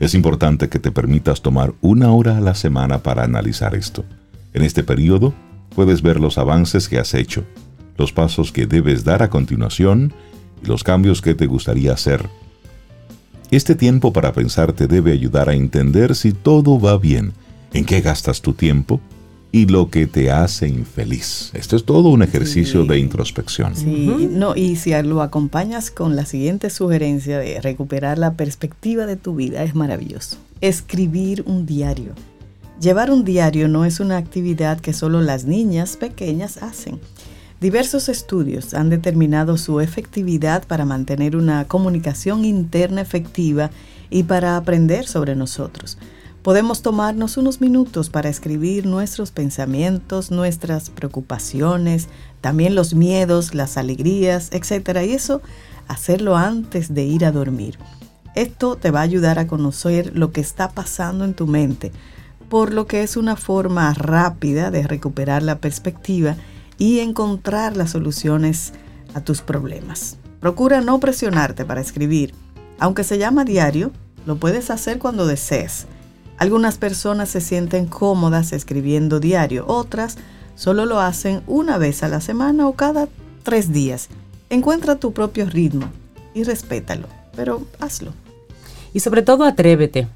Es 0.00 0.14
importante 0.14 0.68
que 0.68 0.78
te 0.78 0.90
permitas 0.90 1.42
tomar 1.42 1.74
una 1.80 2.10
hora 2.12 2.38
a 2.38 2.40
la 2.40 2.54
semana 2.54 3.02
para 3.02 3.24
analizar 3.24 3.74
esto. 3.74 4.04
En 4.52 4.62
este 4.62 4.82
periodo 4.82 5.32
puedes 5.74 6.02
ver 6.02 6.20
los 6.20 6.38
avances 6.38 6.88
que 6.88 6.98
has 6.98 7.14
hecho, 7.14 7.44
los 7.96 8.12
pasos 8.12 8.52
que 8.52 8.66
debes 8.66 9.04
dar 9.04 9.22
a 9.22 9.30
continuación 9.30 10.12
y 10.62 10.66
los 10.66 10.82
cambios 10.82 11.22
que 11.22 11.34
te 11.34 11.46
gustaría 11.46 11.92
hacer. 11.92 12.28
Este 13.50 13.74
tiempo 13.74 14.12
para 14.12 14.32
pensar 14.32 14.72
te 14.72 14.86
debe 14.86 15.12
ayudar 15.12 15.48
a 15.48 15.54
entender 15.54 16.14
si 16.14 16.32
todo 16.32 16.80
va 16.80 16.98
bien, 16.98 17.32
en 17.72 17.84
qué 17.84 18.00
gastas 18.00 18.40
tu 18.40 18.54
tiempo 18.54 19.00
y 19.54 19.66
lo 19.66 19.90
que 19.90 20.06
te 20.06 20.30
hace 20.30 20.66
infeliz. 20.66 21.50
Esto 21.52 21.76
es 21.76 21.84
todo 21.84 22.08
un 22.08 22.22
ejercicio 22.22 22.86
de 22.86 22.98
introspección. 22.98 23.76
Sí, 23.76 24.28
no, 24.30 24.56
y 24.56 24.76
si 24.76 24.90
lo 25.02 25.20
acompañas 25.20 25.90
con 25.90 26.16
la 26.16 26.24
siguiente 26.24 26.70
sugerencia 26.70 27.38
de 27.38 27.60
recuperar 27.60 28.18
la 28.18 28.32
perspectiva 28.32 29.04
de 29.04 29.16
tu 29.16 29.34
vida, 29.34 29.62
es 29.62 29.74
maravilloso. 29.74 30.38
Escribir 30.62 31.44
un 31.46 31.66
diario. 31.66 32.14
Llevar 32.80 33.10
un 33.10 33.24
diario 33.24 33.68
no 33.68 33.84
es 33.84 34.00
una 34.00 34.16
actividad 34.16 34.80
que 34.80 34.94
solo 34.94 35.20
las 35.20 35.44
niñas 35.44 35.98
pequeñas 35.98 36.56
hacen. 36.62 36.98
Diversos 37.60 38.08
estudios 38.08 38.72
han 38.72 38.88
determinado 38.88 39.58
su 39.58 39.80
efectividad 39.80 40.66
para 40.66 40.86
mantener 40.86 41.36
una 41.36 41.68
comunicación 41.68 42.46
interna 42.46 43.02
efectiva 43.02 43.70
y 44.08 44.22
para 44.22 44.56
aprender 44.56 45.06
sobre 45.06 45.36
nosotros. 45.36 45.98
Podemos 46.42 46.82
tomarnos 46.82 47.36
unos 47.36 47.60
minutos 47.60 48.10
para 48.10 48.28
escribir 48.28 48.84
nuestros 48.84 49.30
pensamientos, 49.30 50.32
nuestras 50.32 50.90
preocupaciones, 50.90 52.08
también 52.40 52.74
los 52.74 52.94
miedos, 52.94 53.54
las 53.54 53.76
alegrías, 53.76 54.50
etc. 54.50 55.06
Y 55.06 55.12
eso 55.12 55.40
hacerlo 55.86 56.36
antes 56.36 56.94
de 56.94 57.04
ir 57.04 57.24
a 57.24 57.30
dormir. 57.30 57.78
Esto 58.34 58.74
te 58.74 58.90
va 58.90 59.00
a 59.00 59.04
ayudar 59.04 59.38
a 59.38 59.46
conocer 59.46 60.16
lo 60.16 60.32
que 60.32 60.40
está 60.40 60.70
pasando 60.70 61.24
en 61.24 61.34
tu 61.34 61.46
mente, 61.46 61.92
por 62.48 62.72
lo 62.72 62.88
que 62.88 63.04
es 63.04 63.16
una 63.16 63.36
forma 63.36 63.94
rápida 63.94 64.72
de 64.72 64.82
recuperar 64.82 65.44
la 65.44 65.58
perspectiva 65.58 66.34
y 66.76 66.98
encontrar 66.98 67.76
las 67.76 67.90
soluciones 67.90 68.72
a 69.14 69.20
tus 69.20 69.42
problemas. 69.42 70.16
Procura 70.40 70.80
no 70.80 70.98
presionarte 70.98 71.64
para 71.64 71.80
escribir. 71.80 72.34
Aunque 72.80 73.04
se 73.04 73.18
llama 73.18 73.44
diario, 73.44 73.92
lo 74.26 74.38
puedes 74.38 74.70
hacer 74.70 74.98
cuando 74.98 75.28
desees. 75.28 75.86
Algunas 76.38 76.78
personas 76.78 77.28
se 77.28 77.40
sienten 77.40 77.86
cómodas 77.86 78.52
escribiendo 78.52 79.20
diario, 79.20 79.64
otras 79.66 80.16
solo 80.54 80.86
lo 80.86 81.00
hacen 81.00 81.42
una 81.46 81.78
vez 81.78 82.02
a 82.02 82.08
la 82.08 82.20
semana 82.20 82.66
o 82.66 82.74
cada 82.74 83.08
tres 83.42 83.72
días. 83.72 84.08
Encuentra 84.50 84.96
tu 84.96 85.12
propio 85.12 85.46
ritmo 85.46 85.88
y 86.34 86.44
respétalo, 86.44 87.08
pero 87.34 87.62
hazlo. 87.80 88.12
Y 88.92 89.00
sobre 89.00 89.22
todo 89.22 89.44
atrévete. 89.44 90.08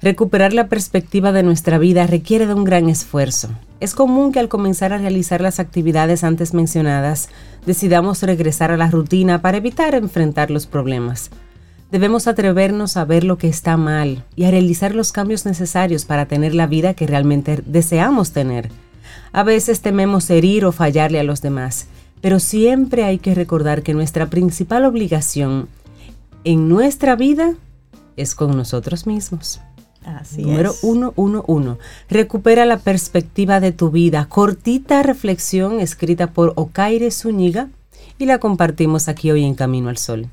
Recuperar 0.00 0.52
la 0.52 0.68
perspectiva 0.68 1.32
de 1.32 1.42
nuestra 1.42 1.78
vida 1.78 2.06
requiere 2.06 2.46
de 2.46 2.54
un 2.54 2.64
gran 2.64 2.88
esfuerzo. 2.88 3.48
Es 3.80 3.94
común 3.94 4.32
que 4.32 4.40
al 4.40 4.48
comenzar 4.48 4.92
a 4.92 4.98
realizar 4.98 5.40
las 5.40 5.60
actividades 5.60 6.24
antes 6.24 6.52
mencionadas, 6.52 7.28
decidamos 7.64 8.22
regresar 8.22 8.70
a 8.70 8.76
la 8.76 8.90
rutina 8.90 9.40
para 9.40 9.58
evitar 9.58 9.94
enfrentar 9.94 10.50
los 10.50 10.66
problemas. 10.66 11.30
Debemos 11.94 12.26
atrevernos 12.26 12.96
a 12.96 13.04
ver 13.04 13.22
lo 13.22 13.38
que 13.38 13.46
está 13.46 13.76
mal 13.76 14.24
y 14.34 14.42
a 14.42 14.50
realizar 14.50 14.96
los 14.96 15.12
cambios 15.12 15.46
necesarios 15.46 16.04
para 16.04 16.26
tener 16.26 16.52
la 16.52 16.66
vida 16.66 16.94
que 16.94 17.06
realmente 17.06 17.62
deseamos 17.66 18.32
tener. 18.32 18.72
A 19.30 19.44
veces 19.44 19.80
tememos 19.80 20.28
herir 20.28 20.64
o 20.64 20.72
fallarle 20.72 21.20
a 21.20 21.22
los 21.22 21.40
demás, 21.40 21.86
pero 22.20 22.40
siempre 22.40 23.04
hay 23.04 23.18
que 23.18 23.36
recordar 23.36 23.84
que 23.84 23.94
nuestra 23.94 24.26
principal 24.26 24.86
obligación 24.86 25.68
en 26.42 26.68
nuestra 26.68 27.14
vida 27.14 27.54
es 28.16 28.34
con 28.34 28.56
nosotros 28.56 29.06
mismos. 29.06 29.60
Así 30.04 30.42
Número 30.42 30.72
es. 30.72 30.80
111. 30.80 31.78
Recupera 32.10 32.64
la 32.66 32.78
perspectiva 32.78 33.60
de 33.60 33.70
tu 33.70 33.92
vida. 33.92 34.26
Cortita 34.28 35.04
reflexión 35.04 35.78
escrita 35.78 36.32
por 36.32 36.54
Okaire 36.56 37.12
Zúñiga 37.12 37.68
y 38.18 38.26
la 38.26 38.40
compartimos 38.40 39.06
aquí 39.06 39.30
hoy 39.30 39.44
en 39.44 39.54
Camino 39.54 39.90
al 39.90 39.98
Sol. 39.98 40.28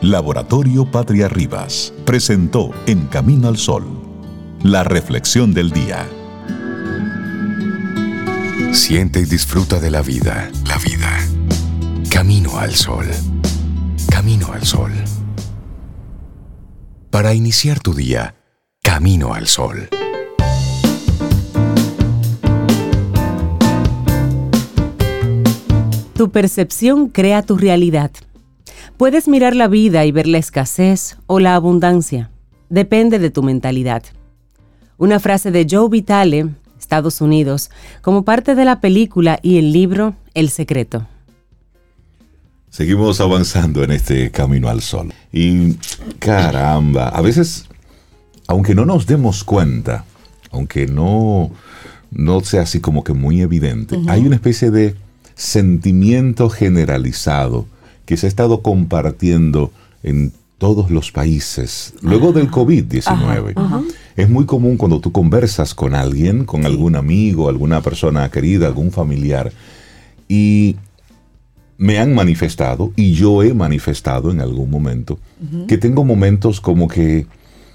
Laboratorio 0.00 0.90
Patria 0.90 1.28
Rivas 1.28 1.92
presentó 2.04 2.70
En 2.86 3.06
Camino 3.06 3.48
al 3.48 3.58
Sol 3.58 3.98
la 4.62 4.82
reflexión 4.82 5.54
del 5.54 5.70
día. 5.70 6.06
Siente 8.72 9.20
y 9.20 9.24
disfruta 9.24 9.78
de 9.78 9.90
la 9.90 10.02
vida. 10.02 10.50
La 10.66 10.78
vida. 10.78 11.18
Camino 12.10 12.58
al 12.58 12.74
sol. 12.74 13.06
Camino 14.10 14.52
al 14.52 14.64
sol. 14.64 14.92
Para 17.10 17.34
iniciar 17.34 17.78
tu 17.78 17.94
día, 17.94 18.34
Camino 18.82 19.32
al 19.32 19.46
sol. 19.46 19.88
Tu 26.14 26.30
percepción 26.30 27.08
crea 27.08 27.42
tu 27.42 27.56
realidad. 27.56 28.10
Puedes 28.98 29.28
mirar 29.28 29.54
la 29.54 29.68
vida 29.68 30.04
y 30.06 30.10
ver 30.10 30.26
la 30.26 30.38
escasez 30.38 31.18
o 31.28 31.38
la 31.38 31.54
abundancia. 31.54 32.32
Depende 32.68 33.20
de 33.20 33.30
tu 33.30 33.44
mentalidad. 33.44 34.02
Una 34.96 35.20
frase 35.20 35.52
de 35.52 35.68
Joe 35.70 35.88
Vitale, 35.88 36.48
Estados 36.80 37.20
Unidos, 37.20 37.70
como 38.02 38.24
parte 38.24 38.56
de 38.56 38.64
la 38.64 38.80
película 38.80 39.38
y 39.40 39.58
el 39.58 39.72
libro 39.72 40.16
El 40.34 40.50
Secreto. 40.50 41.06
Seguimos 42.70 43.20
avanzando 43.20 43.84
en 43.84 43.92
este 43.92 44.32
camino 44.32 44.68
al 44.68 44.82
sol. 44.82 45.14
Y 45.32 45.74
caramba, 46.18 47.08
a 47.08 47.20
veces, 47.20 47.66
aunque 48.48 48.74
no 48.74 48.84
nos 48.84 49.06
demos 49.06 49.44
cuenta, 49.44 50.06
aunque 50.50 50.88
no, 50.88 51.52
no 52.10 52.40
sea 52.40 52.62
así 52.62 52.80
como 52.80 53.04
que 53.04 53.12
muy 53.12 53.42
evidente, 53.42 53.96
hay 54.08 54.26
una 54.26 54.34
especie 54.34 54.72
de 54.72 54.96
sentimiento 55.36 56.50
generalizado 56.50 57.66
que 58.08 58.16
se 58.16 58.24
ha 58.24 58.28
estado 58.30 58.62
compartiendo 58.62 59.70
en 60.02 60.32
todos 60.56 60.90
los 60.90 61.12
países 61.12 61.92
luego 62.00 62.32
del 62.32 62.50
COVID-19. 62.50 63.84
Es 64.16 64.30
muy 64.30 64.46
común 64.46 64.78
cuando 64.78 64.98
tú 64.98 65.12
conversas 65.12 65.74
con 65.74 65.94
alguien, 65.94 66.46
con 66.46 66.64
algún 66.64 66.96
amigo, 66.96 67.50
alguna 67.50 67.82
persona 67.82 68.30
querida, 68.30 68.66
algún 68.66 68.92
familiar, 68.92 69.52
y 70.26 70.76
me 71.76 71.98
han 71.98 72.14
manifestado, 72.14 72.94
y 72.96 73.12
yo 73.12 73.42
he 73.42 73.52
manifestado 73.52 74.30
en 74.30 74.40
algún 74.40 74.70
momento, 74.70 75.18
que 75.66 75.76
tengo 75.76 76.02
momentos 76.02 76.62
como 76.62 76.88
que 76.88 77.26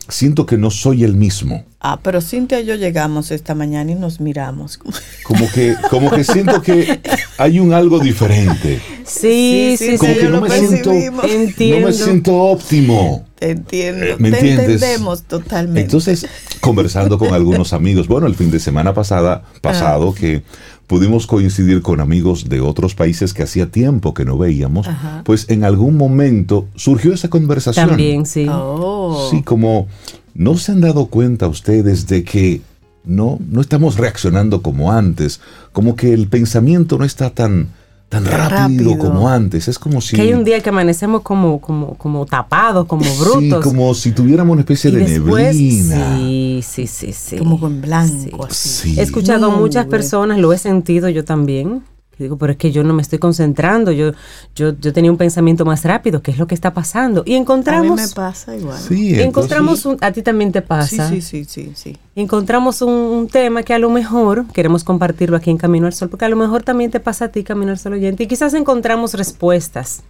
siento 0.07 0.45
que 0.45 0.57
no 0.57 0.69
soy 0.71 1.03
el 1.03 1.15
mismo. 1.15 1.65
Ah, 1.79 1.99
pero 2.01 2.21
Cintia 2.21 2.61
y 2.61 2.65
yo 2.65 2.75
llegamos 2.75 3.31
esta 3.31 3.55
mañana 3.55 3.91
y 3.91 3.95
nos 3.95 4.21
miramos. 4.21 4.79
Como 5.23 5.49
que, 5.51 5.75
como 5.89 6.11
que 6.11 6.23
siento 6.23 6.61
que 6.61 7.01
hay 7.37 7.59
un 7.59 7.73
algo 7.73 7.99
diferente. 7.99 8.81
Sí, 9.05 9.75
sí, 9.77 9.91
sí. 9.91 9.97
Como 9.97 10.13
que 10.13 10.29
no 10.29 10.41
me, 10.41 10.49
siento, 10.49 10.91
Entiendo. 10.91 11.79
no 11.79 11.87
me 11.87 11.93
siento 11.93 12.35
óptimo. 12.35 13.25
Te 13.35 13.51
entiendo. 13.51 14.05
Eh, 14.05 14.15
¿Me 14.19 14.31
Te 14.31 14.37
entiendes? 14.37 14.81
entendemos 14.81 15.23
totalmente. 15.23 15.81
Entonces, 15.81 16.25
conversando 16.61 17.17
con 17.17 17.33
algunos 17.33 17.73
amigos, 17.73 18.07
bueno, 18.07 18.27
el 18.27 18.35
fin 18.35 18.51
de 18.51 18.59
semana 18.59 18.93
pasada, 18.93 19.43
pasado, 19.61 20.13
que 20.13 20.43
pudimos 20.87 21.27
coincidir 21.27 21.81
con 21.81 21.99
amigos 21.99 22.49
de 22.49 22.61
otros 22.61 22.95
países 22.95 23.33
que 23.33 23.43
hacía 23.43 23.71
tiempo 23.71 24.13
que 24.13 24.25
no 24.25 24.37
veíamos, 24.37 24.87
pues 25.23 25.49
en 25.49 25.63
algún 25.63 25.97
momento 25.97 26.67
surgió 26.75 27.13
esa 27.13 27.29
conversación. 27.29 27.89
También, 27.89 28.25
sí. 28.25 28.47
Oh. 28.49 29.27
Sí, 29.31 29.43
como 29.43 29.87
no 30.33 30.57
se 30.57 30.71
han 30.71 30.81
dado 30.81 31.07
cuenta 31.07 31.47
ustedes 31.47 32.07
de 32.07 32.23
que 32.23 32.61
no, 33.05 33.39
no 33.49 33.61
estamos 33.61 33.97
reaccionando 33.97 34.61
como 34.61 34.91
antes, 34.91 35.41
como 35.71 35.95
que 35.95 36.13
el 36.13 36.27
pensamiento 36.27 36.97
no 36.97 37.05
está 37.05 37.29
tan, 37.29 37.69
tan 38.13 38.25
rápido, 38.25 38.97
como 38.97 39.27
antes. 39.27 39.67
Es 39.67 39.79
como 39.79 40.01
si. 40.01 40.15
Que 40.15 40.21
hay 40.21 40.33
un 40.33 40.43
día 40.43 40.59
que 40.59 40.69
amanecemos 40.69 41.21
como, 41.21 41.59
como, 41.59 41.95
como 41.95 42.25
tapados, 42.25 42.85
como 42.85 43.03
brutos. 43.15 43.41
Sí, 43.41 43.69
como 43.69 43.93
si 43.93 44.11
tuviéramos 44.11 44.53
una 44.53 44.61
especie 44.61 44.91
de 44.91 45.03
neblina. 45.03 46.17
Sí, 46.17 46.61
sí, 46.63 46.87
sí, 46.87 47.13
sí. 47.13 47.37
Como 47.37 47.59
con 47.59 47.81
blanco. 47.81 48.47
Sí. 48.51 48.99
He 48.99 49.01
escuchado 49.01 49.51
a 49.51 49.55
muchas 49.55 49.87
personas, 49.87 50.37
lo 50.37 50.53
he 50.53 50.57
sentido 50.57 51.09
yo 51.09 51.23
también, 51.25 51.83
digo, 52.17 52.37
pero 52.37 52.53
es 52.53 52.57
que 52.57 52.71
yo 52.71 52.83
no 52.83 52.93
me 52.93 53.01
estoy 53.01 53.19
concentrando, 53.19 53.91
yo, 53.91 54.11
yo, 54.55 54.77
yo 54.79 54.93
tenía 54.93 55.11
un 55.11 55.17
pensamiento 55.17 55.65
más 55.65 55.83
rápido, 55.83 56.21
¿qué 56.21 56.31
es 56.31 56.37
lo 56.37 56.47
que 56.47 56.55
está 56.55 56.73
pasando? 56.73 57.23
Y 57.25 57.33
encontramos... 57.35 57.99
A 57.99 58.03
mí 58.03 58.07
me 58.07 58.15
pasa 58.15 58.55
igual. 58.55 58.79
Sí, 58.79 59.19
encontramos 59.19 59.85
un, 59.85 59.97
a 60.01 60.11
ti 60.11 60.21
también 60.21 60.51
te 60.51 60.61
pasa. 60.61 61.09
Sí, 61.09 61.21
sí, 61.21 61.45
sí, 61.45 61.71
sí. 61.75 61.97
Encontramos 62.15 62.81
un, 62.81 63.27
tema 63.31 63.63
que 63.63 63.73
a 63.73 63.79
lo 63.79 63.89
mejor 63.89 64.45
queremos 64.53 64.83
compartirlo 64.83 65.37
aquí 65.37 65.49
en 65.49 65.57
Camino 65.57 65.87
al 65.87 65.93
Sol, 65.93 66.09
porque 66.09 66.25
a 66.25 66.29
lo 66.29 66.35
mejor 66.35 66.63
también 66.63 66.91
te 66.91 66.99
pasa 66.99 67.25
a 67.25 67.27
ti, 67.29 67.43
Camino 67.43 67.71
al 67.71 67.79
Sol 67.79 67.93
oyente, 67.93 68.23
y 68.23 68.27
quizás 68.27 68.53
encontramos 68.53 69.13
respuestas, 69.13 70.03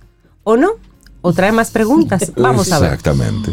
¿o 0.44 0.58
no? 0.58 0.72
O 1.22 1.32
trae 1.32 1.52
más 1.52 1.72
preguntas. 1.72 2.34
Vamos 2.38 2.72
a 2.72 2.80
ver. 2.80 2.94
Exactamente. 2.94 3.52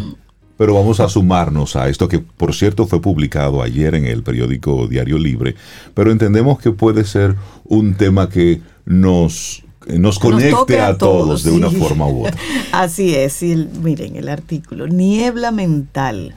Pero 0.60 0.74
vamos 0.74 1.00
a 1.00 1.08
sumarnos 1.08 1.74
a 1.74 1.88
esto 1.88 2.06
que, 2.06 2.18
por 2.18 2.54
cierto, 2.54 2.86
fue 2.86 3.00
publicado 3.00 3.62
ayer 3.62 3.94
en 3.94 4.04
el 4.04 4.22
periódico 4.22 4.88
Diario 4.88 5.16
Libre, 5.16 5.54
pero 5.94 6.12
entendemos 6.12 6.58
que 6.58 6.70
puede 6.70 7.06
ser 7.06 7.34
un 7.64 7.94
tema 7.94 8.28
que 8.28 8.60
nos, 8.84 9.64
nos 9.86 10.18
conecte 10.18 10.78
a, 10.78 10.98
todos, 10.98 11.44
de 11.44 11.50
una 11.50 11.70
forma 11.70 12.06
u 12.08 12.26
otra. 12.26 12.36
Así 12.72 13.14
es, 13.14 13.40
miren 13.40 14.16
el 14.16 14.28
artículo, 14.28 14.86
niebla 14.86 15.50
mental. 15.50 16.34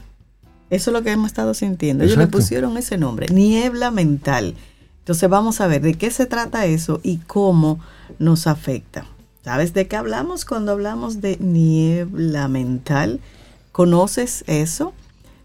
Eso 0.69 0.91
es 0.91 0.93
lo 0.93 1.03
que 1.03 1.11
hemos 1.11 1.27
estado 1.27 1.53
sintiendo. 1.53 2.05
Ellos 2.05 2.15
le 2.15 2.27
pusieron 2.27 2.77
ese 2.77 2.97
nombre, 2.97 3.27
niebla 3.27 3.91
mental. 3.91 4.55
Entonces 4.99 5.29
vamos 5.29 5.59
a 5.59 5.67
ver 5.67 5.81
de 5.81 5.95
qué 5.95 6.11
se 6.11 6.27
trata 6.27 6.65
eso 6.65 7.01
y 7.03 7.17
cómo 7.17 7.81
nos 8.19 8.47
afecta. 8.47 9.05
¿Sabes 9.43 9.73
de 9.73 9.89
qué 9.89 9.97
hablamos 9.97 10.45
cuando 10.45 10.71
hablamos 10.71 11.19
de 11.19 11.35
niebla 11.41 12.47
mental? 12.47 13.19
¿Conoces 13.73 14.43
eso? 14.45 14.93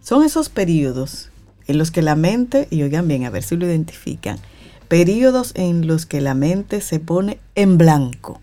Son 0.02 0.22
esos 0.22 0.50
periodos 0.50 1.30
en 1.66 1.78
los 1.78 1.90
que 1.90 2.02
la 2.02 2.14
mente, 2.14 2.68
y 2.70 2.82
oigan 2.82 3.08
bien, 3.08 3.24
a 3.24 3.30
ver 3.30 3.42
si 3.42 3.56
lo 3.56 3.64
identifican, 3.66 4.38
periodos 4.86 5.52
en 5.54 5.86
los 5.86 6.04
que 6.04 6.20
la 6.20 6.34
mente 6.34 6.82
se 6.82 7.00
pone 7.00 7.40
en 7.54 7.78
blanco 7.78 8.42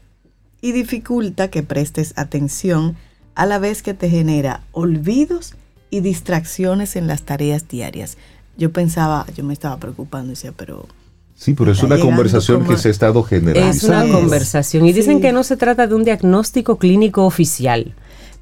y 0.59 0.71
dificulta 0.71 1.49
que 1.49 1.61
prestes 1.61 2.13
atención 2.15 2.95
a 3.35 3.45
la 3.45 3.59
vez 3.59 3.83
que 3.83 3.93
te 3.93 4.09
genera 4.09 4.63
olvidos 4.71 5.53
y 5.91 5.99
distracciones 5.99 6.95
en 6.95 7.05
las 7.05 7.21
tareas 7.21 7.67
diarias. 7.67 8.17
Yo 8.57 8.71
pensaba, 8.71 9.27
yo 9.37 9.43
me 9.43 9.53
estaba 9.53 9.77
preocupando 9.77 10.31
y 10.31 10.35
decía, 10.35 10.51
pero... 10.57 10.87
Sí, 11.35 11.53
pero 11.53 11.71
es 11.71 11.83
una 11.83 11.99
conversación 11.99 12.65
que 12.65 12.77
se 12.77 12.87
ha 12.87 12.91
estado 12.91 13.21
generando. 13.21 13.69
Es 13.69 13.83
una 13.83 14.07
conversación 14.07 14.87
y 14.87 14.93
dicen 14.93 15.21
que 15.21 15.31
no 15.31 15.43
se 15.43 15.57
trata 15.57 15.85
de 15.85 15.93
un 15.93 16.03
diagnóstico 16.03 16.77
clínico 16.79 17.23
oficial 17.23 17.93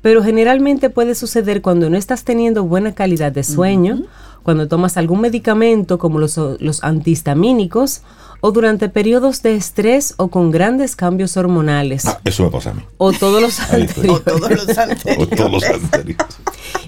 pero 0.03 0.21
generalmente 0.21 0.89
puede 0.89 1.15
suceder 1.15 1.61
cuando 1.61 1.89
no 1.89 1.97
estás 1.97 2.25
teniendo 2.25 2.65
buena 2.65 2.93
calidad 2.93 3.31
de 3.31 3.43
sueño, 3.43 4.03
cuando 4.43 4.67
tomas 4.67 4.97
algún 4.97 5.21
medicamento 5.21 5.97
como 5.97 6.19
los, 6.19 6.37
los 6.59 6.83
antihistamínicos 6.83 8.01
o 8.41 8.51
durante 8.51 8.89
periodos 8.89 9.41
de 9.43 9.55
estrés 9.55 10.15
o 10.17 10.27
con 10.27 10.51
grandes 10.51 10.97
cambios 10.97 11.37
hormonales. 11.37 12.05
Ah, 12.05 12.19
eso 12.25 12.43
me 12.43 12.51
pasa 12.51 12.71
a 12.71 12.73
mí. 12.73 12.81
O 12.97 13.13
todos 13.13 13.41
los 13.41 13.57
anteriores. 13.61 14.11
o 14.11 14.19
todos 14.19 14.51
los 14.51 14.77
anteriores. 14.77 15.17
o 15.17 15.27
todos 15.27 15.51
los 15.53 15.63
anteriores. 15.63 16.27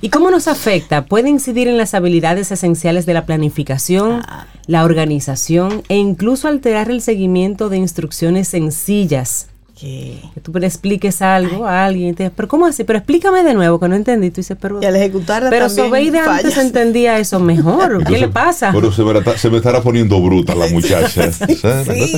¿Y 0.02 0.10
cómo 0.10 0.30
nos 0.30 0.50
afecta? 0.50 1.06
Puede 1.06 1.30
incidir 1.30 1.70
en 1.70 1.78
las 1.78 1.94
habilidades 1.94 2.52
esenciales 2.52 3.06
de 3.06 3.14
la 3.14 3.26
planificación, 3.26 4.24
ah. 4.28 4.48
la 4.68 4.84
organización 4.84 5.84
e 5.88 5.96
incluso 5.96 6.50
alterar 6.50 6.92
el 6.92 7.00
seguimiento 7.00 7.70
de 7.70 7.78
instrucciones 7.78 8.50
sencillas 8.50 9.48
que, 9.76 10.20
tú 10.42 10.54
le 10.54 10.68
expliques 10.68 11.22
algo 11.22 11.66
a 11.66 11.86
alguien. 11.86 12.16
Te, 12.16 12.30
pero 12.30 12.48
¿cómo 12.48 12.66
así? 12.66 12.84
Pero 12.84 12.98
explícame 12.98 13.44
de 13.44 13.54
nuevo, 13.54 13.80
que 13.80 13.88
no 13.88 13.96
entendí. 13.96 14.30
Tú 14.30 14.38
dices, 14.38 14.58
pero, 14.60 14.82
y 14.82 14.86
al 14.86 14.96
ejecutarla 14.96 15.50
pero 15.50 15.68
de 15.70 16.20
antes 16.20 16.58
entendía 16.58 17.20
eso 17.20 17.40
mejor. 17.40 18.04
¿Qué 18.06 18.18
le 18.18 18.30
pasa? 18.30 18.72
Pero 18.74 18.92
se 18.92 19.04
me, 19.04 19.38
se 19.38 19.50
me 19.50 19.58
estará 19.58 19.82
poniendo 19.82 20.22
bruta 20.22 20.56
la 20.56 20.68
muchacha. 20.68 21.32
sí, 21.32 21.58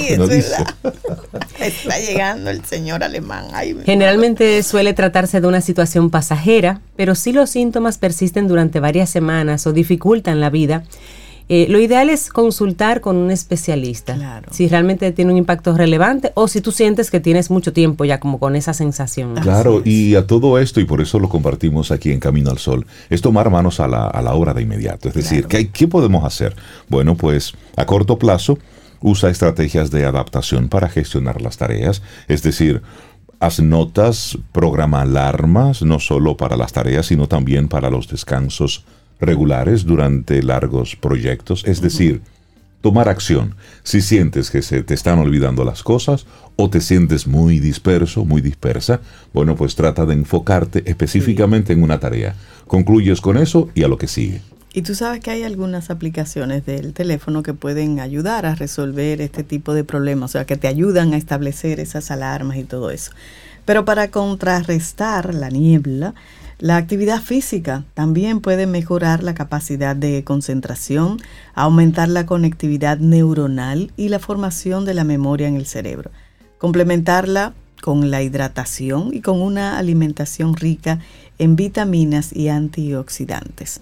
es 0.09 0.19
verdad. 0.19 0.75
Está 1.59 1.99
llegando 1.99 2.49
el 2.51 2.63
señor 2.63 3.03
alemán. 3.03 3.47
Generalmente 3.85 4.61
suele 4.63 4.93
tratarse 4.93 5.41
de 5.41 5.47
una 5.47 5.61
situación 5.61 6.09
pasajera, 6.09 6.81
pero 6.95 7.15
si 7.15 7.31
los 7.31 7.49
síntomas 7.49 7.97
persisten 7.97 8.47
durante 8.47 8.79
varias 8.79 9.09
semanas 9.09 9.65
o 9.65 9.73
dificultan 9.73 10.39
la 10.39 10.49
vida, 10.49 10.83
eh, 11.49 11.67
lo 11.69 11.79
ideal 11.79 12.09
es 12.09 12.29
consultar 12.29 12.99
con 12.99 13.15
un 13.15 13.31
especialista. 13.31 14.41
Si 14.51 14.67
realmente 14.67 15.11
tiene 15.13 15.31
un 15.31 15.37
impacto 15.37 15.75
relevante 15.77 16.31
o 16.35 16.47
si 16.47 16.59
tú 16.59 16.71
sientes 16.71 17.09
que 17.09 17.19
tienes 17.19 17.49
mucho 17.49 17.71
tiempo 17.71 18.03
ya 18.03 18.19
como 18.19 18.37
con 18.39 18.55
esa 18.55 18.73
sensación. 18.73 19.35
Claro, 19.35 19.81
y 19.85 20.15
a 20.15 20.27
todo 20.27 20.59
esto, 20.59 20.81
y 20.81 20.85
por 20.85 21.01
eso 21.01 21.19
lo 21.19 21.29
compartimos 21.29 21.91
aquí 21.91 22.11
en 22.11 22.19
Camino 22.19 22.51
al 22.51 22.57
Sol, 22.57 22.85
es 23.09 23.21
tomar 23.21 23.49
manos 23.49 23.79
a 23.79 23.87
la, 23.87 24.07
a 24.07 24.21
la 24.21 24.33
obra 24.33 24.53
de 24.53 24.63
inmediato. 24.63 25.07
Es 25.07 25.15
decir, 25.15 25.45
¿qué, 25.45 25.69
¿qué 25.69 25.87
podemos 25.87 26.25
hacer? 26.25 26.55
Bueno, 26.89 27.15
pues 27.15 27.53
a 27.77 27.85
corto 27.85 28.19
plazo, 28.19 28.57
usa 28.99 29.29
estrategias 29.29 29.89
de 29.91 30.05
adaptación 30.05 30.67
para 30.67 30.89
gestionar 30.89 31.41
las 31.41 31.57
tareas. 31.57 32.01
Es 32.27 32.43
decir, 32.43 32.81
haz 33.39 33.61
notas, 33.61 34.37
programa 34.51 35.01
alarmas, 35.01 35.81
no 35.81 35.99
solo 35.99 36.35
para 36.35 36.57
las 36.57 36.73
tareas, 36.73 37.05
sino 37.05 37.27
también 37.27 37.67
para 37.67 37.89
los 37.89 38.07
descansos 38.07 38.83
regulares 39.19 39.85
durante 39.85 40.43
largos 40.43 40.95
proyectos, 40.95 41.63
es 41.65 41.81
decir, 41.81 42.21
tomar 42.81 43.09
acción. 43.09 43.55
Si 43.83 44.01
sientes 44.01 44.51
que 44.51 44.61
se 44.61 44.83
te 44.83 44.93
están 44.93 45.19
olvidando 45.19 45.65
las 45.65 45.83
cosas 45.83 46.25
o 46.55 46.69
te 46.69 46.81
sientes 46.81 47.27
muy 47.27 47.59
disperso, 47.59 48.25
muy 48.25 48.41
dispersa, 48.41 49.01
bueno, 49.33 49.55
pues 49.55 49.75
trata 49.75 50.05
de 50.05 50.13
enfocarte 50.13 50.83
específicamente 50.85 51.73
en 51.73 51.83
una 51.83 51.99
tarea. 51.99 52.35
Concluyes 52.67 53.21
con 53.21 53.37
eso 53.37 53.69
y 53.75 53.83
a 53.83 53.87
lo 53.87 53.97
que 53.97 54.07
sigue. 54.07 54.41
Y 54.73 54.83
tú 54.83 54.93
sabes 54.93 55.21
que 55.21 55.31
hay 55.31 55.43
algunas 55.43 55.89
aplicaciones 55.89 56.65
del 56.65 56.93
teléfono 56.93 57.41
que 57.41 57.53
pueden 57.53 57.99
ayudar 57.99 58.45
a 58.45 58.53
resolver 58.53 59.21
este 59.21 59.43
tipo 59.43 59.73
de 59.73 59.83
problemas, 59.83 60.29
o 60.29 60.33
sea, 60.33 60.45
que 60.45 60.55
te 60.55 60.67
ayudan 60.67 61.13
a 61.13 61.17
establecer 61.17 61.79
esas 61.79 62.11
alarmas 62.11 62.57
y 62.57 62.63
todo 62.63 62.91
eso. 62.91 63.11
Pero 63.65 63.85
para 63.85 64.11
contrarrestar 64.11 65.33
la 65.33 65.49
niebla, 65.49 66.13
la 66.59 66.77
actividad 66.77 67.21
física 67.21 67.85
también 67.93 68.41
puede 68.41 68.65
mejorar 68.65 69.21
la 69.21 69.35
capacidad 69.35 69.95
de 69.95 70.23
concentración, 70.23 71.19
aumentar 71.53 72.09
la 72.09 72.25
conectividad 72.25 72.97
neuronal 72.97 73.91
y 73.95 74.09
la 74.09 74.17
formación 74.17 74.83
de 74.83 74.95
la 74.95 75.03
memoria 75.03 75.47
en 75.47 75.55
el 75.55 75.67
cerebro. 75.67 76.09
Complementarla 76.57 77.53
con 77.83 78.09
la 78.09 78.23
hidratación 78.23 79.13
y 79.13 79.21
con 79.21 79.39
una 79.39 79.77
alimentación 79.77 80.55
rica 80.55 80.97
en 81.37 81.55
vitaminas 81.55 82.35
y 82.35 82.47
antioxidantes. 82.47 83.81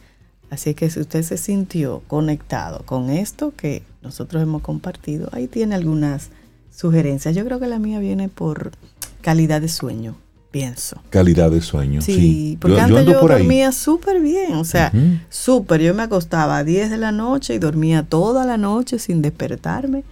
Así 0.50 0.74
que 0.74 0.90
si 0.90 1.00
usted 1.00 1.24
se 1.24 1.38
sintió 1.38 2.04
conectado 2.10 2.84
con 2.86 3.10
esto 3.10 3.54
que 3.56 3.84
nosotros 4.02 4.44
hemos 4.44 4.62
compartido, 4.62 5.30
ahí 5.32 5.48
tiene 5.48 5.76
algunas 5.76 6.30
sugerencias. 6.72 7.36
Yo 7.36 7.46
creo 7.46 7.62
que 7.62 7.68
la 7.68 7.80
mía 7.80 8.00
viene 8.00 8.28
por 8.28 8.72
calidad 9.22 9.62
de 9.62 9.70
sueño 9.70 10.18
pienso. 10.56 10.96
Calidad 11.10 11.52
de 11.52 11.60
sueño. 11.60 12.02
Sí, 12.02 12.58
porque 12.62 12.80
antes 12.80 13.06
yo, 13.06 13.20
dormía 13.20 13.74
súper 13.74 14.22
bien, 14.22 14.54
o 14.54 14.64
sea, 14.64 14.90
súper. 15.28 15.82
Yo 15.82 15.94
me 15.94 16.04
acostaba 16.04 16.60
a 16.60 16.64
10 16.64 16.92
de 16.92 16.98
la 16.98 17.12
noche 17.12 17.56
y 17.56 17.60
dormía 17.60 18.04
toda 18.04 18.46
la 18.46 18.56
noche 18.56 18.98
sin 18.98 19.22
despertarme 19.22 20.06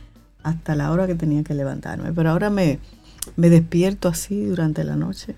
hasta 0.44 0.76
la 0.76 0.92
hora 0.92 1.08
que 1.08 1.16
tenía 1.16 1.44
que 1.44 1.54
levantarme. 1.54 2.12
Pero 2.12 2.32
ahora 2.32 2.50
me, 2.50 2.80
me 3.38 3.50
despierto 3.50 4.10
así 4.10 4.44
durante 4.44 4.84
la 4.84 4.98
noche. 4.98 5.36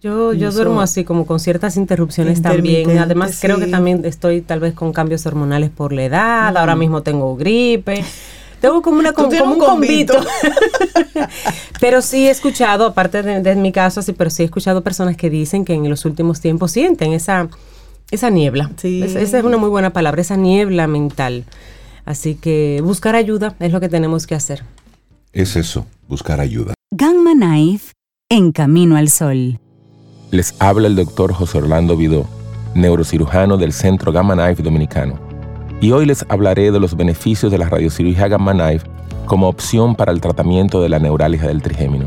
Yo, 0.00 0.32
yo 0.32 0.52
duermo 0.52 0.80
así, 0.80 1.04
como 1.04 1.26
con 1.26 1.38
ciertas 1.38 1.76
interrupciones 1.76 2.40
también. 2.40 2.98
Además, 2.98 3.36
creo 3.42 3.58
que 3.58 3.66
también 3.66 4.06
estoy 4.06 4.40
tal 4.40 4.60
vez 4.60 4.72
con 4.72 4.94
cambios 4.94 5.26
hormonales 5.26 5.68
por 5.68 5.92
la 5.92 6.04
edad. 6.04 6.56
Ahora 6.56 6.76
mismo 6.76 7.02
tengo 7.02 7.36
gripe. 7.36 8.02
Tengo 8.60 8.82
como, 8.82 8.98
una, 8.98 9.12
como, 9.12 9.28
un 9.28 9.58
convito. 9.58 10.14
pero 11.80 12.02
sí 12.02 12.26
he 12.26 12.30
escuchado, 12.30 12.86
aparte 12.86 13.22
de, 13.22 13.54
mi 13.56 13.70
caso, 13.70 14.02
sí, 14.02 14.12
pero 14.12 14.30
sí 14.30 14.42
he 14.42 14.46
escuchado 14.46 14.82
personas 14.82 15.16
que 15.16 15.30
dicen 15.30 15.64
que 15.64 15.74
en 15.74 15.88
los 15.88 16.04
últimos 16.04 16.40
tiempos 16.40 16.72
sienten 16.72 17.12
esa, 17.12 17.48
esa 18.10 18.30
niebla. 18.30 18.70
Sí. 18.76 19.02
esa 19.02 19.38
es 19.38 19.44
una 19.44 19.58
muy 19.58 19.68
buena 19.68 19.90
palabra, 19.90 20.20
esa 20.20 20.36
niebla 20.36 20.86
mental. 20.88 21.44
Así 22.04 22.34
que 22.34 22.80
buscar 22.82 23.14
ayuda 23.14 23.54
es 23.60 23.70
lo 23.70 23.80
que 23.80 23.88
tenemos 23.88 24.26
que 24.26 24.34
hacer. 24.34 24.64
Es 25.32 25.54
eso, 25.54 25.86
buscar 26.08 26.40
ayuda. 26.40 26.74
Gamma 26.90 27.32
Knife 27.32 27.92
en 28.28 28.50
Camino 28.50 28.96
al 28.96 29.08
Sol. 29.08 29.60
Les 30.30 30.54
habla 30.58 30.88
el 30.88 30.96
doctor 30.96 31.32
José 31.32 31.58
Orlando 31.58 31.96
Vidó, 31.96 32.26
neurocirujano 32.74 33.56
del 33.56 33.72
Centro 33.72 34.10
Gamma 34.10 34.34
Knife 34.34 34.62
Dominicano 34.62 35.27
y 35.80 35.92
hoy 35.92 36.06
les 36.06 36.24
hablaré 36.28 36.72
de 36.72 36.80
los 36.80 36.96
beneficios 36.96 37.52
de 37.52 37.58
la 37.58 37.68
radiocirugía 37.68 38.28
Gamma 38.28 38.52
Knife 38.52 38.86
como 39.26 39.48
opción 39.48 39.94
para 39.94 40.10
el 40.10 40.20
tratamiento 40.20 40.82
de 40.82 40.88
la 40.88 40.98
neuralgia 40.98 41.46
del 41.48 41.62
trigémino. 41.62 42.06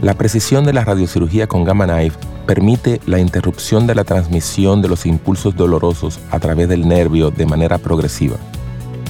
La 0.00 0.14
precisión 0.14 0.64
de 0.64 0.72
la 0.72 0.84
radiocirugía 0.84 1.46
con 1.46 1.64
Gamma 1.64 1.86
Knife 1.86 2.18
permite 2.46 3.00
la 3.06 3.18
interrupción 3.18 3.86
de 3.86 3.94
la 3.94 4.04
transmisión 4.04 4.80
de 4.80 4.88
los 4.88 5.06
impulsos 5.06 5.54
dolorosos 5.54 6.18
a 6.30 6.40
través 6.40 6.68
del 6.68 6.88
nervio 6.88 7.30
de 7.30 7.46
manera 7.46 7.78
progresiva. 7.78 8.36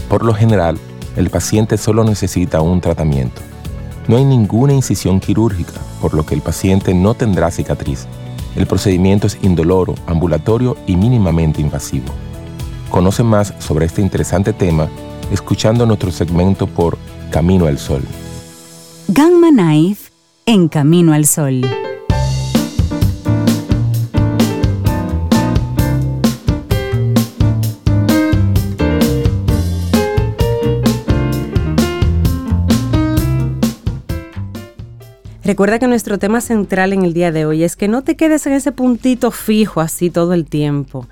Por 0.09 0.25
lo 0.25 0.35
general, 0.35 0.77
el 1.17 1.31
paciente 1.31 1.79
solo 1.79 2.05
necesita 2.05 2.61
un 2.61 2.81
tratamiento. 2.81 3.41
No 4.09 4.17
hay 4.17 4.25
ninguna 4.25 4.73
incisión 4.73 5.21
quirúrgica, 5.21 5.81
por 6.01 6.15
lo 6.15 6.27
que 6.27 6.35
el 6.35 6.41
paciente 6.41 6.95
no 6.95 7.15
tendrá 7.15 7.51
cicatriz. 7.51 8.07
El 8.57 8.67
procedimiento 8.67 9.27
es 9.27 9.39
indoloro, 9.43 9.95
ambulatorio 10.07 10.77
y 10.87 10.97
mínimamente 10.97 11.61
invasivo. 11.61 12.07
Conoce 12.91 13.23
más 13.23 13.55
sobre 13.59 13.87
este 13.87 14.01
interesante 14.01 14.53
tema 14.53 14.89
escuchando 15.31 15.85
nuestro 15.87 16.11
segmento 16.11 16.67
por 16.67 16.99
Camino 17.31 17.67
al 17.67 17.79
Sol. 17.79 18.03
Gamma 19.09 19.51
Knife 19.51 20.11
en 20.47 20.69
Camino 20.69 21.13
al 21.13 21.27
Sol. 21.27 21.63
Recuerda 35.49 35.79
que 35.79 35.89
nuestro 35.89 36.19
tema 36.19 36.43
central 36.43 36.93
en 36.93 37.05
el 37.05 37.15
día 37.15 37.33
de 37.33 37.47
hoy 37.47 37.65
es 37.65 37.75
que 37.75 37.89
no 37.89 38.03
te 38.03 38.17
quedes 38.17 38.47
en 38.47 38.53
ese 38.53 38.71
puntito 38.71 39.31
fijo 39.31 39.81
así 39.81 40.11
todo 40.11 40.35
el 40.35 40.45
tiempo. 40.45 41.07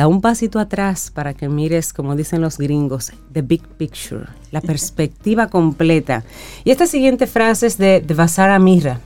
Da 0.00 0.08
un 0.08 0.22
pasito 0.22 0.58
atrás 0.58 1.10
para 1.10 1.34
que 1.34 1.46
mires, 1.50 1.92
como 1.92 2.16
dicen 2.16 2.40
los 2.40 2.56
gringos, 2.56 3.12
the 3.34 3.42
big 3.42 3.60
picture, 3.76 4.24
la 4.50 4.62
perspectiva 4.62 5.48
completa. 5.50 6.24
Y 6.64 6.70
esta 6.70 6.86
siguiente 6.86 7.26
frase 7.26 7.66
es 7.66 7.76
de, 7.76 8.00
de 8.00 8.14
Vasara 8.14 8.58
Mira, 8.58 8.98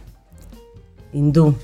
hindú. 1.13 1.57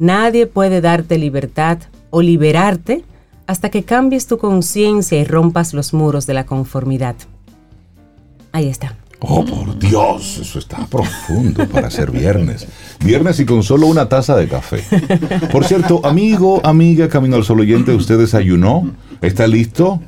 Nadie 0.00 0.48
puede 0.48 0.80
darte 0.80 1.16
libertad 1.16 1.78
o 2.10 2.22
liberarte 2.22 3.04
hasta 3.46 3.70
que 3.70 3.84
cambies 3.84 4.26
tu 4.26 4.36
conciencia 4.36 5.16
y 5.16 5.22
rompas 5.22 5.72
los 5.72 5.94
muros 5.94 6.26
de 6.26 6.34
la 6.34 6.44
conformidad. 6.44 7.14
Ahí 8.50 8.68
está. 8.68 8.96
Oh, 9.20 9.44
por 9.44 9.78
Dios, 9.78 10.38
eso 10.38 10.58
está 10.58 10.86
profundo 10.86 11.66
para 11.68 11.90
ser 11.90 12.10
viernes. 12.10 12.66
Viernes 13.02 13.40
y 13.40 13.46
con 13.46 13.62
solo 13.62 13.86
una 13.86 14.08
taza 14.08 14.36
de 14.36 14.46
café. 14.46 14.82
Por 15.50 15.64
cierto, 15.64 16.00
amigo, 16.04 16.60
amiga, 16.64 17.08
Camino 17.08 17.36
al 17.36 17.44
Sol 17.44 17.60
oyente, 17.60 17.94
¿usted 17.94 18.18
desayunó? 18.18 18.90
¿Está 19.22 19.46
listo? 19.46 20.00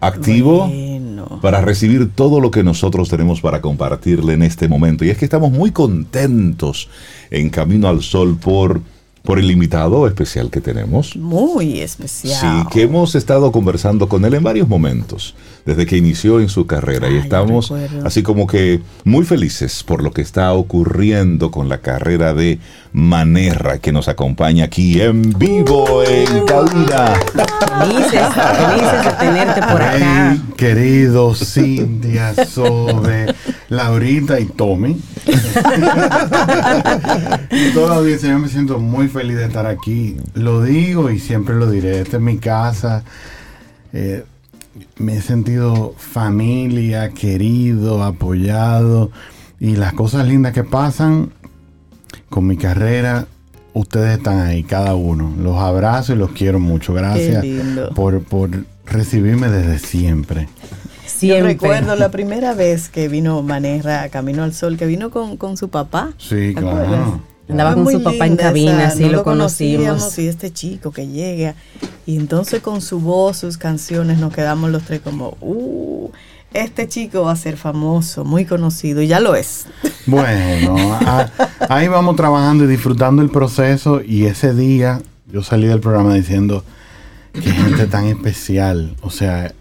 ¿Activo? 0.00 0.68
Bueno. 0.68 1.40
Para 1.40 1.62
recibir 1.62 2.10
todo 2.14 2.40
lo 2.40 2.50
que 2.50 2.62
nosotros 2.62 3.08
tenemos 3.08 3.40
para 3.40 3.62
compartirle 3.62 4.34
en 4.34 4.42
este 4.42 4.68
momento. 4.68 5.04
Y 5.04 5.10
es 5.10 5.16
que 5.16 5.24
estamos 5.24 5.50
muy 5.50 5.70
contentos 5.70 6.90
en 7.30 7.48
Camino 7.48 7.88
al 7.88 8.02
Sol 8.02 8.36
por, 8.36 8.82
por 9.26 9.38
el 9.38 9.50
invitado 9.50 10.06
especial 10.06 10.50
que 10.50 10.62
tenemos. 10.62 11.16
Muy 11.16 11.80
especial. 11.80 12.40
Sí, 12.40 12.68
que 12.70 12.82
hemos 12.82 13.14
estado 13.14 13.52
conversando 13.52 14.08
con 14.08 14.24
él 14.24 14.32
en 14.34 14.42
varios 14.42 14.68
momentos, 14.68 15.34
desde 15.66 15.84
que 15.84 15.96
inició 15.98 16.40
en 16.40 16.48
su 16.48 16.66
carrera. 16.66 17.10
y 17.10 17.14
Ay, 17.14 17.18
estamos 17.18 17.72
así 18.04 18.22
como 18.22 18.46
que 18.46 18.80
muy 19.04 19.24
felices 19.24 19.82
por 19.82 20.02
lo 20.02 20.12
que 20.12 20.22
está 20.22 20.52
ocurriendo 20.54 21.50
con 21.50 21.68
la 21.68 21.78
carrera 21.78 22.32
de 22.32 22.58
Manerra, 22.92 23.78
que 23.78 23.92
nos 23.92 24.08
acompaña 24.08 24.64
aquí 24.64 25.00
en 25.02 25.36
vivo 25.38 26.02
en 26.04 26.46
cabina. 26.46 27.14
Felices, 27.80 28.22
felices 28.32 29.04
de 29.04 29.10
tenerte 29.18 29.60
por 29.60 29.82
acá. 29.82 30.30
Hey, 30.32 30.42
queridos 30.56 31.52
Cintia, 31.52 32.32
Sobe, 32.46 33.34
Laurita 33.68 34.38
y 34.40 34.46
Tommy. 34.46 34.96
Y 37.50 37.70
Toda 37.74 37.88
la 37.90 37.96
audiencia, 37.96 38.30
yo 38.30 38.38
me 38.38 38.48
siento 38.48 38.78
muy 38.78 39.08
feliz 39.08 39.15
de 39.24 39.46
estar 39.46 39.66
aquí. 39.66 40.16
Lo 40.34 40.62
digo 40.62 41.10
y 41.10 41.18
siempre 41.18 41.54
lo 41.54 41.70
diré. 41.70 42.00
Esta 42.00 42.16
es 42.18 42.22
mi 42.22 42.38
casa. 42.38 43.02
Eh, 43.92 44.24
me 44.98 45.16
he 45.16 45.22
sentido 45.22 45.94
familia, 45.96 47.10
querido, 47.10 48.02
apoyado. 48.04 49.10
Y 49.58 49.76
las 49.76 49.94
cosas 49.94 50.26
lindas 50.28 50.52
que 50.52 50.64
pasan 50.64 51.30
con 52.28 52.46
mi 52.46 52.56
carrera, 52.56 53.26
ustedes 53.72 54.18
están 54.18 54.40
ahí, 54.40 54.62
cada 54.62 54.94
uno. 54.94 55.34
Los 55.38 55.56
abrazo 55.56 56.12
y 56.12 56.16
los 56.16 56.30
quiero 56.32 56.60
mucho. 56.60 56.92
Gracias 56.92 57.44
por, 57.94 58.22
por 58.22 58.50
recibirme 58.84 59.48
desde 59.48 59.78
siempre. 59.78 60.48
Yo 61.16 61.20
Siempre. 61.20 61.54
recuerdo 61.54 61.96
la 61.96 62.10
primera 62.10 62.52
vez 62.52 62.90
que 62.90 63.08
vino 63.08 63.40
Manerra 63.42 64.02
a 64.02 64.08
Camino 64.10 64.42
al 64.42 64.52
Sol, 64.52 64.76
que 64.76 64.84
vino 64.84 65.10
con, 65.10 65.38
con 65.38 65.56
su 65.56 65.70
papá. 65.70 66.12
Sí, 66.18 66.52
¿Te 66.52 66.58
acuerdas? 66.58 67.08
Andaba 67.48 67.74
Fue 67.74 67.84
con 67.84 67.92
su 67.92 68.02
papá 68.02 68.26
en 68.26 68.36
cabina, 68.36 68.88
así 68.88 69.04
no 69.04 69.10
lo 69.12 69.24
conocimos. 69.24 70.18
Y 70.18 70.26
este 70.28 70.52
chico 70.52 70.90
que 70.90 71.06
llega. 71.06 71.54
Y 72.06 72.16
entonces 72.16 72.60
con 72.60 72.80
su 72.80 73.00
voz, 73.00 73.36
sus 73.38 73.56
canciones, 73.58 74.18
nos 74.18 74.32
quedamos 74.32 74.70
los 74.70 74.82
tres 74.82 75.00
como, 75.00 75.36
uh, 75.40 76.10
este 76.54 76.88
chico 76.88 77.22
va 77.22 77.32
a 77.32 77.36
ser 77.36 77.56
famoso, 77.56 78.24
muy 78.24 78.44
conocido. 78.46 79.00
Y 79.02 79.06
ya 79.08 79.20
lo 79.20 79.34
es. 79.34 79.66
Bueno, 80.08 80.76
a- 80.94 81.28
ahí 81.68 81.88
vamos 81.88 82.14
trabajando 82.14 82.62
y 82.62 82.68
disfrutando 82.68 83.22
el 83.22 83.28
proceso. 83.30 84.00
Y 84.06 84.26
ese 84.26 84.54
día 84.54 85.02
yo 85.32 85.42
salí 85.42 85.66
del 85.66 85.80
programa 85.80 86.14
diciendo, 86.14 86.64
qué 87.32 87.50
gente 87.50 87.86
tan 87.88 88.06
especial. 88.06 88.94
O 89.02 89.10
sea, 89.10 89.52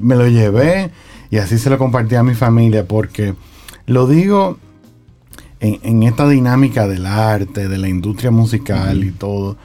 me 0.00 0.16
lo 0.16 0.26
llevé 0.28 0.90
y 1.30 1.36
así 1.36 1.58
se 1.58 1.68
lo 1.68 1.76
compartí 1.76 2.14
a 2.14 2.22
mi 2.22 2.34
familia 2.34 2.86
porque 2.86 3.34
lo 3.86 4.06
digo 4.06 4.56
en, 5.62 5.78
en 5.82 6.02
esta 6.02 6.28
dinámica 6.28 6.86
del 6.86 7.06
arte, 7.06 7.68
de 7.68 7.78
la 7.78 7.88
industria 7.88 8.30
musical 8.30 9.02
y 9.02 9.12
todo. 9.12 9.56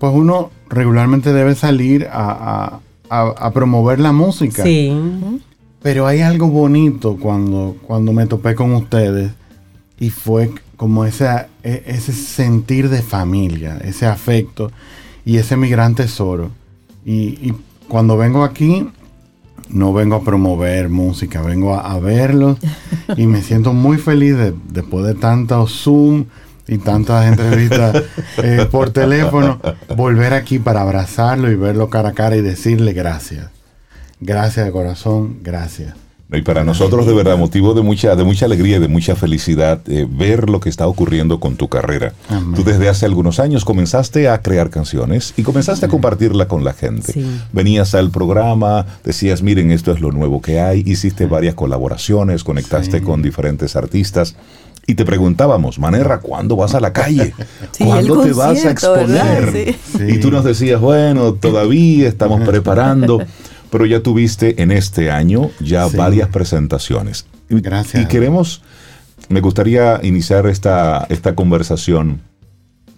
Pues 0.00 0.12
uno 0.12 0.50
regularmente 0.68 1.32
debe 1.32 1.54
salir 1.54 2.08
a, 2.10 2.30
a- 2.30 2.80
a- 3.08 3.34
a 3.46 3.50
promover 3.52 4.00
la 4.00 4.10
música. 4.12 4.64
Sí. 4.64 4.90
Pero 5.82 6.06
hay 6.06 6.20
algo 6.22 6.48
bonito 6.48 7.16
cuando, 7.20 7.76
cuando 7.86 8.12
me 8.12 8.26
topé 8.26 8.54
con 8.54 8.72
ustedes 8.74 9.32
y 10.00 10.10
fue 10.10 10.50
como 10.76 11.04
ese, 11.04 11.28
ese 11.62 12.12
sentir 12.12 12.88
de 12.88 13.02
familia, 13.02 13.78
ese 13.84 14.06
afecto 14.06 14.72
y 15.24 15.36
ese 15.36 15.56
gran 15.56 15.94
tesoro. 15.94 16.50
Y, 17.04 17.12
y 17.48 17.52
cuando 17.88 18.16
vengo 18.16 18.42
aquí, 18.44 18.88
no 19.72 19.92
vengo 19.92 20.16
a 20.16 20.22
promover 20.22 20.88
música, 20.88 21.42
vengo 21.42 21.74
a, 21.74 21.92
a 21.92 21.98
verlos 21.98 22.58
y 23.16 23.26
me 23.26 23.42
siento 23.42 23.72
muy 23.72 23.98
feliz 23.98 24.36
de, 24.36 24.54
después 24.70 25.06
de 25.06 25.14
tantos 25.14 25.82
Zoom 25.82 26.26
y 26.68 26.78
tantas 26.78 27.26
entrevistas 27.26 28.04
eh, 28.38 28.66
por 28.70 28.90
teléfono, 28.90 29.60
volver 29.96 30.34
aquí 30.34 30.58
para 30.58 30.82
abrazarlo 30.82 31.50
y 31.50 31.56
verlo 31.56 31.90
cara 31.90 32.10
a 32.10 32.12
cara 32.12 32.36
y 32.36 32.40
decirle 32.40 32.92
gracias. 32.92 33.50
Gracias 34.20 34.66
de 34.66 34.72
corazón, 34.72 35.38
gracias. 35.42 36.01
Y 36.32 36.42
para 36.42 36.64
nosotros, 36.64 37.06
de 37.06 37.12
verdad, 37.12 37.36
motivo 37.36 37.74
de 37.74 37.82
mucha, 37.82 38.16
de 38.16 38.24
mucha 38.24 38.46
alegría 38.46 38.76
y 38.78 38.80
de 38.80 38.88
mucha 38.88 39.14
felicidad 39.16 39.80
eh, 39.86 40.06
ver 40.10 40.48
lo 40.48 40.60
que 40.60 40.68
está 40.68 40.86
ocurriendo 40.86 41.40
con 41.40 41.56
tu 41.56 41.68
carrera. 41.68 42.14
Amén. 42.28 42.54
Tú 42.54 42.64
desde 42.64 42.88
hace 42.88 43.04
algunos 43.06 43.38
años 43.38 43.64
comenzaste 43.64 44.28
a 44.28 44.40
crear 44.40 44.70
canciones 44.70 45.34
y 45.36 45.42
comenzaste 45.42 45.86
a 45.86 45.88
compartirla 45.88 46.48
con 46.48 46.64
la 46.64 46.72
gente. 46.72 47.12
Sí. 47.12 47.26
Venías 47.52 47.94
al 47.94 48.10
programa, 48.10 48.86
decías, 49.04 49.42
miren, 49.42 49.70
esto 49.70 49.92
es 49.92 50.00
lo 50.00 50.10
nuevo 50.12 50.40
que 50.40 50.60
hay, 50.60 50.82
hiciste 50.86 51.26
varias 51.26 51.54
colaboraciones, 51.54 52.44
conectaste 52.44 52.98
Sí. 52.98 53.04
con 53.04 53.20
diferentes 53.22 53.76
artistas. 53.76 54.34
Y 54.86 54.94
te 54.96 55.04
preguntábamos, 55.04 55.78
Manerra, 55.78 56.18
¿cuándo 56.18 56.56
vas 56.56 56.74
a 56.74 56.80
la 56.80 56.92
calle? 56.92 57.34
¿Cuándo 57.78 58.22
te 58.22 58.32
vas 58.32 58.64
a 58.64 58.70
exponer? 58.72 59.76
Y 60.08 60.18
tú 60.18 60.30
nos 60.32 60.44
decías, 60.44 60.80
bueno, 60.80 61.34
todavía 61.34 62.08
estamos 62.08 62.40
preparando, 62.40 63.20
pero 63.72 63.86
ya 63.86 64.00
tuviste 64.00 64.62
en 64.62 64.70
este 64.70 65.10
año 65.10 65.50
ya 65.58 65.88
Sí. 65.88 65.96
varias 65.96 66.28
presentaciones. 66.28 67.24
Gracias. 67.48 68.02
Y 68.02 68.06
queremos, 68.06 68.62
me 69.30 69.40
gustaría 69.40 69.98
iniciar 70.02 70.46
esta, 70.46 71.06
esta 71.08 71.34
conversación 71.34 72.20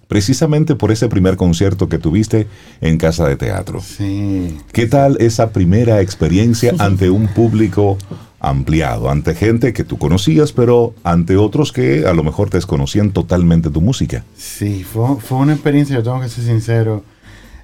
precisamente 0.09 0.75
por 0.75 0.91
ese 0.93 1.09
primer 1.09 1.37
concierto 1.37 1.89
que 1.89 1.99
tuviste 1.99 2.47
en 2.81 2.99
Casa 2.99 3.27
de 3.29 3.37
Teatro. 3.37 3.81
Sí. 3.81 4.59
¿Qué 4.73 4.87
tal 4.87 5.17
esa 5.21 5.51
primera 5.51 6.01
experiencia 6.01 6.75
ante 6.79 7.09
un 7.09 7.29
público 7.29 7.97
ampliado, 8.41 9.11
ante 9.11 9.35
gente 9.35 9.73
que 9.73 9.85
tú 9.85 9.97
conocías, 9.97 10.53
pero 10.53 10.95
ante 11.05 11.37
otros 11.37 11.73
que 11.73 12.05
a 12.07 12.13
lo 12.13 12.23
mejor 12.25 12.51
desconocían 12.51 13.13
totalmente 13.13 13.71
tu 13.71 13.81
música? 13.81 14.25
Sí, 14.37 14.85
fue, 14.85 15.17
fue 15.21 15.39
una 15.39 15.55
experiencia, 15.55 15.97
yo 15.97 16.03
tengo 16.03 16.21
que 16.21 16.29
ser 16.29 16.45
sincero, 16.45 17.03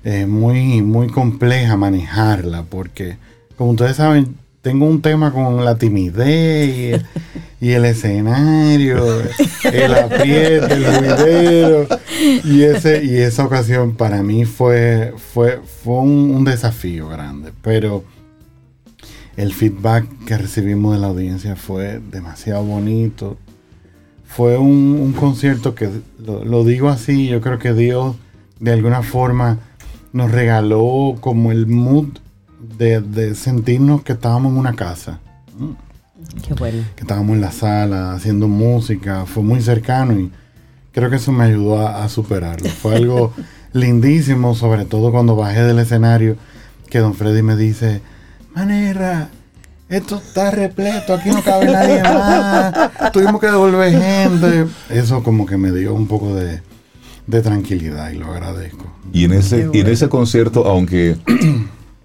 eh, 0.04 0.26
muy, 0.26 0.82
muy 0.82 1.08
compleja 1.08 1.76
manejarla, 1.76 2.62
porque 2.64 3.16
como 3.56 3.72
ustedes 3.72 3.96
saben, 3.96 4.36
tengo 4.62 4.86
un 4.86 5.02
tema 5.02 5.32
con 5.32 5.64
la 5.64 5.76
timidez 5.76 7.02
y, 7.60 7.66
y 7.66 7.72
el 7.72 7.84
escenario, 7.84 9.20
el 9.64 9.94
apriete, 9.94 10.72
el 10.72 10.84
ruidero, 10.84 11.86
y, 12.44 12.62
ese, 12.62 13.04
y 13.04 13.16
esa 13.16 13.44
ocasión 13.44 13.96
para 13.96 14.22
mí 14.22 14.44
fue, 14.44 15.12
fue, 15.16 15.60
fue 15.82 15.98
un, 15.98 16.30
un 16.34 16.44
desafío 16.44 17.08
grande, 17.08 17.52
pero 17.62 18.04
el 19.36 19.52
feedback 19.52 20.06
que 20.26 20.38
recibimos 20.38 20.94
de 20.94 21.00
la 21.00 21.08
audiencia 21.08 21.56
fue 21.56 22.00
demasiado 22.10 22.64
bonito, 22.64 23.38
fue 24.26 24.56
un, 24.56 24.98
un 25.00 25.12
concierto 25.12 25.74
que, 25.74 25.90
lo, 26.18 26.44
lo 26.44 26.64
digo 26.64 26.88
así, 26.88 27.28
yo 27.28 27.40
creo 27.40 27.58
que 27.58 27.74
Dios 27.74 28.16
de 28.58 28.72
alguna 28.72 29.02
forma 29.02 29.58
nos 30.12 30.30
regaló 30.30 31.16
como 31.20 31.52
el 31.52 31.66
mood 31.66 32.08
de, 32.78 33.00
de 33.00 33.34
sentirnos 33.34 34.02
que 34.02 34.12
estábamos 34.12 34.52
en 34.52 34.58
una 34.58 34.74
casa. 34.74 35.20
Qué 36.46 36.54
bueno. 36.54 36.84
Que 36.96 37.02
estábamos 37.02 37.34
en 37.34 37.40
la 37.40 37.52
sala 37.52 38.12
haciendo 38.12 38.48
música, 38.48 39.24
fue 39.26 39.42
muy 39.42 39.60
cercano 39.62 40.18
y 40.18 40.30
creo 40.92 41.10
que 41.10 41.16
eso 41.16 41.32
me 41.32 41.44
ayudó 41.44 41.86
a, 41.86 42.04
a 42.04 42.08
superarlo. 42.08 42.68
Fue 42.68 42.96
algo 42.96 43.32
lindísimo, 43.72 44.54
sobre 44.54 44.84
todo 44.84 45.12
cuando 45.12 45.36
bajé 45.36 45.62
del 45.62 45.78
escenario, 45.78 46.36
que 46.88 46.98
don 46.98 47.14
Freddy 47.14 47.42
me 47.42 47.56
dice, 47.56 48.02
manera, 48.54 49.30
esto 49.88 50.16
está 50.16 50.50
repleto, 50.50 51.14
aquí 51.14 51.30
no 51.30 51.42
cabe 51.42 51.66
nadie 51.66 52.02
más, 52.02 53.12
tuvimos 53.12 53.40
que 53.40 53.46
devolver 53.46 53.92
gente. 53.92 54.66
Eso 54.88 55.22
como 55.22 55.46
que 55.46 55.56
me 55.56 55.72
dio 55.72 55.94
un 55.94 56.06
poco 56.06 56.34
de, 56.34 56.60
de 57.26 57.42
tranquilidad 57.42 58.10
y 58.10 58.16
lo 58.16 58.26
agradezco. 58.26 58.86
Y 59.12 59.24
en 59.24 59.32
ese, 59.32 59.68
y 59.72 59.80
en 59.80 59.86
ese 59.86 60.08
concierto, 60.08 60.66
aunque 60.66 61.16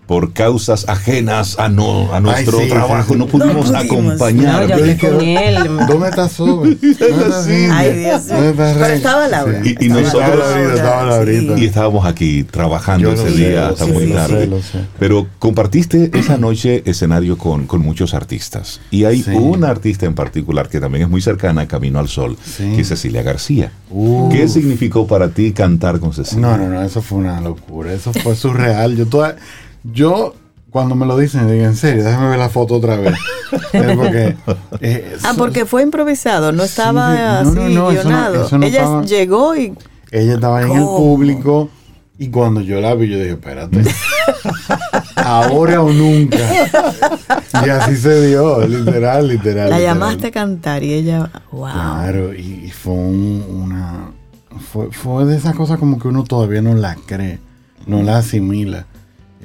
por 0.07 0.33
causas 0.33 0.87
ajenas 0.87 1.57
a, 1.57 1.67
no, 1.69 2.13
a 2.13 2.19
nuestro 2.19 2.59
Ay, 2.59 2.65
sí, 2.65 2.69
trabajo 2.71 3.03
sí, 3.07 3.13
sí. 3.13 3.19
no 3.19 3.27
pudimos 3.27 3.71
No 3.71 3.79
pudimos. 3.79 3.91
acompañar. 3.91 4.61
No, 4.61 4.67
yo 4.67 4.75
hablé 4.75 4.97
con 4.97 5.21
él. 5.21 5.57
¿Dónde 5.87 6.09
está 6.09 6.29
Sobe? 6.35 6.75
¿Dónde 6.75 6.91
está 6.91 7.43
Cintia? 7.43 7.77
Ay, 7.77 7.93
Dios 7.99 8.25
mío. 8.25 8.35
¿Dónde 8.35 8.49
está 8.51 8.73
Pero 8.73 8.85
Rey? 8.85 8.95
estaba 8.97 9.27
Laura. 9.27 9.61
Y- 9.63 9.69
y 9.69 9.71
Estaba 9.71 10.01
nosotros- 10.01 10.39
Laura, 10.55 10.73
Estaba 10.75 11.03
Laurita. 11.05 11.55
sí. 11.55 11.61
Y 11.61 11.65
estábamos 11.65 12.05
aquí 12.05 12.43
trabajando 12.43 13.09
Yo 13.09 13.15
lo 13.15 13.27
ese 13.27 13.35
sé, 13.37 13.49
día 13.49 13.61
lo 13.61 13.67
hasta 13.73 13.85
muy 13.87 14.05
lo 14.05 14.15
tarde. 14.15 14.39
sé, 14.41 14.47
lo 14.47 14.61
sé. 14.61 14.79
Pero 14.99 15.27
compartiste 15.39 16.11
esa 16.13 16.37
noche 16.37 16.83
escenario 16.85 17.37
con, 17.37 17.65
con 17.65 17.81
muchos 17.81 18.13
artistas. 18.13 18.81
Y 18.91 19.05
hay 19.05 19.23
Sí. 19.23 19.31
una 19.31 19.69
artista 19.69 20.05
en 20.05 20.13
particular 20.13 20.69
que 20.69 20.79
también 20.79 21.05
es 21.05 21.09
muy 21.09 21.21
cercana 21.21 21.61
a 21.61 21.67
Camino 21.67 21.97
al 21.99 22.09
Sol, 22.09 22.37
Sí. 22.43 22.73
que 22.75 22.81
es 22.81 22.87
Cecilia 22.89 23.23
García. 23.23 23.71
Uh. 23.89 24.29
¿Qué 24.29 24.47
significó 24.47 25.07
para 25.07 25.29
ti 25.29 25.51
cantar 25.51 25.99
con 25.99 26.13
Cecilia? 26.13 26.41
No, 26.45 26.57
no, 26.57 26.67
no, 26.69 26.83
eso 26.83 27.01
fue 27.01 27.17
una 27.17 27.41
locura. 27.41 27.91
Eso 27.93 28.13
fue 28.13 28.35
surreal. 28.35 28.95
Yo 28.95 29.05
toda, 29.07 29.35
yo 29.93 30.33
cuando 30.69 30.95
me 30.95 31.05
lo 31.05 31.17
dicen, 31.17 31.47
digo, 31.49 31.63
en 31.63 31.75
serio, 31.75 32.03
déjame 32.03 32.29
ver 32.29 32.39
la 32.39 32.49
foto 32.49 32.75
otra 32.75 32.97
vez. 32.97 33.13
Porque, 33.71 34.35
eh, 34.81 35.15
Ah, 35.23 35.33
porque 35.37 35.65
fue 35.65 35.83
improvisado, 35.83 36.51
no 36.51 36.63
estaba 36.63 37.13
no, 37.43 37.49
así 37.49 37.55
no, 37.55 37.67
eso 37.67 37.69
no- 37.73 37.89
guionado. 37.89 38.45
eso 38.45 38.57
no 38.57 38.65
Ella 38.65 38.79
estaba- 38.79 39.05
llegó 39.05 39.55
y 39.55 39.73
ella 40.11 40.33
estaba 40.33 40.61
en 40.63 40.71
el 40.71 40.83
público 40.83 41.69
y 42.17 42.29
cuando 42.29 42.59
yo 42.61 42.81
la 42.81 42.95
vi, 42.95 43.07
yo 43.09 43.17
dije, 43.19 43.31
espérate, 43.31 43.83
ahora 45.15 45.81
o 45.81 45.91
nunca. 45.91 46.37
Y 47.65 47.69
así 47.69 47.95
se 47.95 48.27
dio, 48.27 48.65
literal, 48.67 49.27
literal. 49.27 49.69
la 49.69 49.77
literal. 49.77 49.81
llamaste 49.81 50.27
a 50.27 50.31
cantar 50.31 50.83
y 50.83 50.93
ella, 50.93 51.29
wow. 51.51 51.71
Claro, 51.71 52.33
y, 52.33 52.65
y 52.65 52.71
fue 52.71 52.93
un- 52.93 53.45
una. 53.49 54.11
Fue, 54.71 54.91
fue 54.91 55.25
de 55.25 55.35
esas 55.37 55.55
cosas 55.55 55.77
como 55.79 55.99
que 55.99 56.07
uno 56.07 56.23
todavía 56.23 56.61
no 56.61 56.73
la 56.75 56.95
cree, 57.05 57.39
no 57.87 58.01
la 58.03 58.17
asimila. 58.19 58.85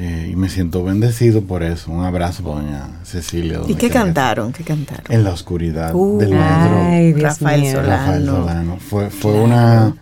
Eh, 0.02 0.30
y 0.32 0.36
me 0.36 0.48
siento 0.48 0.82
bendecido 0.82 1.42
por 1.42 1.62
eso. 1.62 1.92
Un 1.92 2.02
abrazo 2.06 2.42
para 2.42 2.62
doña 2.62 2.88
Cecilia. 3.02 3.60
¿Y 3.68 3.74
qué 3.74 3.90
cantaron? 3.90 4.50
¿Qué 4.50 4.64
cantaron? 4.64 5.04
En 5.10 5.24
la 5.24 5.30
oscuridad 5.30 5.94
Uh, 5.94 6.16
del 6.18 6.30
maestro 6.30 6.78
Ay, 6.80 7.12
Rafael. 7.12 7.66
Solano. 7.70 7.86
Rafael 7.88 8.24
Solano. 8.26 8.76
Fue, 8.78 9.10
fue 9.10 9.32
Claro. 9.32 9.44
una. 9.44 9.96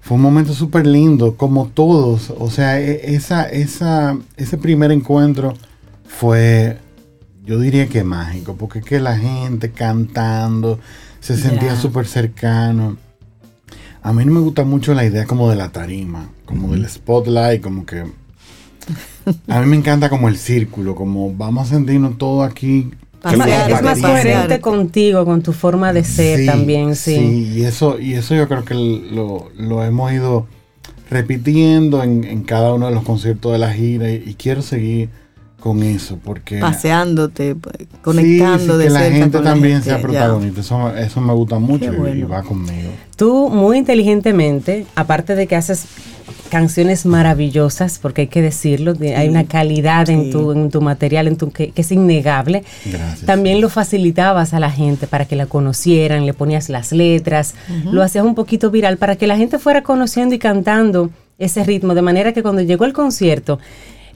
Fue 0.00 0.16
un 0.16 0.22
momento 0.22 0.52
súper 0.52 0.86
lindo, 0.86 1.36
como 1.36 1.66
todos. 1.66 2.32
O 2.38 2.48
sea, 2.48 2.78
e- 2.80 3.14
esa, 3.16 3.42
esa, 3.48 4.16
ese 4.36 4.56
primer 4.56 4.92
encuentro 4.92 5.54
fue, 6.06 6.78
yo 7.44 7.58
diría 7.58 7.88
que 7.88 8.04
mágico, 8.04 8.54
porque 8.54 8.78
es 8.80 8.84
que 8.84 9.00
la 9.00 9.16
gente 9.18 9.72
cantando 9.72 10.78
se 11.18 11.36
sentía 11.36 11.70
Ya. 11.70 11.76
súper 11.80 12.06
cercano. 12.06 12.98
A 14.02 14.12
mí 14.12 14.24
no 14.26 14.32
me 14.32 14.40
gusta 14.40 14.62
mucho 14.64 14.94
la 14.94 15.04
idea 15.04 15.24
como 15.24 15.50
de 15.50 15.56
la 15.56 15.70
tarima, 15.70 16.28
como 16.44 16.70
del 16.72 16.88
spotlight, 16.88 17.60
como 17.60 17.84
que... 17.84 18.04
A 19.48 19.60
mí 19.60 19.66
me 19.66 19.76
encanta 19.76 20.08
como 20.10 20.28
el 20.28 20.36
círculo, 20.36 20.94
como 20.94 21.32
vamos 21.34 21.68
a 21.68 21.74
sentirnos 21.74 22.18
todos 22.18 22.48
aquí. 22.48 22.90
Pasear, 23.22 23.70
Es 23.70 23.82
más, 23.82 24.00
coherente 24.00 24.60
contigo, 24.60 25.24
con 25.24 25.42
tu 25.42 25.52
forma 25.52 25.92
de 25.92 26.04
ser 26.04 26.40
Sí, 26.40 26.46
también, 26.46 26.94
sí. 26.94 27.50
y 27.54 27.62
eso, 27.64 27.98
y 27.98 28.14
eso 28.14 28.34
yo 28.34 28.46
creo 28.48 28.64
que 28.64 28.74
lo, 28.74 29.50
lo 29.56 29.82
hemos 29.82 30.12
ido 30.12 30.46
repitiendo 31.10 32.02
en, 32.02 32.24
en 32.24 32.42
cada 32.42 32.74
uno 32.74 32.86
de 32.88 32.94
los 32.94 33.04
conciertos 33.04 33.52
de 33.52 33.58
la 33.58 33.72
gira 33.72 34.10
y, 34.10 34.22
y 34.26 34.34
quiero 34.34 34.62
seguir 34.62 35.08
con 35.64 35.82
eso 35.82 36.18
porque 36.22 36.58
Paseándote, 36.60 37.54
pues, 37.54 37.74
Sí, 37.78 37.86
conectando 38.02 38.74
sí, 38.74 38.78
de 38.80 38.84
que 38.84 38.90
la 38.90 39.00
gente 39.00 39.38
con 39.38 39.44
la 39.44 39.50
también 39.52 39.72
gente, 39.76 39.88
sea 39.88 40.00
protagonista. 40.02 40.60
Eso, 40.60 40.94
eso 40.94 41.20
me 41.22 41.32
gusta 41.32 41.58
mucho 41.58 41.86
y- 41.90 41.96
bueno. 41.96 42.14
y 42.14 42.22
va 42.22 42.42
conmigo. 42.42 42.90
Tú 43.16 43.48
muy 43.48 43.78
inteligentemente, 43.78 44.84
aparte 44.94 45.34
de 45.34 45.46
que 45.46 45.56
haces 45.56 45.86
canciones 46.50 47.06
maravillosas, 47.06 47.98
porque 47.98 48.22
hay 48.22 48.26
que 48.28 48.42
decirlo, 48.42 48.92
de- 48.92 49.16
hay 49.16 49.28
una 49.28 49.44
calidad 49.44 50.08
en, 50.10 50.30
tu, 50.30 50.52
en 50.52 50.70
tu 50.70 50.82
material, 50.82 51.28
en 51.28 51.36
tu, 51.36 51.50
que, 51.50 51.70
que 51.70 51.80
es 51.80 51.90
innegable. 51.92 52.62
Gracias. 52.84 53.24
También 53.26 53.62
lo 53.62 53.70
facilitabas 53.70 54.52
a 54.52 54.60
la 54.60 54.70
gente 54.70 55.06
para 55.06 55.24
que 55.24 55.34
la 55.34 55.46
conocieran, 55.46 56.26
le 56.26 56.34
ponías 56.34 56.68
las 56.68 56.92
letras, 56.92 57.54
lo 57.90 58.02
hacías 58.02 58.24
un 58.24 58.34
poquito 58.34 58.70
viral 58.70 58.98
para 58.98 59.16
que 59.16 59.26
la 59.26 59.36
gente 59.38 59.58
fuera 59.58 59.82
conociendo 59.82 60.34
y 60.34 60.38
cantando 60.38 61.08
ese 61.38 61.64
ritmo, 61.64 61.94
de 61.94 62.02
manera 62.02 62.32
que 62.32 62.42
cuando 62.42 62.60
llegó 62.62 62.84
el 62.84 62.92
concierto, 62.92 63.58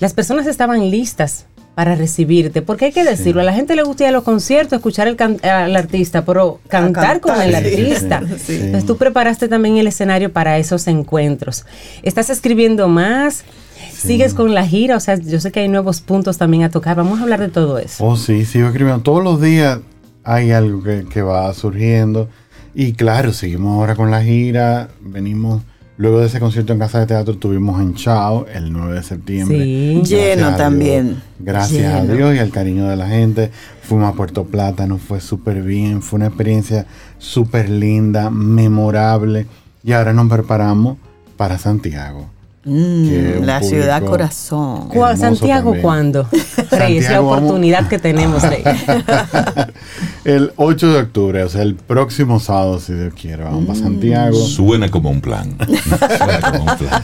las 0.00 0.12
personas 0.14 0.46
estaban 0.46 0.90
listas 0.90 1.46
para 1.74 1.94
recibirte, 1.94 2.60
porque 2.60 2.86
hay 2.86 2.92
que 2.92 3.04
decirlo, 3.04 3.40
a 3.40 3.44
la 3.44 3.52
gente 3.52 3.76
le 3.76 3.84
gusta 3.84 4.02
ir 4.04 4.08
a 4.08 4.12
los 4.12 4.24
conciertos, 4.24 4.76
escuchar 4.78 5.06
el 5.06 5.14
can- 5.14 5.38
al 5.44 5.76
artista, 5.76 6.24
pero 6.24 6.58
cantar, 6.66 7.20
con 7.20 7.40
el 7.40 7.52
cantar, 7.52 7.70
sí. 7.70 7.80
artista. 7.82 8.22
Sí. 8.38 8.54
Entonces 8.56 8.84
tú 8.84 8.96
preparaste 8.96 9.46
también 9.46 9.76
el 9.76 9.86
escenario 9.86 10.32
para 10.32 10.58
esos 10.58 10.88
encuentros. 10.88 11.64
¿Estás 12.02 12.30
escribiendo 12.30 12.88
más? 12.88 13.44
¿Sigues 13.92 14.34
con 14.34 14.54
la 14.54 14.66
gira? 14.66 14.96
O 14.96 15.00
sea, 15.00 15.16
yo 15.16 15.38
sé 15.40 15.52
que 15.52 15.60
hay 15.60 15.68
nuevos 15.68 16.00
puntos 16.00 16.36
también 16.36 16.64
a 16.64 16.70
tocar. 16.70 16.96
Vamos 16.96 17.20
a 17.20 17.22
hablar 17.22 17.38
de 17.40 17.48
todo 17.48 17.78
eso. 17.78 18.04
Oh, 18.04 18.16
sí, 18.16 18.44
sigo 18.44 18.66
escribiendo. 18.68 19.02
Todos 19.02 19.22
los 19.22 19.40
días 19.40 19.78
hay 20.24 20.50
algo 20.50 20.82
que, 20.82 21.04
que 21.08 21.22
va 21.22 21.52
surgiendo. 21.54 22.28
Y 22.74 22.92
claro, 22.94 23.32
seguimos 23.32 23.74
ahora 23.78 23.94
con 23.94 24.10
la 24.10 24.22
gira. 24.22 24.88
Venimos, 25.00 25.62
luego 25.98 26.20
de 26.20 26.26
ese 26.28 26.40
concierto 26.40 26.72
en 26.72 26.78
Casa 26.78 27.00
de 27.00 27.06
Teatro, 27.06 27.36
tuvimos 27.36 27.80
en 27.82 27.94
Chao 27.94 28.46
el 28.52 28.72
9 28.72 28.94
de 28.94 29.02
septiembre. 29.02 29.58
Sí. 29.62 29.94
Gracias 29.96 30.08
Lleno 30.36 30.56
también. 30.56 31.22
Gracias 31.38 31.92
a. 31.94 32.04
Dios 32.04 32.34
y 32.34 32.38
al 32.38 32.50
cariño 32.50 32.88
de 32.88 32.96
la 32.96 33.06
gente. 33.08 33.50
Fuimos 33.82 34.08
a 34.12 34.16
Puerto 34.16 34.44
Plata, 34.44 34.86
nos 34.86 35.00
fue 35.02 35.20
súper 35.20 35.62
bien. 35.62 36.00
Fue 36.02 36.16
una 36.18 36.26
experiencia 36.28 36.86
súper 37.18 37.68
linda, 37.68 38.30
memorable. 38.30 39.46
Y 39.84 39.92
ahora 39.92 40.12
nos 40.12 40.28
preparamos 40.30 40.96
para 41.36 41.58
Santiago. 41.58 42.26
Mm, 42.64 43.44
la 43.44 43.62
ciudad 43.62 44.02
corazón. 44.04 44.88
¿Cuál- 44.88 45.12
hermoso 45.12 45.36
Santiago, 45.36 45.64
también. 45.70 45.82
¿cuándo? 45.82 46.28
Rey, 46.70 46.98
es 46.98 47.08
la 47.10 47.20
vamos- 47.20 47.38
oportunidad 47.38 47.88
que 47.88 47.98
tenemos, 47.98 48.42
Rey. 48.48 48.62
El 50.28 50.52
8 50.56 50.92
de 50.92 50.98
octubre, 51.00 51.42
o 51.42 51.48
sea, 51.48 51.62
el 51.62 51.74
próximo 51.74 52.38
sábado, 52.38 52.78
si 52.80 52.92
Dios 52.92 53.14
quiere, 53.14 53.44
vamos 53.44 53.64
para 53.66 53.78
Santiago. 53.78 54.36
Suena 54.36 54.90
como 54.90 55.08
un 55.10 55.22
plan. 55.22 55.56
Suena 56.18 56.40
como 56.52 56.64
un 56.70 56.78
plan. 56.78 57.02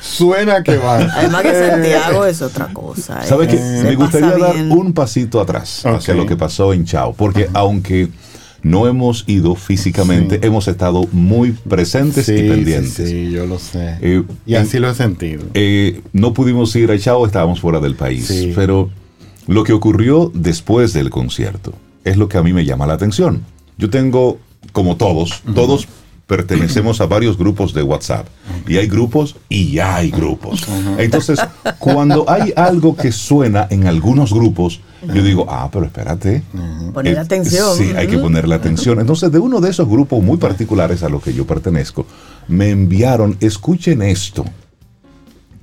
Suena 0.00 0.62
que 0.62 0.76
va. 0.76 0.96
Además 0.98 1.40
que 1.42 1.48
Eh, 1.50 1.70
Santiago 1.70 2.26
es 2.26 2.42
otra 2.42 2.66
cosa. 2.74 3.22
¿eh? 3.24 3.26
¿Sabes 3.26 3.48
qué? 3.48 3.56
Se 3.56 3.82
Me 3.84 3.94
gustaría 3.96 4.36
dar 4.36 4.56
un 4.56 4.92
pasito 4.92 5.40
atrás 5.40 5.86
hacia 5.86 6.12
lo 6.14 6.26
que 6.26 6.36
pasó 6.36 6.74
en 6.74 6.84
Chao, 6.84 7.14
porque 7.14 7.48
aunque 7.54 8.08
no 8.62 8.86
hemos 8.86 9.24
ido 9.26 9.54
físicamente, 9.54 10.34
Sí. 10.36 10.46
hemos 10.46 10.68
estado 10.68 11.06
muy 11.12 11.52
presentes 11.52 12.26
Sí, 12.26 12.32
y 12.34 12.38
sí, 12.40 12.48
pendientes. 12.48 13.08
sí, 13.08 13.30
yo 13.30 13.46
lo 13.46 13.58
sé. 13.58 13.96
Eh, 14.02 14.22
y 14.44 14.54
así 14.56 14.78
lo 14.80 14.90
he 14.90 14.94
sentido. 14.94 15.44
Eh, 15.54 16.02
no 16.12 16.34
pudimos 16.34 16.76
ir 16.76 16.90
a 16.90 16.98
Chao, 16.98 17.24
estábamos 17.24 17.58
fuera 17.60 17.80
del 17.80 17.94
país. 17.94 18.26
Sí. 18.26 18.52
Pero 18.54 18.90
lo 19.46 19.64
que 19.64 19.72
ocurrió 19.72 20.30
después 20.34 20.92
del 20.92 21.08
concierto 21.08 21.72
es 22.06 22.16
lo 22.16 22.28
que 22.28 22.38
a 22.38 22.42
mí 22.42 22.52
me 22.52 22.64
llama 22.64 22.86
la 22.86 22.94
atención. 22.94 23.44
Yo 23.78 23.90
tengo, 23.90 24.38
como 24.72 24.96
todos, 24.96 25.42
todos 25.54 25.86
pertenecemos 26.26 27.00
a 27.00 27.06
varios 27.06 27.36
grupos 27.38 27.72
de 27.74 27.82
WhatsApp. 27.82 28.26
Y 28.66 28.78
hay 28.78 28.88
grupos 28.88 29.36
y 29.48 29.72
ya 29.72 29.96
hay 29.96 30.10
grupos. 30.10 30.64
Entonces, 30.98 31.38
cuando 31.78 32.24
hay 32.28 32.52
algo 32.56 32.96
que 32.96 33.12
suena 33.12 33.66
en 33.70 33.86
algunos 33.86 34.32
grupos, 34.32 34.80
yo 35.14 35.22
digo, 35.22 35.46
ah, 35.48 35.68
pero 35.72 35.84
espérate. 35.84 36.42
Poner 36.92 37.14
Eh, 37.14 37.18
atención. 37.18 37.76
Sí, 37.76 37.90
hay 37.96 38.08
que 38.08 38.18
ponerle 38.18 38.54
atención. 38.54 38.98
Entonces, 38.98 39.30
de 39.30 39.38
uno 39.38 39.60
de 39.60 39.70
esos 39.70 39.88
grupos 39.88 40.22
muy 40.22 40.36
particulares 40.36 41.02
a 41.02 41.08
los 41.08 41.22
que 41.22 41.32
yo 41.32 41.46
pertenezco, 41.46 42.06
me 42.48 42.70
enviaron, 42.70 43.36
escuchen 43.40 44.02
esto, 44.02 44.44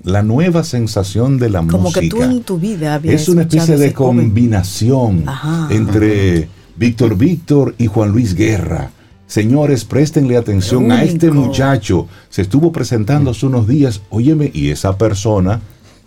la 0.04 0.22
nueva 0.24 0.64
sensación 0.64 1.38
de 1.40 1.50
la 1.50 1.60
Como 1.60 1.80
música. 1.84 2.02
que 2.02 2.10
tú 2.10 2.22
en 2.24 2.42
tu 2.44 2.58
vida 2.58 2.96
habías 2.96 3.22
Es 3.22 3.30
una 3.30 3.44
especie 3.44 3.78
de 3.78 3.94
combinación 3.94 5.24
Ajá. 5.28 5.68
entre 5.72 6.50
Víctor 6.76 7.18
Víctor 7.18 7.76
y 7.78 7.88
Juan 7.88 8.12
Luis 8.12 8.36
Guerra. 8.36 8.92
Señores, 9.28 9.86
préstenle 9.86 10.38
atención 10.38 10.92
a 10.92 11.04
este 11.04 11.32
muchacho. 11.32 12.08
Se 12.30 12.42
estuvo 12.42 12.72
presentando 12.72 13.32
hace 13.32 13.46
unos 13.46 13.68
días. 13.68 14.02
Óyeme, 14.10 14.52
y 14.54 14.70
esa 14.70 14.98
persona 14.98 15.62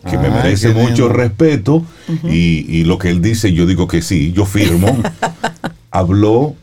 que 0.09 0.16
me 0.18 0.30
merece 0.30 0.68
mucho 0.72 1.09
lindo. 1.09 1.09
respeto 1.09 1.84
y, 2.24 2.64
y 2.68 2.84
lo 2.84 2.99
que 2.99 3.11
él 3.11 3.20
dice, 3.20 3.53
yo 3.53 3.66
digo 3.66 3.88
que 3.88 4.03
sí, 4.03 4.32
yo 4.32 4.44
firmo. 4.44 4.97
habló 5.90 6.55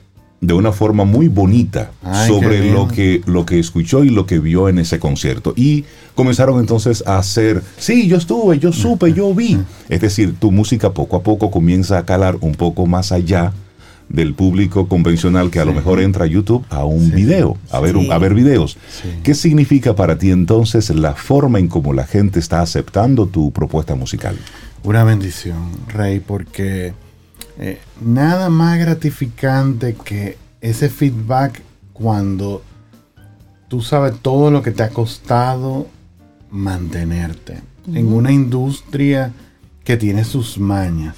de 0.43 0.53
una 0.53 0.73
forma 0.73 1.05
muy 1.05 1.29
bonita 1.29 1.91
Ay, 2.03 2.27
sobre 2.27 2.69
lo 2.69 2.89
que, 2.89 3.21
lo 3.25 3.45
que 3.45 3.59
escuchó 3.59 4.03
y 4.03 4.09
lo 4.09 4.25
que 4.25 4.39
vio 4.39 4.67
en 4.67 4.77
ese 4.77 4.99
concierto. 4.99 5.53
Y 5.55 5.85
comenzaron 6.15 6.59
entonces 6.59 7.01
a 7.07 7.17
hacer, 7.17 7.63
sí, 7.77 8.07
yo 8.07 8.17
estuve, 8.17 8.59
yo 8.59 8.73
supe, 8.73 9.13
yo 9.13 9.33
vi. 9.33 9.57
Es 9.87 10.01
decir, 10.01 10.35
tu 10.37 10.51
música 10.51 10.91
poco 10.91 11.15
a 11.15 11.23
poco 11.23 11.49
comienza 11.49 11.97
a 11.97 12.05
calar 12.05 12.37
un 12.41 12.55
poco 12.55 12.85
más 12.85 13.13
allá 13.13 13.53
del 14.09 14.33
público 14.33 14.89
convencional 14.89 15.49
que 15.49 15.61
a 15.61 15.65
lo 15.65 15.73
mejor 15.73 16.01
entra 16.01 16.25
a 16.25 16.27
YouTube 16.27 16.65
a 16.69 16.83
un 16.83 17.11
video, 17.11 17.57
a 17.71 17.79
ver, 17.79 17.95
a 18.11 18.17
ver 18.17 18.33
videos. 18.33 18.77
¿Qué 19.23 19.33
significa 19.35 19.95
para 19.95 20.17
ti 20.17 20.29
entonces 20.29 20.89
la 20.89 21.13
forma 21.13 21.59
en 21.59 21.69
cómo 21.69 21.93
la 21.93 22.05
gente 22.05 22.39
está 22.39 22.61
aceptando 22.61 23.27
tu 23.27 23.51
propuesta 23.51 23.95
musical? 23.95 24.37
Una 24.83 25.05
bendición, 25.05 25.69
Rey, 25.87 26.19
porque 26.19 26.93
eh, 27.59 27.79
nada 28.01 28.49
más 28.49 28.79
gratificante 28.79 29.95
que 29.95 30.37
ese 30.61 30.89
feedback 30.89 31.61
cuando 31.93 32.63
tú 33.67 33.81
sabes 33.81 34.19
todo 34.21 34.49
lo 34.49 34.61
que 34.61 34.71
te 34.71 34.83
ha 34.83 34.89
costado 34.89 35.87
mantenerte 36.49 37.61
en 37.87 38.13
una 38.13 38.31
industria 38.31 39.33
que 39.83 39.97
tiene 39.97 40.23
sus 40.23 40.57
mañas. 40.57 41.15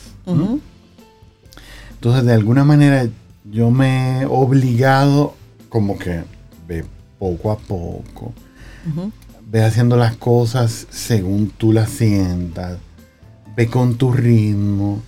Entonces, 1.93 2.25
de 2.25 2.33
alguna 2.33 2.63
manera, 2.63 3.07
yo 3.43 3.69
me 3.71 4.21
he 4.21 4.25
obligado 4.25 5.35
como 5.69 5.97
que 5.97 6.23
ve 6.67 6.85
poco 7.19 7.51
a 7.51 7.57
poco, 7.57 8.33
ve 9.49 9.63
haciendo 9.63 9.97
las 9.97 10.15
cosas 10.15 10.87
según 10.89 11.49
tú 11.49 11.71
las 11.71 11.89
sientas, 11.89 12.77
ve 13.55 13.67
con 13.67 13.95
tu 13.95 14.11
ritmo, 14.11 15.01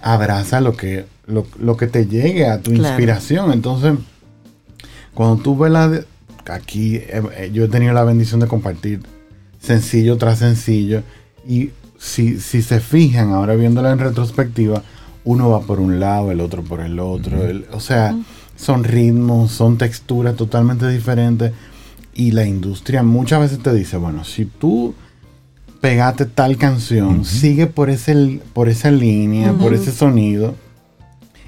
abraza 0.00 0.60
lo 0.60 0.76
que, 0.76 1.06
lo, 1.26 1.76
que 1.76 1.86
te 1.86 2.06
llegue 2.06 2.46
a 2.46 2.60
tu 2.60 2.72
inspiración. 2.72 3.52
Entonces, 3.52 3.94
cuando 5.14 5.42
tú 5.42 5.56
ves 5.56 5.72
la... 5.72 6.00
aquí 6.50 6.96
eh, 6.96 7.22
eh, 7.36 7.50
yo 7.52 7.64
he 7.64 7.68
tenido 7.68 7.92
la 7.92 8.04
bendición 8.04 8.40
de 8.40 8.46
compartir 8.46 9.00
sencillo 9.60 10.16
tras 10.16 10.38
sencillo 10.38 11.02
y 11.46 11.70
si, 11.98 12.40
si 12.40 12.62
se 12.62 12.80
fijan 12.80 13.32
ahora 13.32 13.54
viéndola 13.54 13.90
en 13.90 13.98
retrospectiva, 13.98 14.82
uno 15.24 15.50
va 15.50 15.60
por 15.60 15.80
un 15.80 15.98
lado, 15.98 16.30
el 16.30 16.40
otro 16.40 16.62
por 16.62 16.80
el 16.80 17.00
otro. 17.00 17.38
o 17.72 17.80
sea, 17.80 18.16
son 18.56 18.84
ritmos, 18.84 19.52
son 19.52 19.78
texturas 19.78 20.36
totalmente 20.36 20.88
diferentes. 20.88 21.52
Y 22.14 22.30
la 22.30 22.46
industria 22.46 23.02
muchas 23.02 23.40
veces 23.40 23.58
te 23.58 23.74
dice, 23.74 23.98
bueno, 23.98 24.24
si 24.24 24.46
tú 24.46 24.94
pegaste 25.80 26.26
tal 26.26 26.56
canción, 26.56 27.24
sigue 27.24 27.66
por, 27.66 27.90
ese, 27.90 28.40
por 28.52 28.68
esa 28.68 28.90
línea, 28.90 29.52
por 29.52 29.74
ese 29.74 29.92
sonido. 29.92 30.54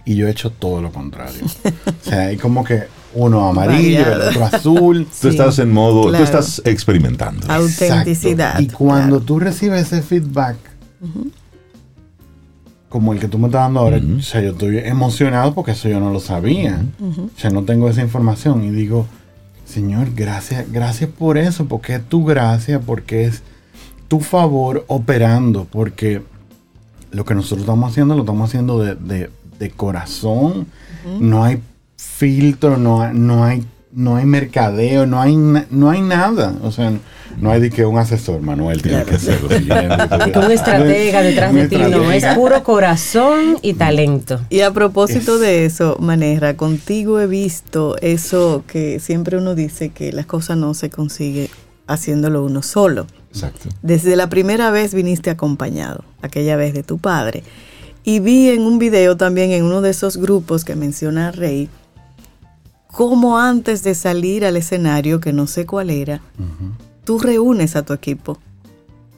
Y 0.04 0.14
yo 0.16 0.26
he 0.26 0.30
hecho 0.30 0.50
todo 0.50 0.80
lo 0.80 0.90
contrario. 0.90 1.44
o 1.44 2.08
sea, 2.08 2.28
hay 2.28 2.36
como 2.38 2.64
que 2.64 2.84
uno 3.14 3.46
amarillo, 3.48 4.10
el 4.12 4.20
otro 4.22 4.44
azul. 4.46 5.06
Tú 5.20 5.28
estás 5.28 5.58
en 5.58 5.70
modo, 5.70 6.10
tú 6.10 6.22
estás 6.22 6.62
experimentando. 6.64 7.50
Autenticidad. 7.50 8.58
Y 8.60 8.68
cuando 8.68 9.20
tú 9.20 9.38
recibes 9.38 9.92
ese 9.92 10.02
feedback, 10.02 10.56
como 12.88 13.12
el 13.12 13.20
que 13.20 13.28
tú 13.28 13.38
me 13.38 13.48
estás 13.48 13.62
dando 13.62 13.80
ahora, 13.80 13.98
o 13.98 14.22
sea, 14.22 14.40
yo 14.40 14.52
estoy 14.52 14.78
emocionado 14.78 15.54
porque 15.54 15.72
eso 15.72 15.88
yo 15.88 16.00
no 16.00 16.10
lo 16.10 16.20
sabía. 16.20 16.80
O 17.00 17.38
sea, 17.38 17.50
no 17.50 17.64
tengo 17.64 17.88
esa 17.90 18.00
información 18.00 18.64
y 18.64 18.70
digo, 18.70 19.06
Señor, 19.66 20.14
gracias, 20.14 20.70
gracias 20.72 21.10
por 21.10 21.36
eso, 21.36 21.66
porque 21.66 21.96
es 21.96 22.08
tu 22.08 22.24
gracia, 22.24 22.80
porque 22.80 23.26
es 23.26 23.42
tu 24.08 24.20
favor 24.20 24.84
operando, 24.88 25.66
porque 25.70 26.22
lo 27.10 27.24
que 27.24 27.34
nosotros 27.34 27.60
estamos 27.60 27.90
haciendo 27.90 28.14
lo 28.14 28.22
estamos 28.22 28.48
haciendo 28.48 28.82
de, 28.82 29.30
corazón, 29.76 30.66
no 31.20 31.44
hay 31.44 31.60
filtro, 31.96 32.76
no, 32.76 33.12
no 33.12 33.44
hay 33.44 33.64
no 33.92 34.16
hay 34.16 34.26
mercadeo, 34.26 35.06
no 35.06 35.20
hay, 35.20 35.36
no 35.36 35.90
hay 35.90 36.02
nada. 36.02 36.54
O 36.62 36.70
sea, 36.70 36.92
no 37.40 37.50
hay 37.50 37.60
de 37.60 37.70
que 37.70 37.84
un 37.84 37.98
asesor, 37.98 38.40
Manuel, 38.42 38.82
tiene 38.82 39.04
que 39.04 39.18
ser 39.18 39.38
un 39.44 40.50
estratega 40.50 41.22
detrás 41.22 41.54
de 41.54 41.68
ti, 41.68 41.76
no, 41.76 42.10
es 42.10 42.24
puro 42.34 42.62
corazón 42.62 43.58
y 43.62 43.74
talento. 43.74 44.40
Y 44.50 44.60
a 44.60 44.72
propósito 44.72 45.38
de 45.38 45.64
eso, 45.64 45.96
Manera, 46.00 46.56
contigo 46.56 47.20
he 47.20 47.26
visto 47.26 47.96
eso 48.00 48.64
que 48.66 49.00
siempre 49.00 49.36
uno 49.36 49.54
dice 49.54 49.90
que 49.90 50.12
las 50.12 50.26
cosas 50.26 50.56
no 50.56 50.74
se 50.74 50.90
consigue 50.90 51.50
haciéndolo 51.86 52.44
uno 52.44 52.62
solo. 52.62 53.06
Exacto. 53.30 53.68
Desde 53.82 54.16
la 54.16 54.28
primera 54.28 54.70
vez 54.70 54.94
viniste 54.94 55.30
acompañado, 55.30 56.04
aquella 56.22 56.56
vez 56.56 56.74
de 56.74 56.82
tu 56.82 56.98
padre. 56.98 57.42
Y 58.04 58.20
vi 58.20 58.48
en 58.48 58.62
un 58.62 58.78
video 58.78 59.16
también 59.16 59.50
en 59.52 59.64
uno 59.64 59.82
de 59.82 59.90
esos 59.90 60.16
grupos 60.16 60.64
que 60.64 60.76
menciona 60.76 61.30
Rey, 61.30 61.68
cómo 62.86 63.38
antes 63.38 63.82
de 63.82 63.94
salir 63.94 64.44
al 64.44 64.56
escenario, 64.56 65.20
que 65.20 65.32
no 65.32 65.46
sé 65.46 65.66
cuál 65.66 65.90
era, 65.90 66.20
tú 67.04 67.18
reúnes 67.18 67.76
a 67.76 67.82
tu 67.82 67.92
equipo 67.92 68.38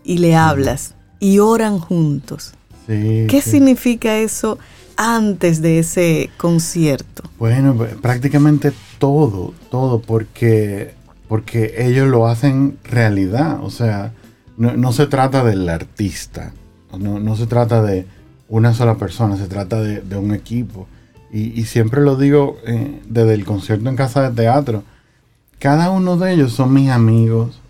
y 0.04 0.18
le 0.18 0.34
hablas 0.34 0.94
y 1.20 1.38
oran 1.38 1.78
juntos. 1.78 2.52
¿Qué 2.86 3.40
significa 3.44 4.18
eso 4.18 4.58
antes 4.96 5.62
de 5.62 5.78
ese 5.78 6.30
concierto? 6.36 7.22
Bueno, 7.38 7.76
prácticamente 8.02 8.72
todo, 8.98 9.54
todo, 9.70 10.00
porque, 10.00 10.94
porque 11.30 11.74
ellos 11.78 12.08
lo 12.08 12.26
hacen 12.26 12.76
realidad. 12.82 13.62
O 13.62 13.70
sea, 13.70 14.12
no, 14.56 14.92
se 14.92 15.06
trata 15.06 15.44
del 15.44 15.68
artista, 15.68 16.52
no, 16.98 17.36
se 17.36 17.46
trata 17.46 17.82
de 17.82 18.04
una 18.48 18.74
sola 18.74 18.96
persona, 18.96 19.36
se 19.36 19.46
trata 19.46 19.80
de, 19.80 20.16
un 20.16 20.34
equipo 20.34 20.88
y, 21.32 21.62
siempre 21.66 22.00
lo 22.00 22.16
digo 22.16 22.56
eh, 22.66 23.00
desde 23.08 23.34
el 23.34 23.44
concierto 23.44 23.88
en 23.88 23.94
casa 23.94 24.28
de 24.28 24.42
teatro, 24.42 24.82
cada 25.60 25.92
uno 25.92 26.16
de 26.16 26.32
ellos 26.32 26.52
son 26.52 26.74
mis 26.74 26.90
amigos 26.90 27.60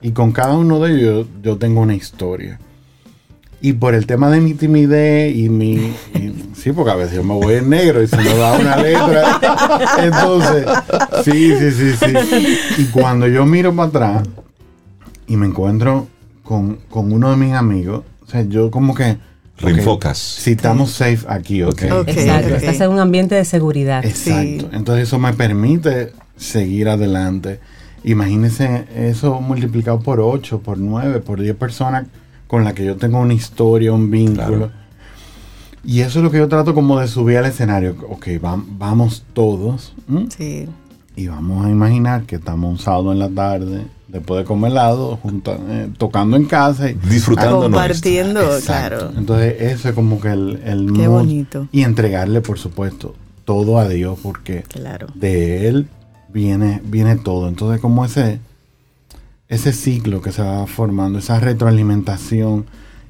y 0.00 0.10
con 0.10 0.32
cada 0.32 0.54
uno 0.54 0.80
de 0.80 0.92
ellos 0.92 1.26
yo 1.44 1.58
tengo 1.58 1.82
una 1.82 1.94
historia. 1.94 2.58
Y 3.60 3.74
por 3.74 3.94
el 3.94 4.06
tema 4.06 4.30
de 4.30 4.40
mi 4.40 4.54
timidez 4.54 5.36
y 5.36 5.48
mi... 5.48 5.94
sí, 6.54 6.72
porque 6.72 6.92
a 6.92 6.94
veces 6.94 7.16
yo 7.16 7.24
me 7.24 7.34
voy 7.34 7.54
en 7.54 7.68
negro 7.68 8.02
y 8.02 8.06
se 8.06 8.16
me 8.16 8.34
da 8.34 8.58
una 8.58 8.76
letra. 8.76 9.40
Entonces, 9.98 10.66
sí, 11.24 11.54
sí, 11.58 11.70
sí, 11.72 11.92
sí. 11.98 12.58
Y 12.78 12.84
cuando 12.86 13.28
yo 13.28 13.44
miro 13.44 13.74
para 13.74 13.88
atrás 13.88 14.28
y 15.26 15.36
me 15.36 15.46
encuentro 15.46 16.08
con, 16.42 16.78
con 16.88 17.12
uno 17.12 17.30
de 17.30 17.36
mis 17.36 17.52
amigos, 17.52 18.04
o 18.26 18.30
sea, 18.30 18.42
yo 18.42 18.70
como 18.70 18.94
que 18.94 19.18
Reenfocas. 19.60 20.18
Si 20.18 20.52
estamos 20.52 20.90
safe 20.90 21.26
aquí, 21.28 21.62
ok. 21.62 21.82
Exacto, 22.06 22.54
estás 22.54 22.80
en 22.80 22.90
un 22.90 22.98
ambiente 22.98 23.34
de 23.34 23.44
seguridad. 23.44 24.04
Exacto. 24.04 24.70
Entonces 24.72 25.08
eso 25.08 25.18
me 25.18 25.32
permite 25.34 26.12
seguir 26.36 26.88
adelante. 26.88 27.60
Imagínense 28.02 28.86
eso 28.96 29.40
multiplicado 29.40 30.00
por 30.00 30.20
8, 30.20 30.60
por 30.60 30.78
9, 30.78 31.20
por 31.20 31.40
10 31.40 31.54
personas 31.56 32.06
con 32.50 32.64
las 32.64 32.74
que 32.74 32.84
yo 32.84 32.96
tengo 32.96 33.20
una 33.20 33.32
historia, 33.32 33.92
un 33.92 34.10
vínculo. 34.10 34.72
Y 35.84 36.00
eso 36.00 36.18
es 36.18 36.24
lo 36.24 36.32
que 36.32 36.38
yo 36.38 36.48
trato 36.48 36.74
como 36.74 36.98
de 36.98 37.06
subir 37.06 37.38
al 37.38 37.44
escenario. 37.46 37.94
Ok, 38.08 38.26
vamos 38.42 39.22
todos. 39.32 39.94
Sí. 40.36 40.66
Y 41.14 41.28
vamos 41.28 41.64
a 41.64 41.70
imaginar 41.70 42.24
que 42.24 42.34
estamos 42.34 42.68
un 42.68 42.78
sábado 42.80 43.12
en 43.12 43.20
la 43.20 43.28
tarde 43.28 43.86
después 44.08 44.40
de 44.40 44.44
comer 44.44 44.72
helado, 44.72 45.20
eh, 45.68 45.90
tocando 45.96 46.36
en 46.36 46.46
casa 46.46 46.90
y 46.90 46.94
disfrutando. 46.94 47.60
Compartiendo, 47.60 48.40
claro. 48.66 49.12
Entonces, 49.16 49.54
eso 49.60 49.90
es 49.90 49.94
como 49.94 50.20
que 50.20 50.32
el, 50.32 50.60
el 50.64 50.92
Qué 50.92 51.06
bonito. 51.06 51.68
Y 51.70 51.84
entregarle, 51.84 52.40
por 52.40 52.58
supuesto, 52.58 53.14
todo 53.44 53.78
a 53.78 53.88
Dios, 53.88 54.18
porque 54.20 54.64
de 55.14 55.68
Él 55.68 55.86
viene, 56.32 56.82
viene 56.84 57.14
todo. 57.14 57.46
Entonces, 57.46 57.80
como 57.80 58.04
ese, 58.04 58.40
ese 59.50 59.72
ciclo 59.72 60.22
que 60.22 60.30
se 60.32 60.42
va 60.42 60.66
formando, 60.66 61.18
esa 61.18 61.40
retroalimentación 61.40 62.66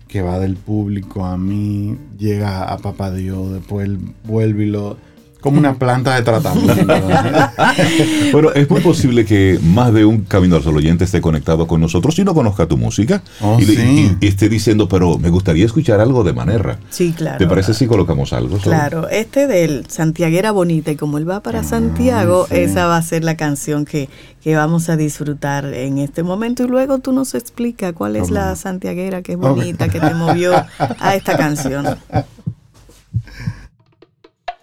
que 0.08 0.22
va 0.22 0.40
del 0.40 0.56
público 0.56 1.24
a 1.24 1.36
mí, 1.36 1.96
llega 2.18 2.64
a 2.64 2.78
Papá 2.78 3.12
Dios, 3.12 3.52
después 3.52 3.90
vuelve 4.24 4.64
y 4.64 4.70
lo 4.70 4.96
como 5.40 5.58
una 5.58 5.74
planta 5.74 6.14
de 6.14 6.22
tratamiento. 6.22 6.74
bueno, 8.32 8.52
es 8.52 8.68
muy 8.70 8.80
posible 8.80 9.24
que 9.24 9.58
más 9.62 9.92
de 9.92 10.04
un 10.04 10.22
Camino 10.22 10.56
al 10.56 10.62
Sol 10.62 10.76
oyente 10.76 11.04
esté 11.04 11.20
conectado 11.20 11.66
con 11.66 11.80
nosotros 11.80 12.18
y 12.18 12.24
no 12.24 12.34
conozca 12.34 12.66
tu 12.66 12.76
música 12.76 13.22
oh, 13.40 13.58
y, 13.60 14.16
esté 14.20 14.48
diciendo, 14.48 14.88
pero 14.88 15.18
me 15.18 15.30
gustaría 15.30 15.64
escuchar 15.64 16.00
algo 16.00 16.24
de 16.24 16.32
Manera. 16.32 16.78
Sí, 16.90 17.12
claro. 17.12 17.38
¿Te 17.38 17.46
parece 17.46 17.74
si 17.74 17.86
colocamos 17.86 18.32
algo? 18.32 18.58
Claro, 18.58 19.08
este 19.08 19.46
del 19.46 19.86
Santiaguera 19.88 20.50
Bonita 20.52 20.90
y 20.90 20.96
como 20.96 21.18
él 21.18 21.28
va 21.28 21.40
para 21.40 21.60
ah, 21.60 21.64
Santiago, 21.64 22.46
esa 22.50 22.86
va 22.86 22.96
a 22.96 23.02
ser 23.02 23.24
la 23.24 23.36
canción 23.36 23.84
que, 23.84 24.08
que, 24.42 24.54
vamos 24.56 24.88
a 24.88 24.96
disfrutar 24.96 25.64
en 25.66 25.98
este 25.98 26.22
momento 26.22 26.64
y 26.64 26.68
luego 26.68 26.98
tú 26.98 27.12
nos 27.12 27.34
explicas 27.34 27.92
cuál 27.92 28.16
es 28.16 28.30
la 28.30 28.54
Santiaguera 28.56 29.22
que 29.22 29.32
es 29.32 29.38
bonita, 29.38 29.88
que 29.88 30.00
te 30.00 30.14
movió 30.14 30.52
a 30.78 31.14
esta 31.14 31.36
canción. 31.36 31.86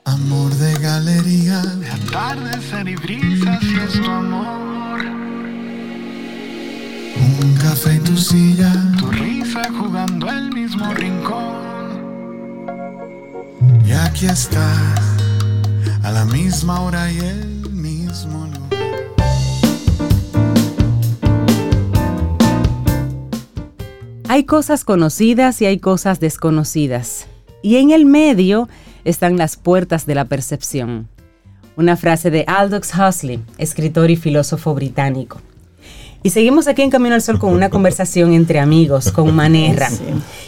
Amor 0.07 0.53
de 0.55 0.73
galería, 0.79 1.61
de 1.61 1.89
atardecer 1.89 2.87
y 2.87 2.95
brisas 2.95 3.61
y 3.61 3.75
es 3.75 4.01
tu 4.01 4.09
amor. 4.09 5.01
Un 7.43 7.55
café 7.61 7.95
y 7.95 7.99
tu 7.99 8.15
silla, 8.15 8.71
tu 8.97 9.07
risa 9.07 9.63
jugando 9.77 10.29
el 10.29 10.49
mismo 10.53 10.93
rincón. 10.93 11.97
Y 13.85 13.91
aquí 13.91 14.27
estás, 14.27 14.97
a 16.01 16.11
la 16.13 16.23
misma 16.23 16.79
hora 16.83 17.11
y 17.11 17.17
el 17.17 17.69
mismo 17.69 18.45
lugar. 18.45 18.57
Hay 24.29 24.45
cosas 24.45 24.85
conocidas 24.85 25.61
y 25.61 25.65
hay 25.65 25.79
cosas 25.79 26.21
desconocidas. 26.21 27.27
Y 27.61 27.75
en 27.75 27.91
el 27.91 28.05
medio 28.05 28.69
están 29.09 29.37
las 29.37 29.55
puertas 29.55 30.05
de 30.05 30.15
la 30.15 30.25
percepción. 30.25 31.07
Una 31.75 31.95
frase 31.95 32.31
de 32.31 32.43
Aldous 32.47 32.91
Huxley, 32.93 33.39
escritor 33.57 34.09
y 34.11 34.15
filósofo 34.15 34.73
británico. 34.73 35.41
Y 36.23 36.31
seguimos 36.31 36.67
aquí 36.67 36.81
en 36.81 36.89
Camino 36.89 37.15
al 37.15 37.21
Sol 37.21 37.39
con 37.39 37.53
una 37.53 37.69
conversación 37.69 38.33
entre 38.33 38.59
amigos, 38.59 39.11
con 39.11 39.33
Manerra. 39.35 39.89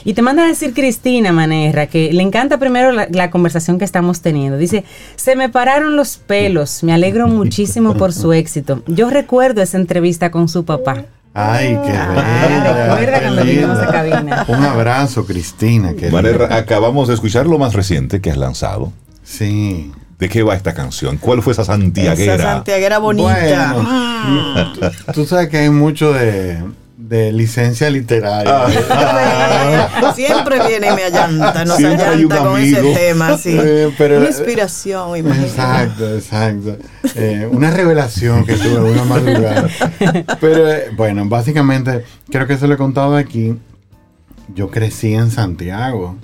Y 0.03 0.13
te 0.13 0.21
manda 0.21 0.43
a 0.43 0.47
decir 0.47 0.73
Cristina 0.73 1.31
Manerra, 1.31 1.87
que 1.87 2.11
le 2.11 2.23
encanta 2.23 2.57
primero 2.57 2.91
la, 2.91 3.07
la, 3.09 3.29
conversación 3.29 3.77
que 3.77 3.85
estamos 3.85 4.21
teniendo. 4.21 4.57
Dice, 4.57 4.83
se 5.15 5.35
me 5.35 5.47
pararon 5.47 5.95
los 5.95 6.17
pelos, 6.17 6.83
me 6.83 6.91
alegro 6.91 7.27
muchísimo 7.27 7.95
por 7.95 8.11
su 8.11 8.33
éxito. 8.33 8.83
Yo 8.87 9.09
recuerdo 9.09 9.61
esa 9.61 9.77
entrevista 9.77 10.31
con 10.31 10.49
su 10.49 10.65
papá. 10.65 11.05
Ay, 11.33 11.77
qué 11.85 11.91
bella. 13.41 14.45
Un 14.47 14.63
abrazo, 14.63 15.25
Cristina. 15.25 15.93
Acabamos 16.49 17.07
de 17.07 17.13
escuchar 17.13 17.45
lo 17.47 17.57
más 17.57 17.73
reciente 17.73 18.21
que 18.21 18.31
has 18.31 18.37
lanzado. 18.37 18.91
Sí. 19.23 19.91
¿De 20.17 20.27
qué 20.27 20.43
va 20.43 20.53
esta 20.53 20.73
canción? 20.73 21.17
¿Cuál 21.17 21.41
fue 21.41 21.53
esa 21.53 21.63
santiaguera? 21.63 22.35
Esa 22.35 22.43
santiaguera 22.43 22.97
bonita. 22.97 23.73
Bueno, 23.73 24.93
tú, 25.13 25.25
sabes 25.25 25.47
que 25.47 25.59
hay 25.59 25.69
mucho 25.69 26.11
de, 26.11 26.61
de 27.09 27.31
licencia 27.31 27.89
literaria. 27.89 28.67
Ah. 28.89 30.13
Siempre 30.15 30.67
viene 30.67 30.91
y 30.91 30.95
me 30.95 31.03
allanta, 31.05 31.65
nos 31.65 31.77
Siempre 31.77 32.05
allanta 32.05 32.37
con 32.37 32.61
ese 32.61 32.81
tema, 32.93 33.35
sí. 33.35 33.57
Eh, 33.59 33.91
pero, 33.97 34.17
una 34.17 34.27
inspiración, 34.27 35.17
imagínate. 35.17 35.49
Exacto, 35.49 36.15
exacto. 36.15 36.77
Eh, 37.15 37.49
una 37.51 37.71
revelación 37.71 38.45
que 38.45 38.53
tuve 38.53 38.91
una 38.91 39.05
madrugada. 39.05 39.67
Pero 40.39 40.71
eh, 40.71 40.91
bueno, 40.95 41.27
básicamente, 41.27 42.03
creo 42.29 42.45
que 42.45 42.57
se 42.57 42.67
lo 42.67 42.75
he 42.75 42.77
contado 42.77 43.15
aquí. 43.15 43.55
Yo 44.53 44.69
crecí 44.69 45.15
en 45.15 45.31
Santiago. 45.31 46.15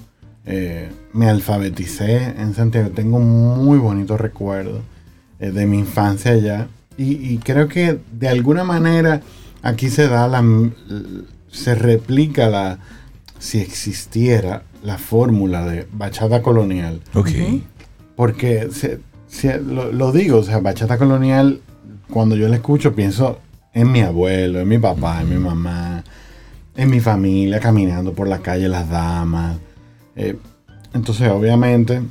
Eh, 0.46 0.92
me 1.14 1.28
alfabeticé 1.28 2.36
en 2.38 2.54
Santiago. 2.54 2.92
Tengo 2.92 3.20
muy 3.20 3.80
bonitos 3.80 4.22
recuerdos 4.22 4.82
eh, 5.40 5.50
de 5.50 5.66
mi 5.66 5.80
infancia 5.80 6.32
allá. 6.32 6.68
Y, 6.98 7.40
creo 7.40 7.68
que 7.68 8.00
de 8.14 8.30
alguna 8.30 8.64
manera 8.64 9.22
aquí 9.66 9.90
se 9.90 10.08
da 10.08 10.28
la. 10.28 10.44
se 11.52 11.76
replica 11.76 12.50
la. 12.50 12.80
si 13.40 13.60
existiera 13.60 14.64
la 14.84 14.98
fórmula 14.98 15.66
de 15.66 15.88
bachata 15.92 16.42
colonial. 16.42 17.02
Ok. 17.14 17.30
Porque 18.16 18.70
lo, 19.66 20.12
digo, 20.14 20.38
o 20.38 20.44
sea, 20.44 20.60
bachata 20.60 20.98
colonial, 20.98 21.60
cuando 22.10 22.36
yo 22.36 22.48
la 22.48 22.56
escucho, 22.56 22.96
pienso 22.96 23.40
en 23.74 23.92
mi 23.92 24.02
abuelo, 24.02 24.60
en 24.62 24.68
mi 24.68 24.78
papá, 24.78 25.22
en 25.22 25.30
mi 25.30 25.38
mamá, 25.38 26.04
en 26.78 26.90
mi 26.90 27.02
familia, 27.02 27.60
caminando 27.60 28.14
por 28.14 28.30
la 28.30 28.40
calle, 28.40 28.70
las 28.70 28.90
damas. 28.90 29.58
Eh, 30.16 30.38
entonces, 30.94 31.30
obviamente, 31.30 32.02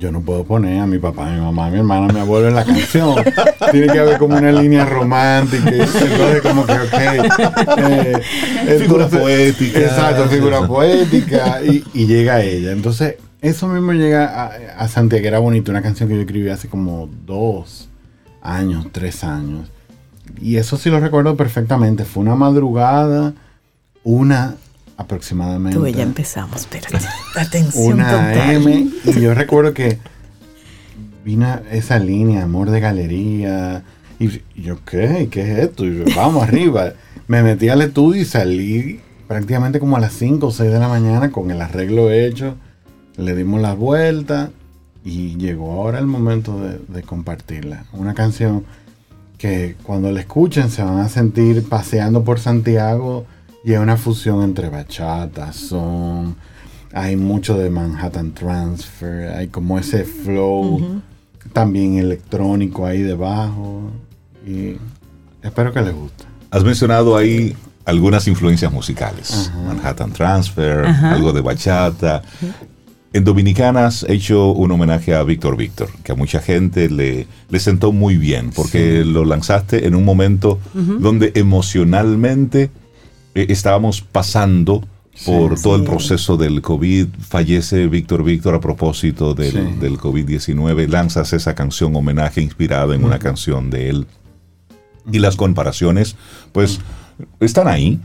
yo 0.00 0.10
no 0.10 0.22
puedo 0.22 0.44
poner 0.44 0.80
a 0.80 0.86
mi 0.86 0.98
papá, 0.98 1.28
a 1.28 1.34
mi 1.34 1.40
mamá, 1.40 1.66
a 1.66 1.70
mi 1.70 1.76
hermana, 1.76 2.06
a 2.08 2.12
mi 2.12 2.20
abuelo 2.20 2.48
en 2.48 2.54
la 2.54 2.64
canción. 2.64 3.16
Tiene 3.70 3.86
que 3.92 3.98
haber 3.98 4.18
como 4.18 4.34
una 4.34 4.50
línea 4.50 4.86
romántica. 4.86 5.68
Entonces, 5.68 6.40
como 6.40 6.64
que, 6.64 6.72
ok. 6.72 6.94
Eh, 7.76 8.78
figura 8.80 9.08
poética. 9.08 9.78
Exacto, 9.78 10.26
figura 10.30 10.66
poética. 10.66 11.60
Y, 11.62 12.06
llega 12.06 12.42
ella. 12.42 12.72
Entonces, 12.72 13.16
eso 13.42 13.68
mismo 13.68 13.92
llega 13.92 14.24
a, 14.24 14.46
a 14.78 14.88
Santiago. 14.88 15.26
Era 15.26 15.38
bonito, 15.38 15.70
una 15.70 15.82
canción 15.82 16.08
que 16.08 16.14
yo 16.14 16.22
escribí 16.22 16.48
hace 16.48 16.68
como 16.68 17.10
dos 17.26 17.90
años, 18.40 18.86
tres 18.92 19.22
años. 19.22 19.70
Y 20.40 20.56
eso 20.56 20.78
sí 20.78 20.88
lo 20.88 20.98
recuerdo 20.98 21.36
perfectamente. 21.36 22.06
Fue 22.06 22.22
una 22.22 22.36
madrugada, 22.36 23.34
una 24.02 24.56
aproximadamente. 25.00 25.78
Tú 25.78 25.86
ya 25.86 26.02
empezamos, 26.02 26.60
espérate. 26.60 26.98
Atención. 27.36 27.94
Una 27.94 28.52
M. 28.52 28.88
Y 29.04 29.20
yo 29.20 29.34
recuerdo 29.34 29.72
que 29.72 29.98
vino 31.24 31.60
esa 31.70 31.98
línea, 31.98 32.44
amor 32.44 32.70
de 32.70 32.80
galería. 32.80 33.82
Y 34.18 34.42
yo, 34.60 34.84
¿qué? 34.84 35.28
¿Qué 35.30 35.40
es 35.42 35.58
esto? 35.60 35.86
Y 35.86 35.98
yo, 35.98 36.04
vamos 36.14 36.42
arriba. 36.42 36.92
Me 37.26 37.42
metí 37.42 37.68
al 37.70 37.80
estudio 37.80 38.20
y 38.20 38.24
salí 38.26 39.00
prácticamente 39.26 39.80
como 39.80 39.96
a 39.96 40.00
las 40.00 40.12
5 40.12 40.46
o 40.46 40.50
6 40.50 40.70
de 40.70 40.78
la 40.78 40.88
mañana 40.88 41.30
con 41.30 41.50
el 41.50 41.62
arreglo 41.62 42.10
hecho. 42.10 42.56
Le 43.16 43.34
dimos 43.34 43.60
la 43.62 43.74
vuelta 43.74 44.50
y 45.02 45.36
llegó 45.36 45.72
ahora 45.72 45.98
el 45.98 46.06
momento 46.06 46.60
de, 46.60 46.78
de 46.88 47.02
compartirla. 47.02 47.84
Una 47.92 48.12
canción 48.12 48.64
que 49.38 49.76
cuando 49.82 50.12
la 50.12 50.20
escuchen 50.20 50.68
se 50.68 50.82
van 50.82 50.98
a 50.98 51.08
sentir 51.08 51.66
paseando 51.66 52.24
por 52.24 52.38
Santiago 52.38 53.24
y 53.64 53.72
es 53.72 53.78
una 53.78 53.96
fusión 53.96 54.42
entre 54.42 54.68
bachata, 54.68 55.52
son, 55.52 56.36
hay 56.92 57.16
mucho 57.16 57.56
de 57.58 57.70
Manhattan 57.70 58.32
Transfer, 58.32 59.32
hay 59.32 59.48
como 59.48 59.78
ese 59.78 60.04
flow 60.04 61.02
también 61.52 61.98
electrónico 61.98 62.86
ahí 62.86 63.02
debajo. 63.02 63.90
Y 64.46 64.76
espero 65.42 65.72
que 65.72 65.82
les 65.82 65.94
guste. 65.94 66.24
Has 66.50 66.64
mencionado 66.64 67.16
ahí 67.16 67.54
algunas 67.84 68.26
influencias 68.28 68.72
musicales. 68.72 69.52
Manhattan 69.66 70.12
Transfer, 70.12 70.86
algo 70.86 71.32
de 71.32 71.40
bachata. 71.40 72.22
En 73.12 73.24
Dominicanas 73.24 74.06
he 74.08 74.14
hecho 74.14 74.52
un 74.52 74.70
homenaje 74.70 75.14
a 75.14 75.22
Víctor 75.24 75.56
Víctor, 75.56 75.90
que 76.04 76.12
a 76.12 76.14
mucha 76.14 76.40
gente 76.40 76.88
le, 76.88 77.26
le 77.48 77.60
sentó 77.60 77.92
muy 77.92 78.16
bien, 78.16 78.50
porque 78.54 79.04
lo 79.04 79.24
lanzaste 79.24 79.86
en 79.86 79.94
un 79.94 80.04
momento 80.04 80.58
donde 80.74 81.32
emocionalmente 81.34 82.70
eh, 83.34 83.46
estábamos 83.48 84.00
pasando 84.00 84.86
por 85.24 85.60
todo 85.60 85.76
el 85.76 85.84
proceso 85.84 86.36
del 86.36 86.62
COVID. 86.62 87.08
Fallece 87.20 87.86
Víctor 87.88 88.24
Víctor 88.24 88.54
a 88.54 88.60
propósito 88.60 89.34
del, 89.34 89.78
del 89.78 89.98
COVID-19. 89.98 90.88
Lanzas 90.88 91.32
esa 91.32 91.54
canción 91.54 91.94
homenaje 91.94 92.40
inspirada 92.40 92.94
en 92.94 93.04
una 93.04 93.18
canción 93.18 93.70
de 93.70 93.90
él. 93.90 94.06
Y 95.12 95.18
las 95.18 95.36
comparaciones, 95.36 96.16
pues, 96.52 96.80
están 97.40 97.68
ahí 97.68 98.00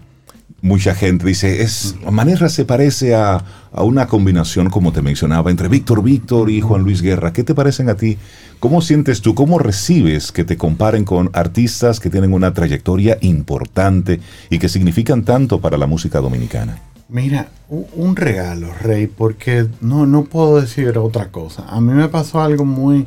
mucha 0.62 0.96
gente 0.96 1.28
dice, 1.28 1.62
es 1.62 1.96
manera 2.10 2.50
se 2.50 2.66
parece 2.66 3.16
a, 3.16 3.44
una 3.74 4.08
combinación, 4.08 4.70
como 4.70 4.92
te 4.92 5.02
mencionaba, 5.02 5.52
entre 5.52 5.68
Víctor 5.68 6.02
Víctor 6.02 6.50
y 6.50 6.62
Juan 6.62 6.84
Luis 6.84 7.02
Guerra. 7.02 7.34
¿Qué 7.34 7.44
te 7.44 7.54
parecen 7.54 7.90
a 7.90 7.96
ti? 7.96 8.18
¿Cómo 8.60 8.82
sientes 8.82 9.22
tú? 9.22 9.36
¿Cómo 9.36 9.60
recibes 9.60 10.32
que 10.32 10.44
te 10.44 10.58
comparen 10.58 11.04
con 11.04 11.30
artistas 11.34 12.00
que 12.00 12.10
tienen 12.10 12.34
una 12.34 12.54
trayectoria 12.54 13.18
importante 13.22 14.20
y 14.50 14.58
que 14.60 14.70
significan 14.70 15.24
tanto 15.24 15.62
para 15.62 15.78
la 15.78 15.88
música 15.88 16.20
dominicana? 16.20 16.82
Mira, 17.10 17.50
un 17.70 18.16
regalo, 18.16 18.74
Rey, 18.82 19.06
porque 19.06 19.68
no, 19.82 20.08
no 20.08 20.24
puedo 20.24 20.60
decir 20.60 20.98
otra 20.98 21.30
cosa. 21.30 21.66
A 21.68 21.80
mí 21.80 21.94
me 21.94 22.08
pasó 22.08 22.42
algo 22.42 22.66
muy... 22.66 23.06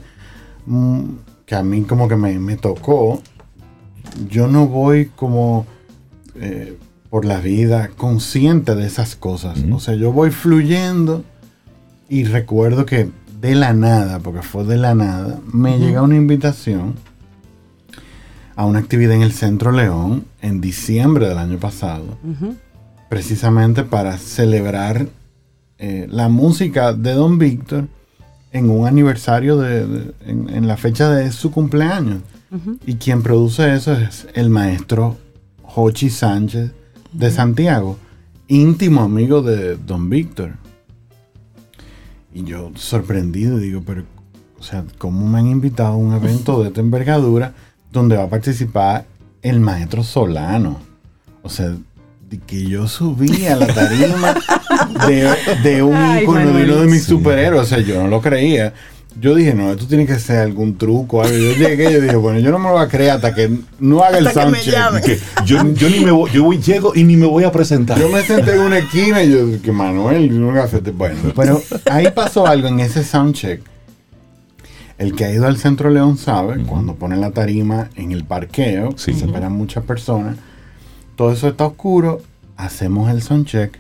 Mm, 0.67 1.05
que 1.45 1.55
a 1.55 1.63
mí 1.63 1.83
como 1.83 2.09
que 2.09 2.15
me, 2.15 2.57
tocó. 2.57 3.21
Yo 4.29 4.47
no 4.47 4.69
voy 4.69 5.07
como... 5.17 5.67
Eh, 6.37 6.77
por 7.11 7.25
la 7.25 7.41
vida 7.41 7.89
consciente 7.97 8.75
de 8.75 8.87
esas 8.87 9.17
cosas. 9.17 9.59
O 9.73 9.81
sea, 9.81 9.95
yo 9.95 10.13
voy 10.13 10.31
fluyendo 10.31 11.25
y 12.09 12.25
recuerdo 12.25 12.87
que 12.87 13.11
de 13.41 13.55
la 13.55 13.73
nada, 13.73 14.19
porque 14.19 14.43
fue 14.43 14.65
de 14.65 14.77
la 14.77 14.95
nada, 14.95 15.39
me 15.53 15.79
llega 15.79 16.03
una 16.03 16.17
invitación 16.17 16.95
a 18.57 18.67
una 18.67 18.81
actividad 18.81 19.15
en 19.15 19.23
el 19.23 19.33
Centro 19.33 19.71
León 19.71 20.25
en 20.43 20.61
diciembre 20.61 21.29
del 21.29 21.39
año 21.39 21.59
pasado, 21.59 22.19
precisamente 23.09 23.85
para 23.85 24.19
celebrar 24.19 25.07
eh, 25.79 26.09
la 26.11 26.29
música 26.29 26.93
de 26.93 27.13
Don 27.13 27.39
Víctor 27.39 27.87
en 28.51 28.69
un 28.71 28.87
aniversario 28.87 29.57
de, 29.59 30.13
en, 30.27 30.67
la 30.67 30.77
fecha 30.77 31.11
de 31.11 31.31
su 31.31 31.51
cumpleaños. 31.51 32.23
Y 32.87 32.95
quien 32.95 33.23
produce 33.23 33.75
eso 33.75 33.93
es 33.93 34.27
el 34.35 34.49
maestro 34.51 35.17
Jochi 35.63 36.11
Sánchez, 36.11 36.73
de 37.13 37.31
Santiago, 37.31 37.99
íntimo 38.49 39.03
amigo 39.03 39.43
de 39.43 39.77
Don 39.77 40.11
Víctor. 40.11 40.53
Y 42.35 42.45
yo 42.45 42.71
sorprendido 42.75 43.59
digo, 43.59 43.83
pero, 43.85 44.05
o 44.59 44.63
sea, 44.63 44.85
¿cómo 44.99 45.27
me 45.29 45.39
han 45.39 45.49
invitado 45.49 45.95
a 45.95 45.97
un 45.97 46.15
evento 46.15 46.63
de 46.63 46.69
esta 46.69 46.81
envergadura 46.81 47.55
donde 47.91 48.17
va 48.17 48.25
a 48.25 48.31
participar 48.31 49.07
el 49.43 49.61
maestro 49.61 50.03
Solano? 50.03 50.79
O 51.43 51.49
sea, 51.49 51.77
que 52.47 52.67
yo 52.67 52.87
subí 52.89 53.47
a 53.47 53.57
la 53.57 53.67
tarima 53.67 54.35
de, 55.07 55.83
un 55.83 56.19
icono 56.19 56.53
de 56.53 56.65
uno 56.65 56.77
de 56.83 56.87
mis 56.87 57.05
superhéroes. 57.05 57.63
O 57.63 57.67
sea, 57.67 57.79
yo 57.79 58.03
no 58.03 58.09
lo 58.09 58.21
creía 58.21 58.75
yo 59.21 59.35
dije, 59.35 59.53
no, 59.53 59.73
esto 59.73 59.87
tiene 59.87 60.07
que 60.07 60.19
ser 60.19 60.39
algún 60.39 60.79
truco. 60.79 61.23
Algo. 61.23 61.37
Yo 61.37 61.53
llegué 61.55 61.91
y 61.91 62.01
dije, 62.01 62.17
bueno, 62.17 62.39
yo 62.39 62.51
no 62.51 62.59
me 62.59 62.69
lo 62.69 62.75
voy 62.75 62.85
a 62.85 62.89
creer 62.89 63.13
hasta 63.13 63.35
que 63.35 63.51
no 63.81 64.03
haga 64.03 64.19
el 64.19 64.31
soundcheck. 64.31 65.21
Yo, 65.45 65.73
yo, 65.75 65.89
ni 65.89 66.01
me 66.01 66.13
voy, 66.13 66.31
yo 66.31 66.53
llego 66.53 66.93
y 66.95 67.05
ni 67.05 67.17
me 67.17 67.27
voy 67.27 67.45
a 67.45 67.51
presentar. 67.51 67.99
Yo 67.99 68.09
me 68.09 68.23
senté 68.23 68.55
en 68.55 68.61
una 68.61 68.79
esquina 68.79 69.23
y 69.23 69.33
yo, 69.33 69.63
que 69.63 69.73
Manuel, 69.73 70.41
no 70.41 70.53
Bueno, 70.95 71.33
pero 71.35 71.61
ahí 71.91 72.09
pasó 72.15 72.47
algo 72.47 72.69
en 72.69 72.81
ese 72.81 73.03
soundcheck. 73.03 73.61
El 74.99 75.15
que 75.15 75.25
ha 75.25 75.33
ido 75.33 75.47
al 75.47 75.57
Centro 75.57 75.91
León 75.91 76.19
sabe, 76.19 76.63
cuando 76.65 76.95
ponen 76.95 77.21
la 77.21 77.31
tarima 77.31 77.89
en 77.97 78.13
el 78.13 78.25
parqueo, 78.25 78.97
se 78.97 79.13
esperan 79.13 79.53
muchas 79.53 79.85
personas, 79.85 80.37
todo 81.19 81.33
eso 81.33 81.49
está 81.49 81.67
oscuro, 81.67 82.23
hacemos 82.57 83.11
el 83.11 83.23
soundcheck 83.23 83.77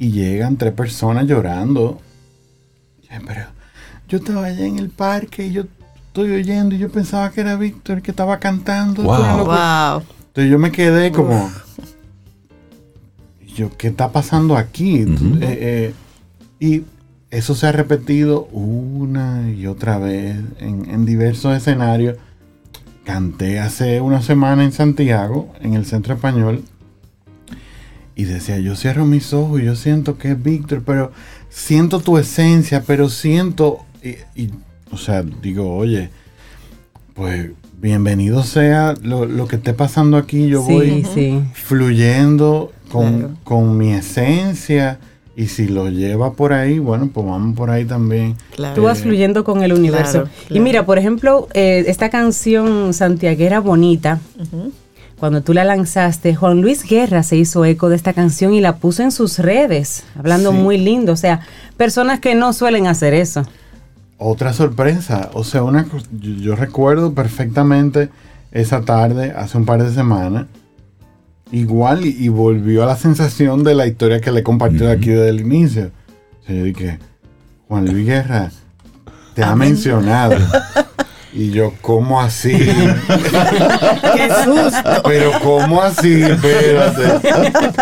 y 0.00 0.10
llegan 0.10 0.56
tres 0.56 0.72
personas 0.72 1.26
llorando 1.28 2.00
pero 3.24 3.42
yo 4.08 4.18
estaba 4.18 4.46
allá 4.46 4.66
en 4.66 4.80
el 4.80 4.90
parque 4.90 5.46
y 5.46 5.52
yo 5.52 5.62
estoy 6.08 6.32
oyendo 6.32 6.74
y 6.74 6.78
yo 6.78 6.90
pensaba 6.90 7.30
que 7.30 7.40
era 7.40 7.56
Víctor 7.56 8.02
que 8.02 8.10
estaba 8.10 8.38
cantando. 8.38 9.02
Wow. 9.02 9.16
Tú 9.16 9.22
eres 9.22 9.36
loco". 9.36 9.50
Wow. 9.50 10.02
Entonces 10.26 10.50
yo 10.50 10.58
me 10.58 10.72
quedé 10.72 11.12
como, 11.12 11.48
yo, 13.54 13.70
¿qué 13.76 13.86
está 13.86 14.10
pasando 14.10 14.56
aquí? 14.56 15.02
Eh, 15.02 15.06
eh, 15.40 15.94
y 16.58 16.82
eso 17.30 17.54
se 17.54 17.68
ha 17.68 17.72
repetido 17.72 18.46
una 18.46 19.48
y 19.48 19.68
otra 19.68 19.98
vez 19.98 20.36
en, 20.58 20.90
en 20.90 21.06
diversos 21.06 21.56
escenarios. 21.56 22.16
Canté 23.04 23.60
hace 23.60 24.00
una 24.00 24.22
semana 24.22 24.64
en 24.64 24.72
Santiago, 24.72 25.52
en 25.60 25.74
el 25.74 25.84
Centro 25.84 26.14
Español, 26.14 26.64
y 28.16 28.24
decía, 28.24 28.58
yo 28.58 28.76
cierro 28.76 29.04
mis 29.04 29.32
ojos 29.32 29.60
y 29.60 29.64
yo 29.64 29.76
siento 29.76 30.16
que 30.18 30.30
es 30.32 30.42
Víctor, 30.42 30.82
pero 30.86 31.12
siento 31.50 32.00
tu 32.00 32.16
esencia, 32.16 32.82
pero 32.86 33.08
siento, 33.10 33.80
y, 34.02 34.16
y, 34.40 34.50
o 34.90 34.96
sea, 34.96 35.22
digo, 35.22 35.74
oye, 35.76 36.10
pues 37.14 37.50
bienvenido 37.80 38.42
sea 38.42 38.94
lo, 39.02 39.26
lo 39.26 39.46
que 39.48 39.56
esté 39.56 39.74
pasando 39.74 40.16
aquí, 40.16 40.46
yo 40.48 40.64
sí, 40.64 40.72
voy 40.72 41.06
sí. 41.12 41.42
fluyendo 41.52 42.72
con, 42.90 43.18
Claro. 43.18 43.36
con 43.44 43.76
mi 43.76 43.92
esencia, 43.92 44.98
y 45.36 45.46
si 45.48 45.66
lo 45.68 45.88
lleva 45.90 46.32
por 46.34 46.52
ahí, 46.52 46.78
bueno, 46.78 47.10
pues 47.12 47.26
vamos 47.26 47.56
por 47.56 47.70
ahí 47.70 47.84
también. 47.84 48.36
Claro. 48.54 48.74
Tú 48.74 48.82
vas 48.84 49.00
fluyendo 49.00 49.42
con 49.44 49.62
el 49.62 49.72
universo. 49.72 50.22
Claro, 50.24 50.30
Y 50.48 50.60
mira, 50.60 50.86
por 50.86 50.98
ejemplo, 50.98 51.48
eh, 51.54 51.84
esta 51.88 52.08
canción 52.10 52.94
santiaguera 52.94 53.60
bonita, 53.60 54.20
cuando 55.18 55.42
tú 55.42 55.52
la 55.54 55.64
lanzaste, 55.64 56.34
Juan 56.34 56.60
Luis 56.60 56.84
Guerra 56.88 57.22
se 57.22 57.36
hizo 57.36 57.64
eco 57.64 57.88
de 57.88 57.96
esta 57.96 58.12
canción 58.12 58.52
y 58.54 58.60
la 58.60 58.76
puso 58.76 59.02
en 59.02 59.10
sus 59.10 59.38
redes, 59.38 60.04
hablando 60.18 60.50
Sí. 60.52 60.56
muy 60.58 60.78
lindo. 60.78 61.12
O 61.12 61.16
sea, 61.16 61.40
personas 61.76 62.20
que 62.20 62.34
no 62.34 62.52
suelen 62.52 62.86
hacer 62.86 63.14
eso. 63.14 63.42
Otra 64.18 64.52
sorpresa, 64.52 65.30
o 65.34 65.42
sea, 65.44 65.62
una, 65.64 65.86
yo, 66.20 66.30
yo 66.40 66.56
recuerdo 66.56 67.12
perfectamente 67.14 68.08
esa 68.52 68.82
tarde, 68.82 69.32
hace 69.36 69.58
un 69.58 69.64
par 69.64 69.82
de 69.82 69.92
semanas, 69.92 70.46
igual 71.52 72.04
y, 72.06 72.16
y 72.24 72.28
volvió 72.28 72.82
a 72.82 72.86
la 72.86 72.96
sensación 72.96 73.64
de 73.64 73.74
la 73.74 73.86
historia 73.86 74.20
que 74.20 74.32
le 74.32 74.42
compartió 74.42 74.90
aquí 74.90 75.10
desde 75.10 75.28
el 75.28 75.40
inicio. 75.40 75.90
O 76.42 76.46
sea, 76.46 76.56
yo 76.56 76.64
dije, 76.64 76.98
Juan 77.68 77.86
Luis 77.86 78.06
Guerra, 78.06 78.50
te 79.34 79.42
ha 79.42 79.54
mencionado. 79.54 80.36
Y 81.36 81.50
yo, 81.50 81.72
¿cómo 81.80 82.20
así? 82.20 82.52
¡Qué 82.56 84.28
susto! 84.44 85.02
Pero 85.04 85.32
¿cómo 85.42 85.82
así? 85.82 86.22
Espérate. 86.22 87.28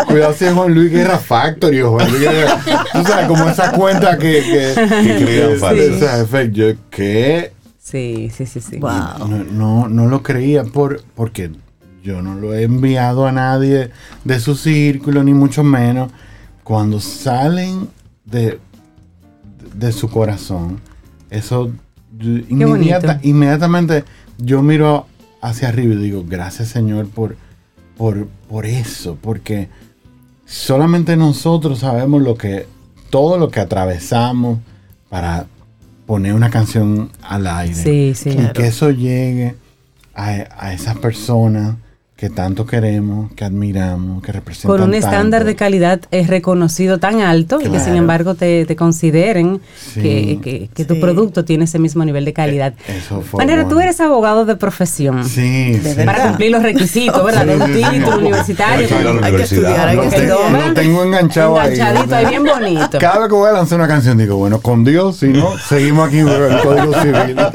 Cuidado 0.07 0.33
si 0.33 0.45
es 0.45 0.53
Juan 0.53 0.73
Luis 0.73 0.91
Guerra 0.91 1.19
Factory 1.19 1.81
o 1.81 1.91
Juan 1.91 2.09
Luis 2.09 2.21
Guerra. 2.21 2.59
Tú 2.91 3.03
sabes, 3.03 3.27
como 3.27 3.47
esa 3.47 3.71
cuenta 3.73 4.17
que... 4.17 4.41
Que, 4.73 5.23
crean 5.23 5.99
sea, 5.99 6.19
efecto, 6.19 6.57
yo, 6.57 6.73
¿qué? 6.89 7.51
Sí, 7.79 8.31
sí, 8.35 8.47
sí, 8.47 8.59
sí. 8.59 8.77
Wow. 8.77 9.27
No, 9.27 9.43
no, 9.43 9.87
no 9.87 10.07
lo 10.07 10.23
creía 10.23 10.63
por, 10.63 11.03
porque 11.13 11.51
yo 12.03 12.21
no 12.21 12.35
lo 12.35 12.53
he 12.53 12.63
enviado 12.63 13.25
a 13.25 13.31
nadie 13.31 13.89
de 14.23 14.39
su 14.39 14.55
círculo, 14.55 15.23
ni 15.23 15.33
mucho 15.33 15.63
menos. 15.63 16.11
Cuando 16.63 16.99
salen 16.99 17.87
de, 18.25 18.59
de 19.75 19.91
su 19.91 20.09
corazón, 20.09 20.79
eso 21.29 21.71
inmediata- 22.19 23.19
inmediatamente 23.23 24.03
yo 24.37 24.61
miro 24.61 25.07
hacia 25.41 25.69
arriba 25.69 25.93
y 25.93 25.97
digo, 25.97 26.23
gracias 26.27 26.69
Señor 26.69 27.07
por, 27.09 27.35
por, 27.97 28.27
por 28.49 28.65
eso, 28.65 29.17
porque 29.21 29.69
solamente 30.45 31.15
nosotros 31.17 31.79
sabemos 31.79 32.21
lo 32.21 32.35
que, 32.35 32.67
todo 33.09 33.37
lo 33.37 33.49
que 33.49 33.59
atravesamos 33.59 34.59
para 35.09 35.47
poner 36.05 36.33
una 36.33 36.49
canción 36.49 37.11
al 37.21 37.47
aire 37.47 37.75
Sí, 37.75 38.13
sí. 38.15 38.29
y 38.29 38.51
que 38.53 38.67
eso 38.67 38.89
llegue 38.91 39.55
a, 40.15 40.27
a 40.57 40.73
esas 40.73 40.97
personas 40.97 41.75
que 42.23 42.29
tanto 42.29 42.65
queremos, 42.65 43.33
que 43.33 43.43
admiramos, 43.43 44.23
que 44.23 44.31
representan 44.31 44.71
Con 44.77 44.87
un 44.87 44.93
estándar 44.95 45.41
tanto. 45.41 45.47
de 45.47 45.55
calidad 45.57 45.99
es 46.09 46.27
reconocido 46.27 46.97
tan 46.97 47.19
alto 47.19 47.59
y 47.59 47.65
que 47.65 47.71
sin 47.71 47.79
Claro. 47.79 47.97
embargo 47.97 48.35
te, 48.35 48.65
te 48.65 48.77
consideren 48.77 49.59
Sí. 49.93 50.01
que, 50.01 50.39
que- 50.41 50.69
que 50.73 50.85
tu 50.85 51.01
producto 51.01 51.43
tiene 51.43 51.65
ese 51.65 51.79
mismo 51.79 52.05
nivel 52.05 52.23
de 52.23 52.31
calidad. 52.31 52.75
Eso 52.87 53.19
fue 53.19 53.39
Manera, 53.39 53.67
tú 53.67 53.77
eres 53.81 53.99
abogado 53.99 54.45
de 54.45 54.55
profesión. 54.55 55.25
Sí, 55.27 55.77
sí. 55.83 55.95
Para 56.05 56.29
cumplir 56.29 56.51
los 56.51 56.63
requisitos, 56.63 57.25
¿verdad? 57.25 57.45
De 57.45 57.57
un 57.57 57.65
Sí, 57.65 57.73
sí, 57.73 57.83
sí. 57.83 57.89
título 57.99 58.17
universitario. 58.19 58.87
Hay 58.87 58.87
que 58.87 59.25
Hay 59.25 59.41
estudiar, 59.43 59.87
hay 59.89 59.95
Lo, 59.97 60.01
que 60.03 60.07
estudiar. 60.07 60.67
lo 60.69 60.73
tengo 60.73 61.03
enganchado 61.03 61.59
ahí. 61.59 61.73
Enganchadito 61.73 62.15
ahí, 62.15 62.25
bien 62.27 62.43
bonito. 62.45 62.99
Cada 62.99 63.19
vez 63.19 63.27
que 63.27 63.35
voy 63.35 63.49
a 63.49 63.51
lanzar 63.51 63.79
una 63.79 63.87
canción 63.89 64.17
digo, 64.17 64.37
bueno, 64.37 64.61
con 64.61 64.85
Dios, 64.85 65.17
si 65.17 65.27
no, 65.27 65.57
seguimos 65.57 66.07
aquí 66.07 66.21
con 66.21 66.31
el 66.31 66.61
Código 66.61 66.93
Civil. 67.01 67.35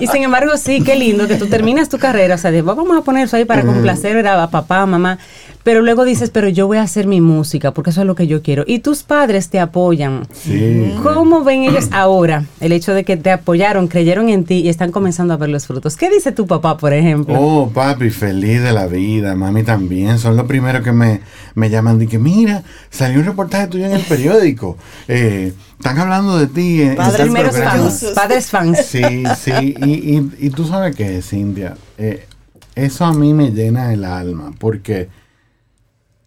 Y 0.00 0.06
sin 0.08 0.22
embargo, 0.24 0.56
sí, 0.56 0.82
qué 0.82 0.96
lindo 0.96 1.28
que 1.28 1.36
tú 1.36 1.46
terminas 1.46 1.88
tu 1.88 1.98
carrera, 1.98 2.34
o 2.34 2.38
sea, 2.38 2.50
de, 2.50 2.61
vamos 2.62 2.96
a 2.96 3.02
poner 3.02 3.24
eso 3.26 3.36
ahí 3.36 3.44
para 3.44 3.62
complacer 3.64 4.26
a 4.26 4.48
papá, 4.50 4.84
mamá, 4.86 5.18
pero 5.62 5.80
luego 5.80 6.04
dices, 6.04 6.30
pero 6.30 6.48
yo 6.48 6.66
voy 6.66 6.78
a 6.78 6.82
hacer 6.82 7.06
mi 7.06 7.20
música 7.20 7.70
porque 7.72 7.90
eso 7.90 8.00
es 8.00 8.06
lo 8.06 8.16
que 8.16 8.26
yo 8.26 8.42
quiero. 8.42 8.64
Y 8.66 8.80
tus 8.80 9.04
padres 9.04 9.48
te 9.48 9.60
apoyan. 9.60 10.26
Sí. 10.32 10.92
¿Cómo 11.04 11.44
ven 11.44 11.62
ellos 11.62 11.88
ahora 11.92 12.44
el 12.60 12.72
hecho 12.72 12.94
de 12.94 13.04
que 13.04 13.16
te 13.16 13.30
apoyaron, 13.30 13.86
creyeron 13.86 14.28
en 14.28 14.44
ti 14.44 14.54
y 14.56 14.68
están 14.68 14.90
comenzando 14.90 15.34
a 15.34 15.36
ver 15.36 15.50
los 15.50 15.66
frutos? 15.68 15.96
¿Qué 15.96 16.10
dice 16.10 16.32
tu 16.32 16.46
papá, 16.48 16.76
por 16.78 16.92
ejemplo? 16.92 17.36
Oh, 17.38 17.68
papi, 17.70 18.10
feliz 18.10 18.60
de 18.62 18.72
la 18.72 18.86
vida. 18.88 19.36
Mami 19.36 19.62
también. 19.62 20.18
Son 20.18 20.36
los 20.36 20.46
primeros 20.46 20.82
que 20.82 20.90
me, 20.92 21.20
me 21.54 21.70
llaman. 21.70 22.04
Que, 22.08 22.18
mira, 22.18 22.64
salió 22.90 23.20
un 23.20 23.26
reportaje 23.26 23.68
tuyo 23.68 23.86
en 23.86 23.92
el 23.92 24.02
periódico. 24.02 24.76
Eh, 25.06 25.52
están 25.78 25.96
hablando 25.98 26.38
de 26.38 26.48
ti. 26.48 26.82
en- 26.82 26.96
Padres 26.96 27.16
tal 27.18 27.26
Primeros 27.26 27.52
programa". 27.52 27.76
fans, 27.84 28.04
padres 28.16 28.46
fans. 28.50 28.78
Sí, 28.86 29.02
sí. 29.40 29.52
Y, 29.80 30.16
y, 30.16 30.30
y 30.40 30.50
tú 30.50 30.66
sabes 30.66 30.96
qué, 30.96 31.22
Cintia. 31.22 31.76
Eh, 31.98 32.26
eso 32.74 33.04
a 33.04 33.12
mí 33.12 33.34
me 33.34 33.50
llena 33.50 33.92
el 33.92 34.04
alma. 34.04 34.52
Porque 34.58 35.08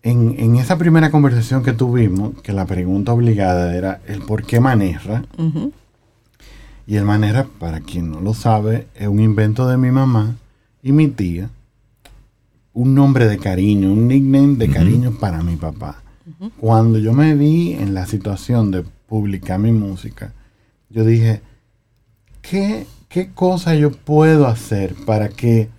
en, 0.04 0.36
en 0.38 0.56
esa 0.58 0.78
primera 0.78 1.10
conversación 1.10 1.64
que 1.64 1.74
tuvimos, 1.74 2.39
que 2.41 2.54
la 2.54 2.66
pregunta 2.66 3.14
obligada 3.14 3.76
era 3.76 4.02
el 4.08 4.22
por 4.22 4.43
qué 4.43 4.60
Manerra. 4.60 5.24
Y 6.88 6.98
el 6.98 7.06
Manera, 7.06 7.48
para 7.60 7.80
quien 7.80 8.12
no 8.12 8.22
lo 8.22 8.34
sabe, 8.34 8.88
es 8.96 9.08
un 9.08 9.20
invento 9.20 9.68
de 9.68 9.78
mi 9.78 9.89
mamá 9.89 10.36
y 10.84 10.91
mi 10.91 11.08
tía. 11.08 11.50
Un 12.74 12.93
nombre 12.93 13.28
de 13.28 13.39
cariño, 13.39 13.91
un 13.91 14.08
nickname 14.08 14.58
de 14.58 14.70
cariño 14.70 15.12
para 15.20 15.41
mi 15.41 15.56
papá. 15.56 16.04
Cuando 16.60 17.00
yo 17.00 17.14
me 17.14 17.34
vi 17.36 17.74
en 17.74 17.93
la 17.93 18.06
situación 18.06 18.70
de 18.70 18.84
publicar 19.08 19.60
mi 19.60 19.72
música, 19.72 20.34
yo 20.89 21.04
dije, 21.04 21.41
¿qué, 22.41 22.86
qué 23.10 23.32
cosa 23.32 23.74
yo 23.76 23.91
puedo 23.91 24.46
hacer 24.46 24.93
para 25.06 25.30
que 25.30 25.70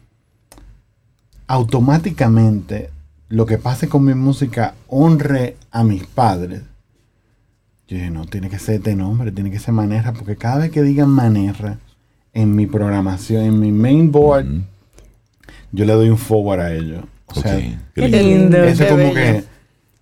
automáticamente 1.46 2.90
lo 3.28 3.46
que 3.46 3.58
pase 3.58 3.88
con 3.88 4.04
mi 4.04 4.14
música 4.14 4.74
honre 4.88 5.56
a 5.70 5.84
mis 5.84 6.04
padres? 6.06 6.62
Yo 7.88 7.96
dije, 7.96 8.10
no, 8.10 8.24
tiene 8.26 8.50
que 8.50 8.58
ser 8.58 8.76
este 8.76 8.96
nombre, 8.96 9.30
tiene 9.32 9.50
que 9.50 9.58
ser 9.58 9.72
Manerra, 9.74 10.12
porque 10.12 10.36
cada 10.36 10.58
vez 10.58 10.70
que 10.72 10.82
digan 10.82 11.08
Manerra 11.08 11.78
en 12.32 12.54
mi 12.54 12.66
programación, 12.66 13.44
en 13.44 13.60
mi 13.60 13.70
main 13.72 14.10
board, 14.10 14.46
yo 15.72 15.84
le 15.84 15.92
doy 15.92 16.08
un 16.08 16.18
forward 16.18 16.60
a 16.60 16.74
ellos. 16.74 17.04
O 17.26 17.34
sea, 17.34 17.56
Ok, 17.56 17.62
Qué 17.94 18.08
lindo. 18.08 18.56
eso 18.64 18.84
Qué 18.84 18.90
como 18.90 19.02
bello. 19.02 19.14
que 19.14 19.44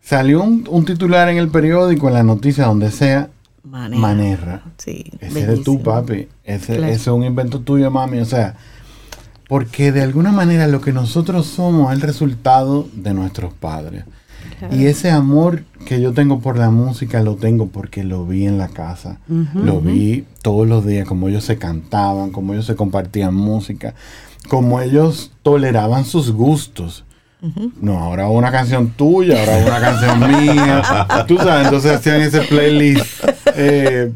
salió 0.01 0.43
un, 0.43 0.65
un 0.71 0.85
titular 0.85 1.29
en 1.29 1.37
el 1.39 1.49
periódico, 1.49 2.09
en 2.09 2.15
la 2.15 2.23
noticia, 2.23 2.65
donde 2.67 2.91
sea, 2.91 3.29
Manerra. 3.63 4.01
Manerra. 4.01 4.63
Sí, 4.79 5.11
Ese 5.21 5.41
eres 5.43 5.63
tú, 5.63 5.73
bellísimo. 5.79 5.83
papi. 5.83 6.29
Ese, 6.45 6.77
Claro. 6.77 6.93
ese 6.93 6.97
es 7.03 7.07
un 7.09 7.25
invento 7.25 7.61
tuyo, 7.61 7.91
mami. 7.91 8.19
O 8.19 8.25
sea, 8.27 8.57
porque 9.55 9.93
de 9.93 10.03
alguna 10.03 10.33
manera 10.33 10.67
lo 10.67 10.81
que 10.81 10.93
nosotros 10.93 11.47
somos 11.47 11.93
es 11.93 11.95
el 11.95 12.01
resultado 12.01 12.89
de 12.93 13.15
nuestros 13.15 13.53
padres. 13.53 14.03
Y 14.73 14.87
ese 14.87 15.13
amor 15.13 15.63
que 15.87 16.01
yo 16.01 16.13
tengo 16.13 16.41
por 16.41 16.59
la 16.59 16.71
música 16.71 17.23
lo 17.23 17.37
tengo 17.37 17.69
porque 17.69 18.03
lo 18.03 18.27
vi 18.27 18.47
en 18.47 18.59
la 18.59 18.67
casa. 18.67 19.21
Lo 19.55 19.81
vi 19.81 20.25
todos 20.43 20.67
los 20.67 20.85
días, 20.85 21.07
como 21.07 21.29
ellos 21.29 21.45
se 21.45 21.57
cantaban, 21.57 22.33
como 22.33 22.53
ellos 22.53 22.67
se 22.67 22.75
compartían 22.75 23.33
música, 23.33 23.95
como 24.49 24.81
ellos 24.81 25.31
toleraban 25.45 26.05
sus 26.05 26.33
gustos. 26.33 27.05
No, 27.81 28.01
ahora 28.01 28.27
una 28.27 28.51
canción 28.51 28.91
tuya, 28.91 29.39
ahora 29.39 29.67
una 29.69 29.81
canción 29.81 30.19
mía. 30.19 30.83
Tú 31.29 31.37
sabes, 31.37 31.67
entonces 31.67 31.93
hacían 31.93 32.23
ese 32.23 32.41
playlist, 32.41 33.25
eh, 33.55 34.11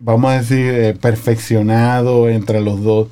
vamos 0.00 0.32
a 0.32 0.38
decir, 0.38 0.66
eh, 0.66 0.94
perfeccionado 1.00 2.28
entre 2.28 2.60
los 2.60 2.82
dos. 2.82 3.06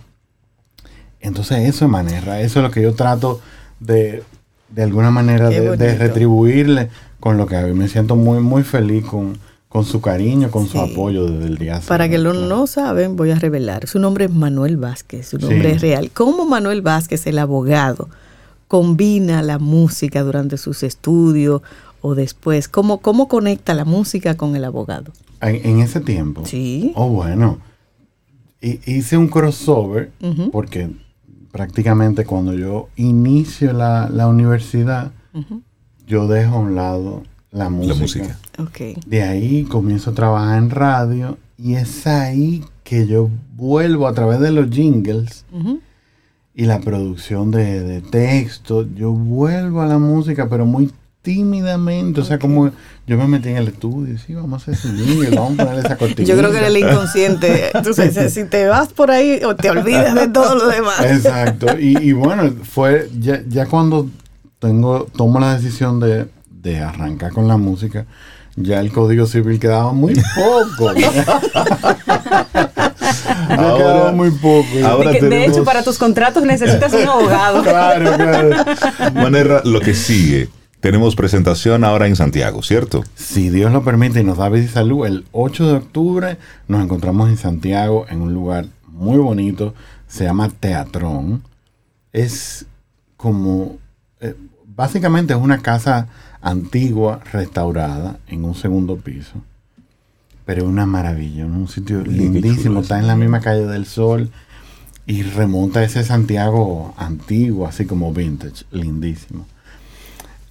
Entonces 1.20 1.68
eso 1.68 1.84
es 1.84 1.90
manera, 1.90 2.40
eso 2.40 2.60
es 2.60 2.62
lo 2.64 2.70
que 2.70 2.82
yo 2.82 2.94
trato 2.94 3.40
de, 3.78 4.22
de 4.70 4.82
alguna 4.82 5.10
manera 5.10 5.48
de, 5.48 5.96
retribuirle 5.96 6.88
con 7.20 7.36
lo 7.36 7.46
que 7.46 7.56
hago. 7.56 7.68
Y 7.68 7.74
me 7.74 7.88
siento 7.88 8.16
muy, 8.16 8.40
muy 8.40 8.62
feliz 8.62 9.04
con, 9.04 9.36
con 9.68 9.84
su 9.84 10.00
cariño, 10.00 10.50
con 10.50 10.66
su 10.66 10.80
apoyo 10.80 11.26
desde 11.26 11.46
el 11.46 11.58
día 11.58 11.80
Para 11.86 12.08
que 12.08 12.18
lo 12.18 12.32
no 12.32 12.66
saben, 12.66 13.16
voy 13.16 13.30
a 13.30 13.34
revelar. 13.38 13.86
Su 13.86 13.98
nombre 13.98 14.24
es 14.26 14.30
Manuel 14.30 14.76
Vázquez, 14.78 15.28
su 15.28 15.38
nombre 15.38 15.70
Sí. 15.70 15.76
es 15.76 15.82
real. 15.82 16.10
¿Cómo 16.12 16.46
Manuel 16.46 16.80
Vázquez, 16.82 17.26
el 17.26 17.38
abogado, 17.38 18.08
combina 18.68 19.42
la 19.42 19.58
música 19.58 20.22
durante 20.22 20.56
sus 20.56 20.82
estudios 20.82 21.60
o 22.00 22.14
después? 22.14 22.68
¿Cómo, 22.68 22.98
cómo 22.98 23.28
conecta 23.28 23.74
la 23.74 23.84
música 23.84 24.36
con 24.36 24.56
el 24.56 24.64
abogado? 24.64 25.12
En, 25.42 25.56
en 25.66 25.80
ese 25.80 26.00
tiempo. 26.00 26.44
Sí. 26.46 26.92
Oh, 26.94 27.08
bueno. 27.08 27.58
Hi- 28.62 28.80
Hice 28.86 29.16
un 29.16 29.28
crossover 29.28 30.10
porque 30.52 30.90
prácticamente 31.52 32.24
cuando 32.24 32.52
yo 32.54 32.88
inicio 32.96 33.72
la, 33.72 34.08
la 34.08 34.28
universidad, 34.28 35.12
yo 36.06 36.26
dejo 36.26 36.56
a 36.56 36.58
un 36.58 36.74
lado 36.74 37.22
la 37.50 37.68
música. 37.68 38.38
De 39.06 39.22
ahí 39.22 39.64
comienzo 39.64 40.10
a 40.10 40.14
trabajar 40.14 40.58
en 40.58 40.70
radio 40.70 41.38
y 41.58 41.74
es 41.74 42.06
ahí 42.06 42.64
que 42.84 43.06
yo 43.06 43.28
vuelvo 43.56 44.06
a 44.06 44.14
través 44.14 44.40
de 44.40 44.50
los 44.50 44.70
jingles 44.70 45.44
y 46.54 46.64
la 46.64 46.80
producción 46.80 47.50
de, 47.50 47.82
de 47.82 48.00
texto, 48.00 48.86
yo 48.94 49.12
vuelvo 49.12 49.80
a 49.82 49.86
la 49.86 49.98
música, 49.98 50.48
pero 50.48 50.66
muy 50.66 50.90
tímidamente, 51.22 52.20
o 52.20 52.24
sea, 52.24 52.38
como 52.38 52.70
yo 53.06 53.16
me 53.18 53.26
metí 53.26 53.50
en 53.50 53.56
el 53.58 53.68
estudio, 53.68 54.16
sí, 54.18 54.34
vamos 54.34 54.66
a 54.68 54.72
hacer 54.72 54.90
ese 54.92 55.30
vamos 55.36 55.52
a 55.52 55.56
ponerle 55.64 55.80
esa 55.80 55.96
cortina. 55.96 56.26
Yo 56.28 56.36
creo 56.36 56.50
que 56.50 56.58
era 56.58 56.68
el 56.68 56.76
inconsciente. 56.76 57.70
Tú 57.84 57.92
sabes, 57.92 58.32
si 58.32 58.44
te 58.44 58.66
vas 58.66 58.88
por 58.92 59.10
ahí 59.10 59.40
o 59.44 59.54
te 59.54 59.70
olvidas 59.70 60.14
de 60.14 60.28
todo 60.28 60.54
lo 60.54 60.68
demás. 60.68 61.00
Exacto. 61.04 61.78
Y, 61.78 61.98
y 61.98 62.12
bueno, 62.12 62.50
fue 62.62 63.10
ya, 63.18 63.42
ya 63.48 63.66
cuando 63.66 64.08
tengo 64.58 65.06
tomo 65.16 65.40
la 65.40 65.54
decisión 65.56 66.00
de, 66.00 66.28
de 66.50 66.78
arrancar 66.80 67.32
con 67.32 67.48
la 67.48 67.56
música, 67.56 68.06
ya 68.56 68.80
el 68.80 68.90
código 68.92 69.26
civil 69.26 69.58
quedaba 69.60 69.92
muy 69.92 70.14
poco. 70.14 70.90
Ahora- 73.48 73.76
quedaba 73.76 74.12
muy 74.12 74.30
poco. 74.30 74.66
ahora 74.86 75.10
De, 75.10 75.18
que, 75.18 75.26
de 75.26 75.44
hecho, 75.46 75.64
para 75.64 75.82
tus 75.82 75.98
contratos 75.98 76.44
necesitas 76.44 76.92
un 76.92 77.08
abogado. 77.08 77.62
Claro, 77.62 78.16
claro. 78.16 78.50
Manera, 79.14 79.62
lo 79.64 79.80
que 79.80 79.94
sigue. 79.94 80.48
Tenemos 80.80 81.14
presentación 81.14 81.84
ahora 81.84 82.06
en 82.06 82.16
Santiago, 82.16 82.62
¿cierto? 82.62 83.04
Si 83.14 83.50
Dios 83.50 83.70
lo 83.70 83.84
permite 83.84 84.20
y 84.20 84.24
nos 84.24 84.38
da 84.38 84.48
vida 84.48 84.64
y 84.64 84.68
salud, 84.68 85.06
el 85.06 85.26
8 85.32 85.66
de 85.66 85.74
octubre 85.74 86.38
nos 86.68 86.82
encontramos 86.82 87.28
en 87.28 87.36
Santiago 87.36 88.06
en 88.08 88.22
un 88.22 88.32
lugar 88.32 88.66
muy 88.88 89.18
bonito, 89.18 89.74
se 90.08 90.24
llama 90.24 90.48
Teatrón. 90.48 91.42
Es 92.12 92.64
como, 93.18 93.76
eh, 94.20 94.34
básicamente 94.66 95.34
es 95.34 95.38
una 95.38 95.58
casa 95.58 96.08
antigua 96.40 97.20
restaurada 97.30 98.18
en 98.26 98.46
un 98.46 98.54
segundo 98.54 98.96
piso, 98.96 99.42
pero 100.46 100.62
es 100.62 100.68
una 100.68 100.86
maravilla, 100.86 101.44
un 101.44 101.68
sitio 101.68 102.00
lindísimo, 102.00 102.80
está 102.80 102.98
en 102.98 103.06
la 103.06 103.16
misma 103.16 103.40
calle 103.40 103.66
del 103.66 103.84
Sol 103.84 104.30
y 105.06 105.24
remonta 105.24 105.80
a 105.80 105.84
ese 105.84 106.04
Santiago 106.04 106.94
antiguo, 106.96 107.66
así 107.66 107.84
como 107.84 108.14
vintage, 108.14 108.64
lindísimo. 108.70 109.46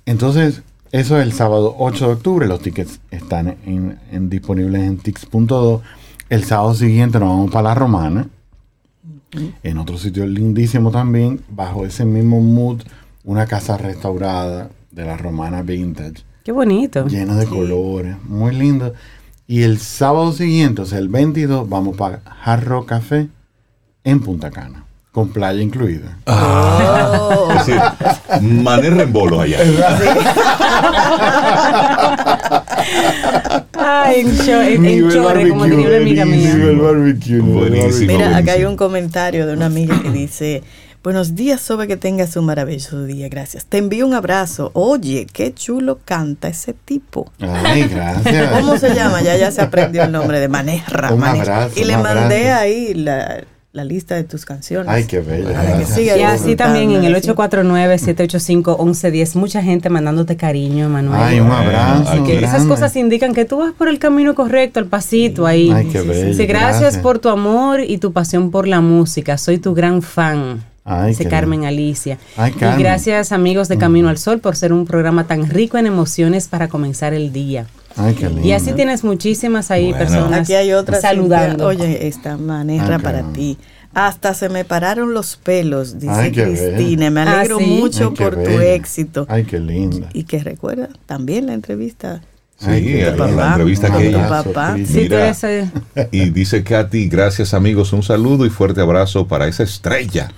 Entonces, 0.10 0.64
eso 0.92 1.18
es 1.20 1.24
el 1.24 1.34
sábado 1.34 1.76
8 1.78 2.08
de 2.08 2.14
octubre. 2.14 2.48
Los 2.48 2.62
tickets 2.62 3.00
están 3.12 3.58
en- 3.68 4.00
en- 4.12 4.28
disponibles 4.30 4.82
en 4.82 4.98
tix.do. 4.98 5.84
El 6.30 6.44
sábado 6.46 6.74
siguiente 6.74 7.20
nos 7.20 7.30
vamos 7.30 7.52
para 7.52 7.70
la 7.70 7.76
Romana. 7.76 8.28
En 9.62 9.78
otro 9.78 10.00
sitio 10.00 10.26
lindísimo 10.26 10.90
también, 10.90 11.42
bajo 11.50 11.86
ese 11.86 12.06
mismo 12.06 12.42
mood, 12.42 12.82
una 13.24 13.46
casa 13.46 13.78
restaurada 13.78 14.72
de 14.92 15.06
la 15.06 15.16
Romana 15.16 15.62
Vintage, 15.62 16.24
Qué 16.44 16.52
bonito. 16.52 17.06
llena 17.08 17.36
de 17.36 17.46
colores, 17.46 18.16
muy 18.28 18.56
lindo. 18.56 18.94
Y 19.46 19.62
el 19.62 19.78
sábado 19.78 20.32
siguiente, 20.32 20.82
o 20.82 20.86
sea, 20.88 20.98
el 20.98 21.10
22, 21.10 21.70
vamos 21.70 21.96
para 21.96 22.22
Hard 22.44 22.64
Rock 22.66 22.88
Café 22.90 23.28
en 24.04 24.20
Punta 24.22 24.50
Cana, 24.50 24.86
con 25.20 25.30
playa 25.30 25.62
incluida. 25.62 26.18
Oh. 26.28 27.50
Es 27.52 27.66
decir, 27.66 27.82
Mané 28.42 28.88
en 28.88 29.12
bolo 29.14 29.42
allá. 29.42 29.58
Ay, 33.78 34.22
en, 34.22 34.30
en- 34.50 34.86
en 34.86 35.10
chorre, 35.12 35.50
como 35.50 35.66
diría 35.66 35.88
una 35.88 35.98
amiga 35.98 36.26
mía. 36.26 36.54
barbecue, 36.82 37.36
nivel 37.36 37.42
Buenísimo. 37.44 37.90
barbecue. 37.90 38.08
Mira, 38.08 38.38
acá 38.38 38.52
hay 38.54 38.66
un 38.66 38.76
comentario 38.78 39.46
de 39.48 39.54
una 39.54 39.66
amiga 39.68 40.00
que 40.02 40.10
dice, 40.12 40.64
buenos 41.04 41.36
días, 41.36 41.62
Sobe, 41.62 41.88
que 41.88 41.98
tengas 41.98 42.36
un 42.36 42.46
maravilloso 42.46 43.04
día, 43.06 43.30
gracias. 43.30 43.66
Te 43.66 43.78
envío 43.78 44.06
un 44.06 44.14
abrazo. 44.14 44.72
Oye, 44.74 45.28
qué 45.32 45.54
chulo 45.54 46.00
canta 46.04 46.48
ese 46.50 46.74
tipo. 46.74 47.32
Ay, 47.40 47.84
gracias. 47.84 48.52
¿Cómo 48.60 48.78
se 48.78 48.94
llama? 48.94 49.22
Ya 49.22 49.36
ya 49.38 49.52
se 49.52 49.62
aprendió 49.62 50.04
el 50.04 50.12
nombre 50.12 50.40
de 50.40 50.48
Manerra. 50.50 51.14
Un 51.14 51.20
Manerra. 51.20 51.64
abrazo, 51.64 51.80
y 51.80 51.84
le 51.86 51.98
mandé 51.98 52.50
abrazo. 52.52 52.62
ahí 52.62 52.94
la, 52.94 53.44
la 53.72 53.84
lista 53.84 54.16
de 54.16 54.24
tus 54.24 54.46
canciones. 54.46 54.88
Ay, 54.90 55.04
qué 55.04 55.20
bello. 55.20 55.52
Para 55.52 55.62
que 55.62 55.68
gracias. 55.70 55.96
siga 55.96 56.18
Y 56.18 56.24
así 56.24 56.56
también 56.56 56.90
en 56.92 57.04
el 57.04 57.14
disfrutando, 57.14 57.76
849-785-1110, 57.76 59.36
mucha 59.36 59.62
gente 59.62 59.90
mandándote 59.90 60.36
cariño, 60.38 60.90
Manuel. 60.90 61.22
Ay, 61.22 61.40
un 61.40 61.52
abrazo. 61.52 62.24
Que 62.24 62.40
esas 62.40 62.66
cosas 62.66 62.96
indican 62.96 63.34
que 63.34 63.46
tú 63.46 63.60
vas 63.60 63.74
por 63.74 63.88
el 63.88 64.00
camino 64.00 64.34
correcto, 64.34 64.80
el 64.80 64.88
pasito 64.88 65.46
ahí. 65.46 65.70
Ay, 65.72 65.88
qué 65.92 66.02
bello. 66.02 66.30
Dice, 66.30 66.46
gracias, 66.48 66.82
gracias. 66.82 67.04
por 67.04 67.20
tu 67.20 67.30
amor 67.30 67.82
y 67.82 68.00
tu 68.00 68.12
pasión 68.12 68.50
por 68.50 68.68
la 68.68 68.82
música. 68.82 69.38
Soy 69.38 69.60
tu 69.60 69.76
gran 69.76 70.02
fan. 70.02 70.64
Ay, 70.84 71.10
Dice 71.10 71.28
Carmen 71.28 71.60
lindo. 71.60 71.68
Alicia. 71.68 72.18
Ay, 72.38 72.52
y 72.56 72.60
Carmen. 72.60 72.80
gracias 72.80 73.32
amigos 73.32 73.68
de 73.68 73.78
Camino 73.78 74.10
al 74.10 74.18
Sol 74.18 74.40
por 74.40 74.56
ser 74.56 74.74
un 74.74 74.88
programa 74.88 75.28
tan 75.28 75.48
rico 75.48 75.78
en 75.78 75.86
emociones 75.86 76.48
para 76.48 76.70
comenzar 76.70 77.14
el 77.14 77.32
día. 77.32 77.68
Ay, 78.00 78.14
qué 78.16 78.28
lindo. 78.30 78.48
Y 78.48 78.52
así 78.54 78.72
tienes 78.74 79.04
muchísimas 79.04 79.70
ahí 79.72 79.90
Bueno. 79.92 79.98
personas 80.00 80.40
Aquí 80.42 80.54
hay 80.54 80.74
otra 80.74 81.00
saludando. 81.02 81.68
Oye, 81.68 82.08
esta 82.08 82.38
Manerra 82.38 82.96
Ay, 82.96 83.02
para 83.02 83.24
ti. 83.34 83.58
Hasta 83.94 84.34
se 84.36 84.50
me 84.50 84.66
pararon 84.66 85.14
los 85.14 85.36
pelos, 85.36 86.00
dice 86.00 86.12
Ay, 86.14 86.32
Cristina. 86.32 87.10
Me 87.10 87.22
Ah, 87.22 87.40
alegro 87.40 87.58
¿sí? 87.58 87.66
mucho 87.66 88.14
por 88.14 88.36
tu 88.36 88.60
éxito. 88.60 89.26
Ay, 89.30 89.44
qué 89.46 89.60
linda. 89.60 90.10
Y 90.14 90.24
que 90.24 90.40
recuerda 90.44 90.90
también 91.06 91.48
la 91.48 91.54
entrevista. 91.54 92.22
Sí, 92.60 92.66
Ay, 92.70 93.02
la, 93.18 93.48
entrevista 93.52 93.90
que 93.96 94.10
ella. 94.10 94.28
papá. 94.30 94.76
Sí, 94.86 95.08
Mira. 95.10 95.34
Y 96.12 96.30
dice 96.30 96.62
Katy, 96.64 97.08
gracias 97.08 97.54
amigos, 97.54 97.94
un 97.94 98.04
saludo 98.04 98.46
y 98.46 98.50
fuerte 98.50 98.82
abrazo 98.82 99.28
para 99.28 99.48
esa 99.48 99.64
estrella. 99.64 100.32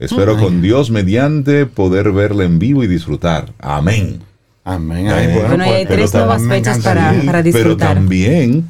Espero 0.00 0.36
con 0.38 0.60
Dios 0.60 0.90
mediante 0.90 1.66
poder 1.66 2.12
verla 2.12 2.44
en 2.44 2.58
vivo 2.58 2.84
y 2.84 2.88
disfrutar. 2.88 3.52
Amén. 3.58 4.20
Amén. 4.68 5.08
Ay, 5.08 5.32
bueno, 5.34 5.64
hay 5.64 5.86
pues, 5.86 5.88
tres 5.96 6.10
pero 6.12 6.26
nuevas 6.26 6.42
fechas 6.46 6.78
para- 6.78 7.10
para 7.24 7.42
Pero 7.42 7.42
disfrutar. 7.42 7.94
también 7.94 8.64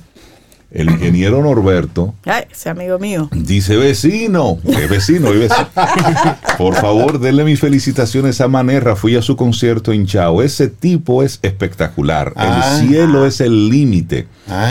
el 0.70 0.90
ingeniero 0.90 1.42
Norberto 1.42 2.14
Ay, 2.26 2.44
ese 2.53 2.68
amigo 2.68 2.99
mío. 2.99 3.28
dice 3.32 3.76
vecino, 3.76 4.59
¿qué 4.64 4.86
vecino? 4.86 5.32
¿Qué 5.32 5.38
vecino? 5.38 5.68
Por 6.59 6.74
favor, 6.76 7.18
denle 7.20 7.42
mis 7.44 7.59
felicitaciones 7.59 8.40
a 8.40 8.49
Manerra. 8.49 8.94
Fui 8.94 9.16
a 9.16 9.22
su 9.22 9.34
concierto 9.34 9.92
en 9.92 10.07
Chao. 10.07 10.42
Ese 10.42 10.68
tipo 10.68 11.22
es 11.22 11.38
espectacular. 11.42 12.32
Ah. 12.36 12.78
el 12.80 12.88
cielo 12.88 13.26
es 13.26 13.40
el 13.40 13.68
límite. 13.70 14.26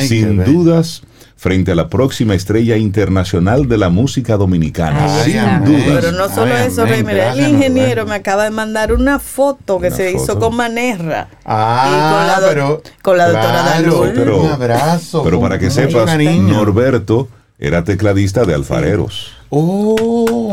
Sin 0.08 0.44
dudas, 0.46 1.02
frente 1.38 1.72
a 1.72 1.76
la 1.76 1.88
próxima 1.88 2.34
estrella 2.34 2.78
internacional 2.78 3.68
de 3.70 3.78
la 3.78 3.90
música 3.90 4.38
dominicana. 4.38 5.06
Ay, 5.24 5.32
Sin 5.32 5.40
amén. 5.40 5.66
dudas. 5.66 6.02
Pero 6.02 6.12
no 6.14 6.30
solo 6.34 6.54
Ay, 6.56 6.68
eso, 6.68 6.82
amén. 6.82 6.94
Rey, 6.96 7.04
mira, 7.04 7.34
el 7.34 7.48
ingeniero 7.48 8.06
me 8.08 8.16
acaba 8.16 8.44
de 8.46 8.50
mandar 8.50 8.92
una 8.92 9.20
foto 9.20 9.80
que 9.80 9.88
Una 9.88 9.96
se 9.96 10.12
hizo 10.14 10.40
con 10.40 10.56
Manerra. 10.56 11.28
Ah, 11.46 11.86
Y 11.88 12.14
con 12.16 12.28
la 12.28 12.40
do- 12.42 12.48
pero. 12.50 12.82
con 13.04 13.18
la 13.18 13.26
doctora 13.30 13.64
claro. 13.78 14.12
Pero- 14.16 14.42
un 14.42 14.52
abrazo. 14.52 15.24
Pero 15.24 15.40
para 15.40 15.60
que 15.60 15.70
sepas. 15.70 16.18
Norberto 16.18 17.28
era 17.60 17.84
tecladista 17.84 18.44
de 18.46 18.54
Alfareros. 18.56 19.32
Oh, 19.50 19.96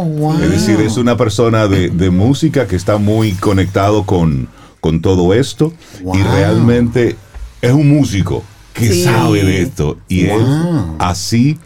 wow. 0.05 0.35
Es 0.43 0.51
decir, 0.51 0.81
es 0.81 0.97
una 0.97 1.17
persona 1.17 1.67
de, 1.67 1.89
de 1.89 2.11
música 2.11 2.67
que 2.67 2.77
está 2.77 2.99
muy 2.99 3.33
conectado 3.33 4.05
con, 4.05 4.49
con 4.81 5.01
todo 5.01 5.35
esto 5.35 5.73
y 6.15 6.23
realmente 6.23 7.17
es 7.61 7.73
un 7.73 7.89
músico 7.89 8.45
que 8.75 8.93
Sí. 8.93 9.05
sabe 9.05 9.43
de 9.45 9.63
esto. 9.63 9.97
Y 10.09 10.27
él 10.27 10.43
Wow. 10.43 10.97
así, 10.99 11.59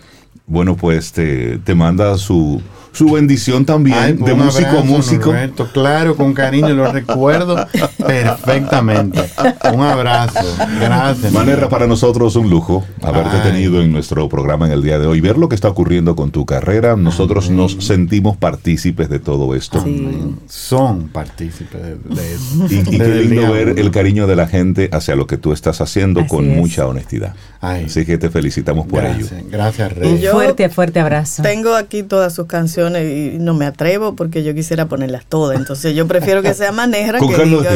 bueno, 0.47 0.77
pues 0.77 1.13
te, 1.13 1.59
te 1.59 1.75
manda 1.75 2.17
su, 2.19 2.63
su 2.99 3.13
bendición 3.13 3.65
también 3.65 3.97
Ay, 3.97 4.13
de 4.15 4.35
músico 4.35 4.79
a 4.79 4.83
músico. 4.83 5.27
Norberto. 5.27 5.69
Claro, 5.73 6.17
con 6.17 6.35
cariño, 6.35 6.71
lo 6.71 6.91
recuerdo 6.91 7.65
perfectamente. 8.05 9.25
Un 9.73 9.83
abrazo. 9.83 10.41
Gracias. 10.81 11.33
Manera 11.33 11.69
para 11.69 11.87
nosotros 11.87 12.35
un 12.37 12.51
lujo 12.51 12.85
haberte 13.03 13.37
Ay. 13.37 13.53
tenido 13.53 13.81
en 13.83 13.93
nuestro 13.93 14.29
programa 14.29 14.67
en 14.67 14.73
el 14.73 14.83
día 14.83 14.99
de 14.99 15.07
hoy. 15.07 15.21
Ver 15.21 15.39
lo 15.39 15.49
que 15.49 15.55
está 15.55 15.69
ocurriendo 15.69 16.17
con 16.17 16.31
tu 16.33 16.45
carrera, 16.45 16.97
nosotros 16.97 17.51
nos 17.51 17.77
sentimos 17.85 18.37
partícipes 18.37 19.09
de 19.09 19.21
todo 19.21 19.55
esto. 19.55 19.81
Sí. 19.85 20.35
Son 20.49 21.09
partícipes 21.09 21.81
de, 21.81 21.95
de 21.97 22.35
eso. 22.35 22.67
Y, 22.69 22.95
y 22.95 22.99
qué 22.99 23.05
lindo 23.25 23.53
ver 23.53 23.69
uno. 23.73 23.81
el 23.81 23.91
cariño 23.93 24.27
de 24.27 24.35
la 24.37 24.49
gente 24.49 24.89
hacia 24.93 25.15
lo 25.15 25.27
que 25.27 25.37
tú 25.37 25.53
estás 25.53 25.81
haciendo 25.81 26.21
Así 26.21 26.29
con 26.29 26.51
es. 26.51 26.57
mucha 26.57 26.87
honestidad. 26.87 27.35
Ay. 27.61 27.85
Así 27.87 28.05
que 28.05 28.19
te 28.19 28.31
felicitamos 28.31 28.87
por 28.87 29.05
ello. 29.05 29.19
Gracias, 29.19 29.43
gracias, 29.51 29.93
Rey. 29.95 30.21
Yo- 30.21 30.33
fuerte, 30.33 30.69
fuerte 30.69 31.01
abrazo. 31.01 31.43
Tengo 31.43 31.75
aquí 31.75 32.03
todas 32.03 32.35
sus 32.35 32.47
canciones 32.47 32.88
y 32.97 33.39
no 33.39 33.55
me 33.55 33.67
atrevo 33.67 34.15
porque 34.17 34.43
yo 34.43 34.55
quisiera 34.55 34.87
ponerlas 34.87 35.27
todas. 35.27 35.59
Entonces 35.59 35.95
yo 35.95 36.07
prefiero 36.07 36.43
que 36.43 36.55
sea 36.55 36.73
Manerra 36.73 37.19
¿Con 37.21 37.29
que 37.35 37.45
diga 37.45 37.71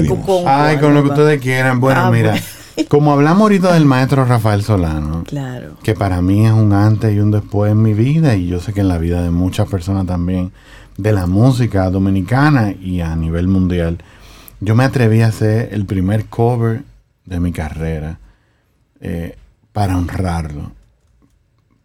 Ay, 0.47 0.79
con 0.79 0.95
lo 0.95 1.03
que 1.03 1.09
ustedes 1.11 1.41
quieran. 1.41 1.81
Bueno, 1.81 2.03
Ah, 2.07 2.11
mira, 2.11 2.35
como 2.89 3.13
hablamos 3.13 3.43
ahorita 3.43 3.75
del 3.75 3.85
maestro 3.85 4.25
Rafael 4.25 4.63
Solano, 4.63 5.25
Claro. 5.25 5.77
que 5.83 5.95
para 5.95 6.23
mí 6.23 6.47
es 6.47 6.53
un 6.53 6.73
antes 6.73 7.15
y 7.15 7.19
un 7.21 7.31
después 7.31 7.73
en 7.73 7.83
mi 7.83 7.93
vida, 7.95 8.35
y 8.37 8.47
yo 8.47 8.61
sé 8.61 8.73
que 8.73 8.81
en 8.81 8.89
la 8.89 8.99
vida 8.99 9.23
de 9.23 9.31
muchas 9.31 9.69
personas 9.69 10.07
también, 10.07 10.53
de 10.97 11.13
la 11.13 11.27
música 11.27 11.91
dominicana 11.91 12.73
y 12.73 13.01
a 13.01 13.15
nivel 13.17 13.49
mundial, 13.49 13.99
yo 14.61 14.75
me 14.75 14.85
atreví 14.85 15.23
a 15.23 15.27
hacer 15.29 15.69
el 15.73 15.85
primer 15.87 16.27
cover 16.27 16.83
de 17.25 17.41
mi 17.41 17.53
carrera 17.53 18.19
eh, 19.01 19.37
para 19.73 19.97
honrarlo 19.97 20.73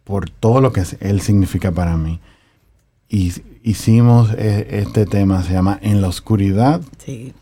por 0.04 0.30
todo 0.30 0.62
lo 0.62 0.72
que 0.72 0.84
él 1.02 1.22
significa 1.22 1.72
para 1.72 1.98
mí. 1.98 2.20
Y 3.10 3.34
hicimos 3.64 4.32
eh, 4.38 4.68
este 4.82 5.06
tema, 5.06 5.44
se 5.44 5.54
llama 5.54 5.80
En 5.82 6.02
la 6.02 6.08
Oscuridad. 6.08 6.82
Sí. 6.98 7.34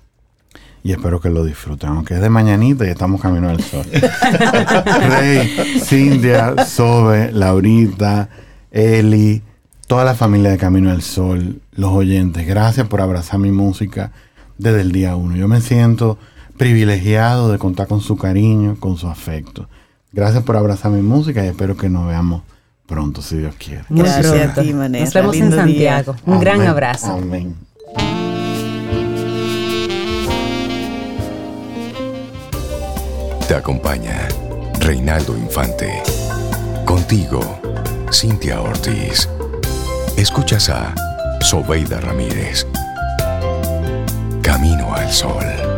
Y 0.84 0.92
espero 0.92 1.20
que 1.20 1.32
lo 1.32 1.44
disfruten, 1.44 1.90
aunque 1.90 2.14
es 2.14 2.22
de 2.22 2.30
mañanita 2.30 2.86
y 2.86 2.90
estamos 2.90 3.20
camino 3.20 3.50
al 3.50 3.62
sol. 3.64 3.86
Rey, 5.10 5.80
Cintia, 5.80 6.64
Sobe, 6.64 7.32
Laurita, 7.32 8.30
Eli, 8.70 9.42
toda 9.88 10.06
la 10.06 10.14
familia 10.14 10.52
de 10.52 10.58
Camino 10.58 10.92
al 10.92 11.02
Sol, 11.02 11.60
los 11.72 11.92
oyentes, 11.92 12.46
gracias 12.46 12.88
por 12.88 13.02
abrazar 13.02 13.40
mi 13.40 13.52
música 13.52 14.12
desde 14.60 14.82
el 14.82 14.92
día 14.92 15.16
uno. 15.16 15.36
Yo 15.36 15.48
me 15.48 15.62
siento 15.62 16.20
privilegiado 16.58 17.52
de 17.52 17.58
contar 17.58 17.88
con 17.88 18.02
su 18.02 18.16
cariño, 18.16 18.78
con 18.80 18.98
su 18.98 19.08
afecto. 19.08 19.68
Gracias 20.12 20.44
por 20.44 20.56
abrazar 20.56 20.92
mi 20.92 21.02
música 21.02 21.44
y 21.44 21.48
espero 21.48 21.76
que 21.76 21.90
nos 21.90 22.08
veamos 22.08 22.44
pronto, 22.86 23.22
si 23.22 23.38
Dios 23.38 23.56
quiere. 23.56 23.84
Gracias 23.90 24.58
a 24.58 24.62
ti, 24.62 24.74
Manera. 24.74 25.06
Nos 25.06 25.14
vemos 25.14 25.36
en 25.36 25.52
Santiago. 25.52 26.16
Un 26.26 26.40
gran 26.40 26.62
abrazo. 26.62 27.14
Amén. 27.14 27.56
Te 33.48 33.54
acompaña 33.54 34.28
Reinaldo 34.80 35.38
Infante. 35.38 36.02
Contigo, 36.84 37.42
Cintia 38.12 38.62
Ortiz. 38.62 39.30
Escuchas 40.18 40.70
a 40.70 40.96
Sobeida 41.42 42.00
Ramírez. 42.02 42.66
Camino 44.42 44.96
al 44.96 45.12
Sol. 45.12 45.75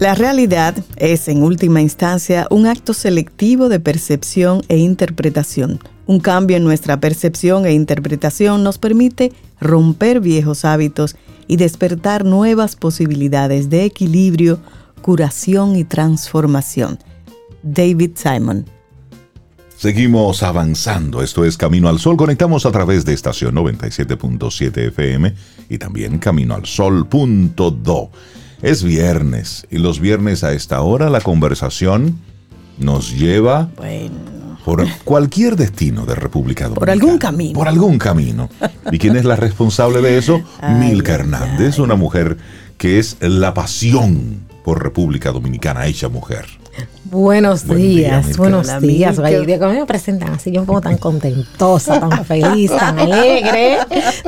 La 0.00 0.14
realidad 0.14 0.74
es, 0.96 1.28
en 1.28 1.42
última 1.42 1.82
instancia, 1.82 2.46
un 2.48 2.66
acto 2.66 2.94
selectivo 2.94 3.68
de 3.68 3.80
percepción 3.80 4.62
e 4.68 4.78
interpretación. 4.78 5.78
Un 6.06 6.20
cambio 6.20 6.56
en 6.56 6.64
nuestra 6.64 6.98
percepción 7.00 7.66
e 7.66 7.74
interpretación 7.74 8.64
nos 8.64 8.78
permite 8.78 9.30
romper 9.60 10.20
viejos 10.20 10.64
hábitos 10.64 11.16
y 11.48 11.58
despertar 11.58 12.24
nuevas 12.24 12.76
posibilidades 12.76 13.68
de 13.68 13.84
equilibrio, 13.84 14.58
curación 15.02 15.76
y 15.76 15.84
transformación. 15.84 16.98
David 17.62 18.12
Simon. 18.14 18.64
Seguimos 19.76 20.42
avanzando. 20.42 21.22
Esto 21.22 21.44
es 21.44 21.58
Camino 21.58 21.90
al 21.90 21.98
Sol. 21.98 22.16
Conectamos 22.16 22.64
a 22.64 22.72
través 22.72 23.04
de 23.04 23.12
estación 23.12 23.54
97.7 23.54 24.78
FM 24.78 25.34
y 25.68 25.76
también 25.76 26.18
caminoalsol.do. 26.18 28.10
Es 28.62 28.82
viernes 28.82 29.66
y 29.70 29.78
los 29.78 30.00
viernes 30.00 30.44
a 30.44 30.52
esta 30.52 30.82
hora 30.82 31.08
la 31.08 31.22
conversación 31.22 32.18
nos 32.78 33.12
lleva 33.12 33.70
por 34.66 34.86
cualquier 35.04 35.56
destino 35.56 36.04
de 36.04 36.14
República 36.14 36.64
Dominicana. 36.64 36.80
Por 36.80 36.90
algún 36.90 37.18
camino. 37.18 37.52
Por 37.54 37.68
algún 37.68 37.98
camino. 37.98 38.50
¿Y 38.92 38.98
quién 38.98 39.16
es 39.16 39.24
la 39.24 39.36
responsable 39.36 40.02
de 40.02 40.18
eso? 40.18 40.42
Milka 40.78 41.14
Hernández, 41.14 41.78
una 41.78 41.94
mujer 41.94 42.36
que 42.76 42.98
es 42.98 43.16
la 43.20 43.54
pasión 43.54 44.46
por 44.62 44.82
República 44.82 45.32
Dominicana, 45.32 45.86
hecha 45.86 46.08
mujer. 46.08 46.44
Buenos 47.04 47.66
Buen 47.66 47.78
día, 47.78 48.20
días, 48.20 48.36
buenos 48.36 48.80
días. 48.80 49.16
Vaya, 49.16 49.38
Cuando 49.58 49.80
me 49.80 49.86
presentan 49.86 50.34
así, 50.34 50.52
yo 50.52 50.60
me 50.60 50.66
pongo 50.66 50.80
tan 50.80 50.96
contentosa, 50.98 51.98
tan 51.98 52.24
feliz, 52.24 52.70
tan 52.70 52.98
alegre. 52.98 53.78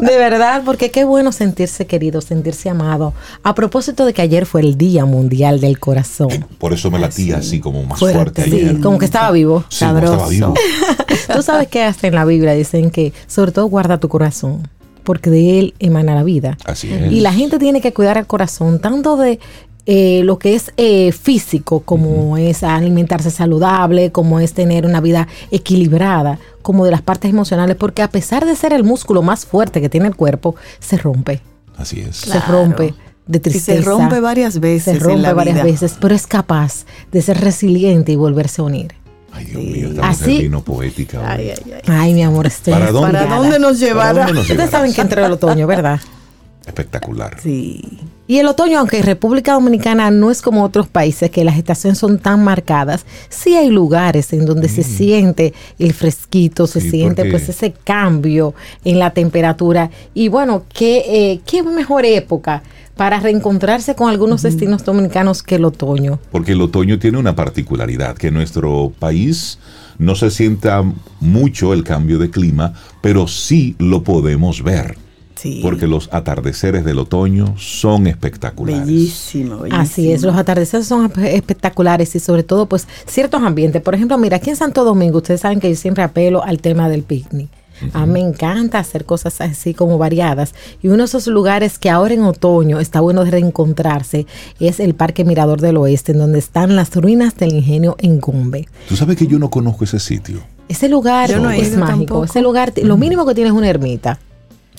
De 0.01 0.19
verdad, 0.19 0.63
porque 0.65 0.91
qué 0.91 1.05
bueno 1.05 1.31
sentirse 1.33 1.87
querido, 1.87 2.21
sentirse 2.21 2.69
amado. 2.69 3.15
A 3.43 3.55
propósito 3.55 4.05
de 4.05 4.13
que 4.13 4.23
ayer 4.23 4.47
fue 4.47 4.63
el 4.63 4.77
Día 4.77 5.05
Mundial 5.05 5.61
del 5.61 5.79
Corazón. 5.79 6.47
Por 6.59 6.73
eso 6.73 6.91
me 6.91 6.99
latía 6.99 7.39
así 7.39 7.61
como 7.61 7.85
más 7.85 7.99
fuerte, 7.99 8.45
sí, 8.45 8.53
ayer. 8.53 8.81
como 8.81 8.99
que 8.99 9.05
estaba 9.05 9.31
vivo. 9.31 9.65
Sí, 9.69 9.85
como 9.85 9.99
estaba 9.99 10.29
vivo. 10.29 10.55
Tú 11.33 11.43
sabes 11.43 11.69
que 11.69 11.83
hasta 11.83 12.09
en 12.09 12.15
la 12.15 12.25
Biblia 12.25 12.53
dicen 12.53 12.91
que 12.91 13.13
sobre 13.27 13.53
todo 13.53 13.67
guarda 13.67 13.99
tu 13.99 14.09
corazón, 14.09 14.69
porque 15.05 15.31
de 15.31 15.59
él 15.59 15.75
emana 15.79 16.15
la 16.15 16.25
vida. 16.25 16.57
Así 16.65 16.93
es. 16.93 17.13
Y 17.13 17.21
la 17.21 17.33
gente 17.33 17.59
tiene 17.59 17.81
que 17.81 17.93
cuidar 17.93 18.19
el 18.19 18.27
corazón, 18.27 18.81
tanto 18.81 19.17
de 19.17 19.39
eh, 19.87 20.23
lo 20.25 20.39
que 20.39 20.55
es 20.55 20.73
eh, 20.77 21.11
físico, 21.13 21.81
como 21.81 22.37
es 22.37 22.63
alimentarse 22.63 23.31
saludable, 23.31 24.13
como 24.13 24.39
es 24.41 24.53
tener 24.55 24.87
una 24.87 25.01
vida 25.01 25.27
equilibrada, 25.51 26.39
como 26.63 26.85
de 26.85 26.91
las 26.93 27.03
partes 27.03 27.31
emocionales, 27.31 27.77
porque 27.77 28.03
a 28.03 28.09
pesar 28.09 28.45
de 28.45 28.55
ser 28.57 28.73
el 28.73 28.85
músculo 28.85 29.23
más 29.23 29.45
fuerte 29.47 29.81
que 29.81 29.89
tiene 29.89 30.07
el 30.09 30.15
cuerpo, 30.17 30.55
se 30.79 30.97
rompe, 30.99 31.41
Así 31.77 32.01
es. 32.01 32.17
se 32.17 32.39
rompe 32.41 32.95
de 33.27 33.39
Y 33.39 33.41
tristeza. 33.41 33.79
se 33.83 33.85
rompe 33.89 34.21
varias 34.21 34.61
veces. 34.61 34.85
se 34.85 34.91
en 34.93 35.01
rompe 35.01 35.23
la 35.23 35.33
varias 35.35 35.55
vida. 35.57 35.65
veces, 35.65 35.97
pero 36.01 36.15
es 36.15 36.27
capaz 36.27 36.85
de 37.11 37.23
ser 37.23 37.41
resiliente 37.41 38.13
y 38.13 38.17
volverse 38.17 38.61
a 38.61 38.65
unir. 38.65 38.95
Ay, 39.35 39.47
Dios 39.47 39.63
mío, 39.63 39.89
esta 39.89 40.09
Así- 40.11 40.43
vino 40.43 40.63
poética. 40.63 41.23
Ay, 41.27 41.51
ay, 41.57 41.73
ay. 41.75 41.81
Ay, 41.87 42.15
mi 42.15 42.23
amor, 42.23 42.47
estoy 42.47 42.75
¿Para 42.75 42.93
dónde? 42.93 43.19
¿Para 43.19 43.37
dónde 43.37 43.59
nos 43.59 43.79
¿Para 43.79 43.87
llevará? 43.89 44.27
Ustedes 44.41 44.71
saben 44.71 44.93
que 44.93 45.01
entró 45.01 45.25
el 45.25 45.33
otoño, 45.33 45.67
¿verdad? 45.67 46.01
Espectacular. 46.67 47.39
Sí. 47.43 47.99
Y 48.33 48.39
el 48.39 48.47
otoño, 48.47 48.79
aunque 48.79 48.97
en 48.97 49.03
República 49.03 49.53
Dominicana 49.53 50.11
no 50.11 50.31
es 50.31 50.41
como 50.41 50.65
otros 50.65 50.89
países 50.89 51.31
que 51.31 51.45
las 51.45 51.59
estaciones 51.59 51.99
son 51.99 52.19
tan 52.19 52.43
marcadas, 52.43 53.05
sí 53.29 53.57
hay 53.57 53.69
lugares 53.69 54.33
en 54.33 54.47
donde 54.47 54.71
se 54.71 54.83
siente 54.85 55.53
el 55.79 55.93
fresquito, 55.93 56.67
se 56.67 56.79
Mm. 56.79 56.83
Sí, 56.83 56.91
siente 56.91 57.31
pues 57.31 57.51
ese 57.51 57.75
cambio 57.85 58.55
en 58.87 58.99
la 58.99 59.11
temperatura. 59.11 59.91
Y 60.15 60.29
bueno, 60.29 60.65
qué, 60.73 61.05
eh, 61.07 61.41
qué 61.45 61.63
mejor 61.63 62.07
época 62.07 62.63
para 62.97 63.21
reencontrarse 63.21 63.95
con 63.95 64.09
algunos 64.09 64.41
destinos 64.41 64.83
dominicanos 64.83 65.43
que 65.43 65.57
el 65.57 65.67
otoño. 65.67 66.19
Porque 66.31 66.53
el 66.53 66.63
otoño 66.63 66.99
tiene 66.99 67.19
una 67.19 67.37
particularidad, 67.37 68.17
que 68.17 68.29
en 68.29 68.35
nuestro 68.35 68.95
país 68.99 69.59
no 69.99 70.15
se 70.15 70.31
sienta 70.31 70.83
mucho 71.21 71.75
el 71.75 71.85
cambio 71.85 72.19
de 72.19 72.31
clima, 72.31 72.73
pero 73.03 73.29
sí 73.29 73.77
lo 73.79 74.03
podemos 74.03 74.63
ver. 74.63 75.02
Sí. 75.43 75.59
Porque 75.61 75.89
los 75.89 76.09
atardeceres 76.13 76.85
del 76.85 77.01
otoño 77.01 77.55
son 77.59 78.07
espectaculares. 78.07 78.87
Bellísimo, 78.87 79.59
bellísimo. 79.59 79.83
Así 79.83 80.13
es, 80.13 80.23
los 80.23 80.37
atardeceres 80.37 80.87
son 80.87 81.11
espe- 81.11 81.35
espectaculares 81.35 82.15
y 82.15 82.21
sobre 82.21 82.45
todo 82.45 82.67
pues 82.67 82.87
ciertos 83.07 83.43
ambientes. 83.43 83.83
Por 83.83 83.95
ejemplo, 83.97 84.17
mira, 84.19 84.37
aquí 84.37 84.51
en 84.51 84.57
Santo 84.57 84.85
Domingo, 84.85 85.19
ustedes 85.19 85.41
saben 85.41 85.59
que 85.59 85.69
yo 85.69 85.75
siempre 85.77 86.05
apelo 86.05 86.45
al 86.45 86.59
tema 86.61 86.89
del 86.89 87.03
picnic. 87.03 87.49
A 87.95 88.07
mí 88.07 88.13
me 88.13 88.21
encanta 88.21 88.79
hacer 88.79 89.05
cosas 89.05 89.41
así 89.41 89.75
como 89.75 89.99
variadas. 89.99 90.55
Y 90.83 90.87
uno 90.87 90.99
de 90.99 91.05
esos 91.07 91.27
lugares 91.27 91.81
que 91.81 91.91
ahora 91.91 92.15
en 92.15 92.23
otoño 92.23 92.79
está 92.79 93.01
bueno 93.01 93.25
de 93.25 93.33
reencontrarse 93.33 94.27
es 94.61 94.79
el 94.79 94.95
Parque 94.95 95.25
Mirador 95.25 95.61
del 95.61 95.77
Oeste, 95.79 96.13
en 96.13 96.19
donde 96.19 96.39
están 96.39 96.77
las 96.77 96.95
ruinas 96.95 97.35
del 97.37 97.55
ingenio 97.55 97.97
en 97.99 98.21
Gombe. 98.21 98.69
Tú 98.89 98.95
sabes 98.95 99.17
que 99.17 99.27
yo 99.27 99.41
no 99.41 99.51
conozco 99.51 99.83
ese 99.83 99.99
sitio. 99.99 100.39
Ese 100.69 100.89
lugar 100.89 101.29
Yo 101.31 101.41
no 101.41 101.51
he 101.51 101.61
es 101.61 101.77
mágico. 101.77 101.87
tampoco. 101.87 102.25
Ese 102.25 102.41
lugar, 102.41 102.73
lo 102.85 102.97
mínimo 102.97 103.27
que 103.27 103.35
tiene 103.35 103.51
es 103.51 103.57
una 103.57 103.69
ermita. 103.69 104.21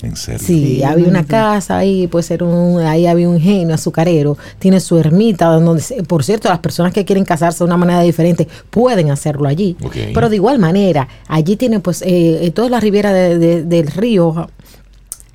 En 0.04 0.16
serio. 0.16 0.40
Sí, 0.40 0.82
había 0.82 1.08
una 1.08 1.24
casa 1.24 1.78
ahí, 1.78 2.06
puede 2.06 2.22
ser 2.22 2.42
un, 2.42 2.80
ahí 2.80 3.06
había 3.06 3.28
un 3.28 3.40
genio 3.40 3.74
azucarero, 3.74 4.36
tiene 4.58 4.80
su 4.80 4.98
ermita, 4.98 5.46
donde, 5.46 5.80
se- 5.82 6.02
por 6.02 6.22
cierto, 6.24 6.48
las 6.48 6.58
personas 6.58 6.92
que 6.92 7.04
quieren 7.04 7.24
casarse 7.24 7.58
de 7.58 7.64
una 7.64 7.76
manera 7.76 8.00
diferente 8.02 8.46
pueden 8.70 9.10
hacerlo 9.10 9.48
allí. 9.48 9.76
Pero 10.12 10.28
de 10.28 10.36
igual 10.36 10.58
manera, 10.58 11.08
allí 11.28 11.56
tiene 11.56 11.80
pues 11.80 12.02
eh, 12.02 12.44
eh, 12.46 12.50
toda 12.50 12.68
la 12.68 12.80
ribera 12.80 13.12
de- 13.12 13.38
de- 13.38 13.62
del 13.64 13.86
río 13.88 14.48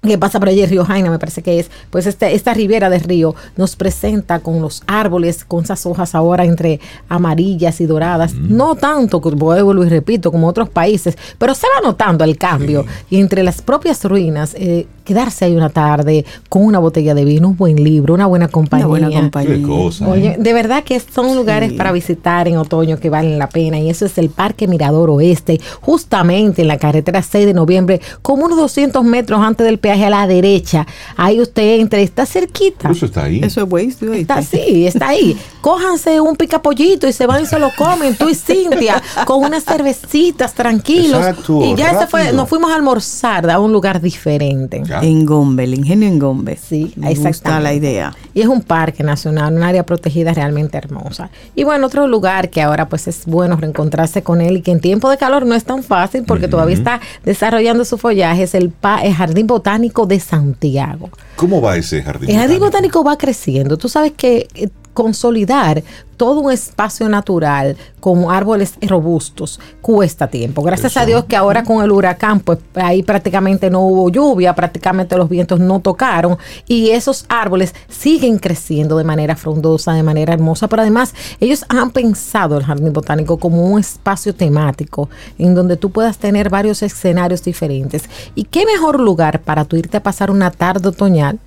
que 0.02 0.18
pasa 0.18 0.40
por 0.40 0.50
allí 0.50 0.62
el 0.62 0.70
río 0.70 0.86
Jaina, 0.86 1.10
me 1.10 1.20
parece 1.20 1.42
que 1.42 1.60
es, 1.60 1.70
pues 1.90 2.06
este, 2.06 2.34
esta 2.34 2.54
ribera 2.54 2.90
del 2.90 3.02
río 3.02 3.36
nos 3.58 3.76
presenta 3.76 4.40
con 4.40 4.62
los 4.62 4.84
árboles, 4.88 5.44
con 5.44 5.64
esas 5.64 5.86
hojas 5.86 6.16
ahora 6.16 6.46
entre 6.46 6.80
amarillas 7.10 7.82
y 7.82 7.86
doradas, 7.86 8.34
no 8.34 8.76
tanto, 8.76 9.20
vuelvo 9.20 9.84
y 9.84 9.90
repito, 9.90 10.32
como 10.32 10.48
otros 10.48 10.70
países, 10.70 11.18
pero 11.38 11.54
se 11.54 11.68
va 11.68 11.88
notando 11.88 12.24
el 12.24 12.38
cambio. 12.38 12.86
Y 13.10 13.20
entre 13.20 13.44
las 13.44 13.62
propias 13.62 14.04
ruinas, 14.06 14.56
eh, 14.56 14.88
quedarse 15.10 15.46
ahí 15.46 15.56
una 15.56 15.70
tarde 15.70 16.24
con 16.50 16.64
una 16.64 16.78
botella 16.80 17.16
de 17.16 17.26
vino, 17.26 17.50
un 17.50 17.58
buen 17.58 17.84
libro, 17.84 18.14
una 18.14 18.28
buena 18.28 18.48
compañía. 18.48 18.88
Una 18.88 19.08
buena 19.08 19.22
compañía. 19.22 19.56
Qué 19.56 19.62
cosa. 19.64 20.08
Oye, 20.08 20.36
de 20.38 20.54
verdad 20.54 20.84
que 20.84 21.00
son 21.00 21.36
lugares 21.36 21.72
Sí. 21.72 21.76
para 21.78 21.92
visitar 21.92 22.48
en 22.48 22.58
otoño 22.58 23.00
que 23.00 23.10
valen 23.10 23.40
la 23.40 23.50
pena 23.50 23.80
y 23.80 23.90
eso 23.90 24.06
es 24.06 24.18
el 24.20 24.30
Parque 24.30 24.68
Mirador 24.68 25.10
Oeste, 25.10 25.60
justamente 25.82 26.62
en 26.62 26.68
la 26.68 26.78
carretera 26.78 27.22
6 27.24 27.46
de 27.48 27.54
noviembre, 27.54 28.00
como 28.22 28.46
unos 28.46 28.58
200 28.60 29.04
metros 29.04 29.40
antes 29.42 29.66
del 29.66 29.80
peaje 29.80 30.06
a 30.06 30.10
la 30.12 30.28
derecha. 30.28 30.86
Ahí 31.18 31.42
usted 31.42 31.80
entra, 31.80 32.00
está 32.00 32.26
cerquita. 32.28 32.92
Eso 32.92 33.06
está 33.08 33.24
ahí. 33.24 33.42
Eso 33.44 33.64
es 33.64 33.72
Waze, 33.72 33.96
¿tú 34.00 34.14
Está 34.14 34.36
así, 34.36 34.86
está 34.86 35.10
ahí. 35.10 35.36
Cójanse 35.62 36.22
un 36.22 36.36
picapollito 36.36 37.08
y 37.08 37.14
se 37.14 37.26
van 37.26 37.44
y 37.44 37.46
se 37.48 37.58
lo 37.60 37.70
comen, 37.76 38.16
tú 38.16 38.30
y 38.30 38.36
Cintia, 38.36 39.02
con 39.26 39.44
unas 39.44 39.64
cervecitas 39.66 40.54
tranquilos. 40.54 41.20
Exacto, 41.20 41.64
y 41.66 41.76
ya 41.76 41.98
se 42.00 42.08
fue, 42.08 42.32
nos 42.32 42.48
fuimos 42.48 42.72
a 42.72 42.76
almorzar 42.76 43.50
a 43.50 43.60
un 43.60 43.72
lugar 43.72 44.00
diferente. 44.02 44.82
Ya 44.86 44.99
acá. 45.00 45.08
En 45.08 45.26
Gombe, 45.26 45.64
el 45.66 45.74
ingenio 45.74 46.08
en 46.08 46.20
Gombe. 46.20 46.58
Sí, 46.58 46.94
Me 46.96 47.14
gusta 47.16 47.60
la 47.60 47.74
idea. 47.74 48.16
Y 48.34 48.42
es 48.42 48.48
un 48.48 48.62
parque 48.62 49.04
nacional, 49.04 49.54
un 49.54 49.64
área 49.64 49.84
protegida 49.86 50.34
realmente 50.34 50.78
hermosa. 50.78 51.30
Y 51.56 51.64
bueno, 51.64 51.88
otro 51.88 52.08
lugar 52.08 52.50
que 52.50 52.62
ahora 52.62 52.88
pues 52.88 53.08
es 53.08 53.26
bueno 53.26 53.56
reencontrarse 53.58 54.22
con 54.24 54.42
él 54.42 54.58
y 54.58 54.62
que 54.62 54.72
en 54.72 54.80
tiempo 54.80 55.10
de 55.10 55.18
calor 55.18 55.46
no 55.46 55.56
es 55.56 55.64
tan 55.64 55.84
fácil 55.84 56.24
porque 56.28 56.48
todavía 56.48 56.76
está 56.76 57.00
desarrollando 57.26 57.84
su 57.86 57.98
follaje 57.98 58.44
es 58.44 58.56
el, 58.56 58.70
pa- 58.70 59.02
el 59.04 59.14
Jardín 59.14 59.48
Botánico 59.48 60.06
de 60.06 60.20
Santiago. 60.20 61.10
¿Cómo 61.36 61.62
va 61.62 61.78
ese 61.78 62.02
jardín? 62.04 62.30
El 62.30 62.36
jardín 62.38 62.60
botánico? 62.60 63.00
botánico 63.00 63.04
va 63.04 63.18
creciendo. 63.18 63.78
Tú 63.78 63.90
sabes 63.90 64.12
que 64.14 64.48
eh, 64.56 64.70
consolidar 65.00 65.82
todo 66.18 66.42
un 66.42 66.52
espacio 66.52 67.08
natural 67.08 67.78
con 68.02 68.30
árboles 68.30 68.74
robustos 68.82 69.58
cuesta 69.82 70.28
tiempo. 70.28 70.62
Gracias 70.62 70.98
a 70.98 71.06
Dios 71.06 71.24
que 71.24 71.38
ahora 71.38 71.64
con 71.64 71.82
el 71.82 71.90
huracán, 71.90 72.42
pues 72.42 72.60
ahí 72.74 73.02
prácticamente 73.02 73.70
no 73.70 73.80
hubo 73.80 74.10
lluvia, 74.10 74.54
prácticamente 74.54 75.16
los 75.16 75.30
vientos 75.30 75.62
no 75.62 75.80
tocaron 75.80 76.38
y 76.68 76.90
esos 76.90 77.26
árboles 77.30 77.74
siguen 77.88 78.40
creciendo 78.40 78.98
de 78.98 79.06
manera 79.06 79.38
frondosa, 79.38 79.94
de 79.94 80.04
manera 80.04 80.34
hermosa, 80.34 80.68
pero 80.68 80.82
además 80.82 81.14
ellos 81.40 81.64
han 81.70 81.92
pensado 81.92 82.58
el 82.58 82.66
jardín 82.66 82.92
botánico 82.92 83.38
como 83.38 83.66
un 83.66 83.80
espacio 83.80 84.36
temático 84.36 85.10
en 85.38 85.56
donde 85.56 85.78
tú 85.78 85.92
puedas 85.92 86.18
tener 86.18 86.50
varios 86.50 86.84
escenarios 86.84 87.42
diferentes. 87.42 88.10
¿Y 88.36 88.44
qué 88.44 88.66
mejor 88.66 89.00
lugar 89.00 89.40
para 89.44 89.64
tú 89.64 89.78
irte 89.78 89.96
a 89.96 90.04
pasar 90.04 90.30
una 90.30 90.52
tarde 90.52 90.90
otoñal? 90.90 91.40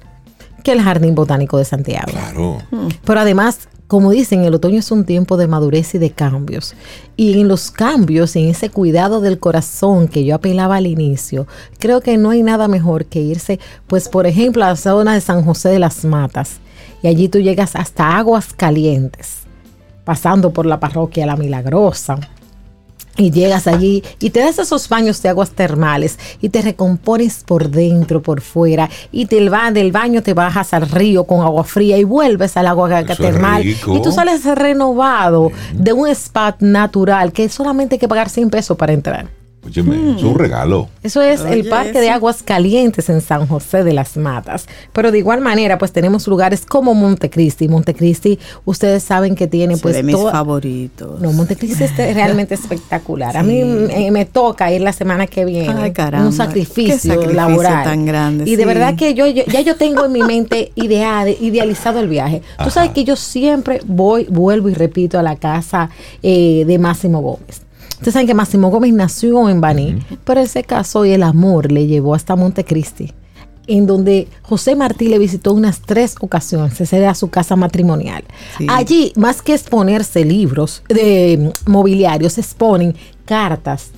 Que 0.62 0.72
el 0.72 0.80
Jardín 0.80 1.14
Botánico 1.14 1.58
de 1.58 1.64
Santiago. 1.64 2.10
Claro. 2.10 2.58
Pero 3.04 3.20
además, 3.20 3.68
como 3.92 4.10
dicen, 4.10 4.44
el 4.44 4.54
otoño 4.54 4.78
es 4.78 4.90
un 4.90 5.04
tiempo 5.04 5.36
de 5.36 5.46
madurez 5.46 5.94
y 5.94 5.98
de 5.98 6.10
cambios. 6.10 6.74
Y 7.14 7.38
en 7.38 7.48
los 7.48 7.70
cambios, 7.70 8.34
en 8.36 8.48
ese 8.48 8.70
cuidado 8.70 9.20
del 9.20 9.38
corazón 9.38 10.08
que 10.08 10.24
yo 10.24 10.34
apelaba 10.34 10.76
al 10.76 10.86
inicio, 10.86 11.46
creo 11.78 12.00
que 12.00 12.16
no 12.16 12.30
hay 12.30 12.42
nada 12.42 12.68
mejor 12.68 13.04
que 13.04 13.20
irse, 13.20 13.60
pues 13.88 14.08
por 14.08 14.26
ejemplo, 14.26 14.64
a 14.64 14.68
la 14.68 14.76
zona 14.76 15.12
de 15.12 15.20
San 15.20 15.44
José 15.44 15.68
de 15.68 15.78
las 15.78 16.06
Matas. 16.06 16.60
Y 17.02 17.08
allí 17.08 17.28
tú 17.28 17.40
llegas 17.40 17.76
hasta 17.76 18.16
Aguas 18.16 18.54
Calientes, 18.54 19.40
pasando 20.04 20.52
por 20.52 20.64
la 20.64 20.80
parroquia 20.80 21.26
La 21.26 21.36
Milagrosa. 21.36 22.18
Y 23.16 23.30
llegas 23.30 23.66
allí 23.66 24.02
y 24.20 24.30
te 24.30 24.40
das 24.40 24.58
esos 24.58 24.88
baños 24.88 25.20
de 25.22 25.28
aguas 25.28 25.50
termales 25.50 26.18
y 26.40 26.48
te 26.48 26.62
recompones 26.62 27.44
por 27.44 27.68
dentro, 27.68 28.22
por 28.22 28.40
fuera. 28.40 28.88
Y 29.10 29.26
te 29.26 29.48
va, 29.50 29.70
del 29.70 29.92
baño 29.92 30.22
te 30.22 30.32
bajas 30.32 30.72
al 30.72 30.88
río 30.88 31.24
con 31.24 31.42
agua 31.42 31.64
fría 31.64 31.98
y 31.98 32.04
vuelves 32.04 32.56
al 32.56 32.66
agua 32.66 33.00
Eso 33.00 33.12
es 33.12 33.18
termal. 33.18 33.66
Y 33.66 34.02
tú 34.02 34.12
sales 34.12 34.44
renovado 34.44 35.52
de 35.74 35.92
un 35.92 36.08
spa 36.08 36.56
natural 36.60 37.32
que 37.32 37.48
solamente 37.48 37.96
hay 37.96 37.98
que 37.98 38.08
pagar 38.08 38.30
100 38.30 38.50
pesos 38.50 38.76
para 38.76 38.92
entrar. 38.92 39.41
Óyeme, 39.64 40.16
es 40.16 40.22
un 40.24 40.36
regalo. 40.36 40.88
Eso 41.04 41.22
es 41.22 41.40
el 41.42 41.68
Parque 41.68 42.00
de. 42.00 42.10
Aguas 42.10 42.42
Calientes 42.42 43.08
en 43.08 43.20
San 43.20 43.46
José 43.46 43.84
de 43.84 43.92
las 43.92 44.16
Matas. 44.16 44.66
Pero 44.92 45.12
de 45.12 45.18
igual 45.18 45.40
manera, 45.40 45.78
pues 45.78 45.92
tenemos 45.92 46.26
lugares 46.26 46.66
como 46.66 46.94
Montecristi. 46.94 47.68
Montecristi, 47.68 48.38
ustedes 48.64 49.02
saben 49.04 49.34
que 49.36 49.46
tiene 49.46 49.74
Ese 49.74 49.82
pues 49.82 49.94
de 49.94 50.02
mis 50.02 50.16
toda- 50.16 50.32
favoritos. 50.32 51.20
no, 51.20 51.32
Montecristi 51.32 51.84
es 51.84 51.96
realmente 51.96 52.54
espectacular. 52.56 53.36
A 53.36 53.42
Sí. 53.42 53.46
mí 53.46 53.62
me, 53.64 54.10
me 54.10 54.24
toca 54.24 54.72
ir 54.72 54.80
la 54.80 54.92
semana 54.92 55.26
que 55.28 55.44
viene. 55.44 55.72
Ay, 55.80 55.92
caramba. 55.92 56.26
Un 56.26 56.32
sacrificio, 56.32 56.98
sacrificio 56.98 57.32
laboral. 57.32 57.84
tan 57.84 58.04
grande, 58.04 58.44
Y 58.50 58.56
de 58.56 58.62
sí. 58.64 58.66
verdad 58.66 58.96
que 58.96 59.14
yo, 59.14 59.26
yo- 59.28 59.44
ya 59.46 59.60
yo 59.60 59.76
tengo 59.76 60.04
en 60.06 60.12
mi 60.12 60.22
mente 60.22 60.72
idea, 60.74 61.24
idealizado 61.28 62.00
el 62.00 62.08
viaje. 62.08 62.42
Tú 62.62 62.70
sabes 62.70 62.90
que 62.90 63.04
yo 63.04 63.14
siempre 63.16 63.80
voy, 63.86 64.26
vuelvo 64.28 64.68
y 64.68 64.74
repito 64.74 65.18
a 65.18 65.22
la 65.22 65.36
casa 65.36 65.88
eh, 66.22 66.64
de 66.66 66.78
Máximo 66.78 67.20
Gómez. 67.22 67.62
Ustedes 68.02 68.14
saben 68.14 68.26
que 68.26 68.34
Máximo 68.34 68.68
Gómez 68.68 68.92
nació 68.92 69.48
en 69.48 69.60
Baní, 69.60 70.04
pero 70.24 70.40
él 70.40 70.48
se 70.48 70.64
casó 70.64 71.04
y 71.04 71.12
el 71.12 71.22
amor 71.22 71.70
le 71.70 71.86
llevó 71.86 72.16
hasta 72.16 72.34
Montecristi 72.34 73.14
en 73.68 73.86
donde 73.86 74.26
José 74.42 74.74
Martí 74.74 75.06
le 75.06 75.20
visitó 75.20 75.52
unas 75.52 75.82
tres 75.82 76.16
ocasiones, 76.20 76.80
esa 76.80 76.96
era 76.96 77.14
su 77.14 77.30
casa 77.30 77.54
matrimonial. 77.54 78.24
Sí. 78.58 78.66
Allí, 78.68 79.12
más 79.14 79.40
que 79.40 79.54
exponerse 79.54 80.24
libros 80.24 80.82
de 80.88 81.52
mm, 81.64 81.70
mobiliarios, 81.70 82.32
se 82.32 82.40
exponen 82.40 82.96
cartas 83.24 83.92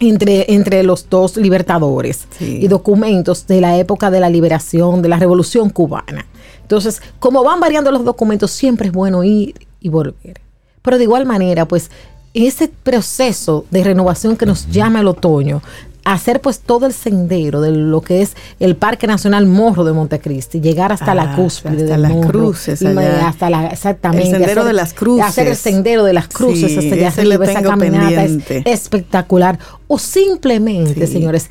entre, 0.00 0.54
entre 0.54 0.82
los 0.82 1.10
dos 1.10 1.36
libertadores 1.36 2.26
Sí. 2.38 2.60
y 2.62 2.68
documentos 2.68 3.46
de 3.46 3.60
la 3.60 3.76
época 3.76 4.10
de 4.10 4.20
la 4.20 4.30
liberación, 4.30 5.02
de 5.02 5.10
la 5.10 5.18
revolución 5.18 5.68
cubana. 5.68 6.24
Entonces, 6.62 7.02
como 7.18 7.44
van 7.44 7.60
variando 7.60 7.92
los 7.92 8.02
documentos, 8.02 8.50
siempre 8.50 8.86
es 8.86 8.94
bueno 8.94 9.24
ir 9.24 9.54
y 9.78 9.90
volver. 9.90 10.40
Pero 10.80 10.96
de 10.96 11.04
igual 11.04 11.26
manera, 11.26 11.68
pues, 11.68 11.90
ese 12.34 12.68
proceso 12.82 13.64
de 13.70 13.84
renovación 13.84 14.36
que 14.36 14.46
nos 14.46 14.68
llama 14.70 15.00
el 15.00 15.06
otoño, 15.08 15.62
hacer 16.04 16.40
pues 16.42 16.60
todo 16.60 16.84
el 16.84 16.92
sendero 16.92 17.62
de 17.62 17.70
lo 17.70 18.02
que 18.02 18.20
es 18.20 18.34
el 18.60 18.76
Parque 18.76 19.06
Nacional 19.06 19.46
Morro 19.46 19.84
de 19.84 19.92
Montecristi, 19.94 20.60
llegar 20.60 20.92
hasta 20.92 21.14
la 21.14 21.32
Ah, 21.32 21.36
cúspide 21.36 21.82
hasta 21.84 21.92
del 21.92 22.02
las 22.02 22.10
morro, 22.12 22.28
cruces 22.30 22.82
allá. 22.82 23.28
hasta 23.28 23.48
la 23.48 23.66
exactamente 23.68 24.24
El 24.26 24.30
sendero 24.32 24.60
hacer- 24.60 24.64
de 24.66 24.72
las 24.74 24.92
cruces. 24.92 25.24
hacer 25.24 25.46
el 25.48 25.56
sendero 25.56 26.04
de 26.04 26.12
las 26.12 26.28
cruces 26.28 26.72
Sí, 26.72 26.78
hasta 26.78 26.94
allá 26.94 27.08
arriba, 27.08 27.44
esa 27.46 27.62
caminata 27.62 28.24
es 28.24 28.38
espectacular 28.66 29.58
o 29.86 29.98
simplemente 29.98 31.06
Sí. 31.06 31.12
señores 31.14 31.48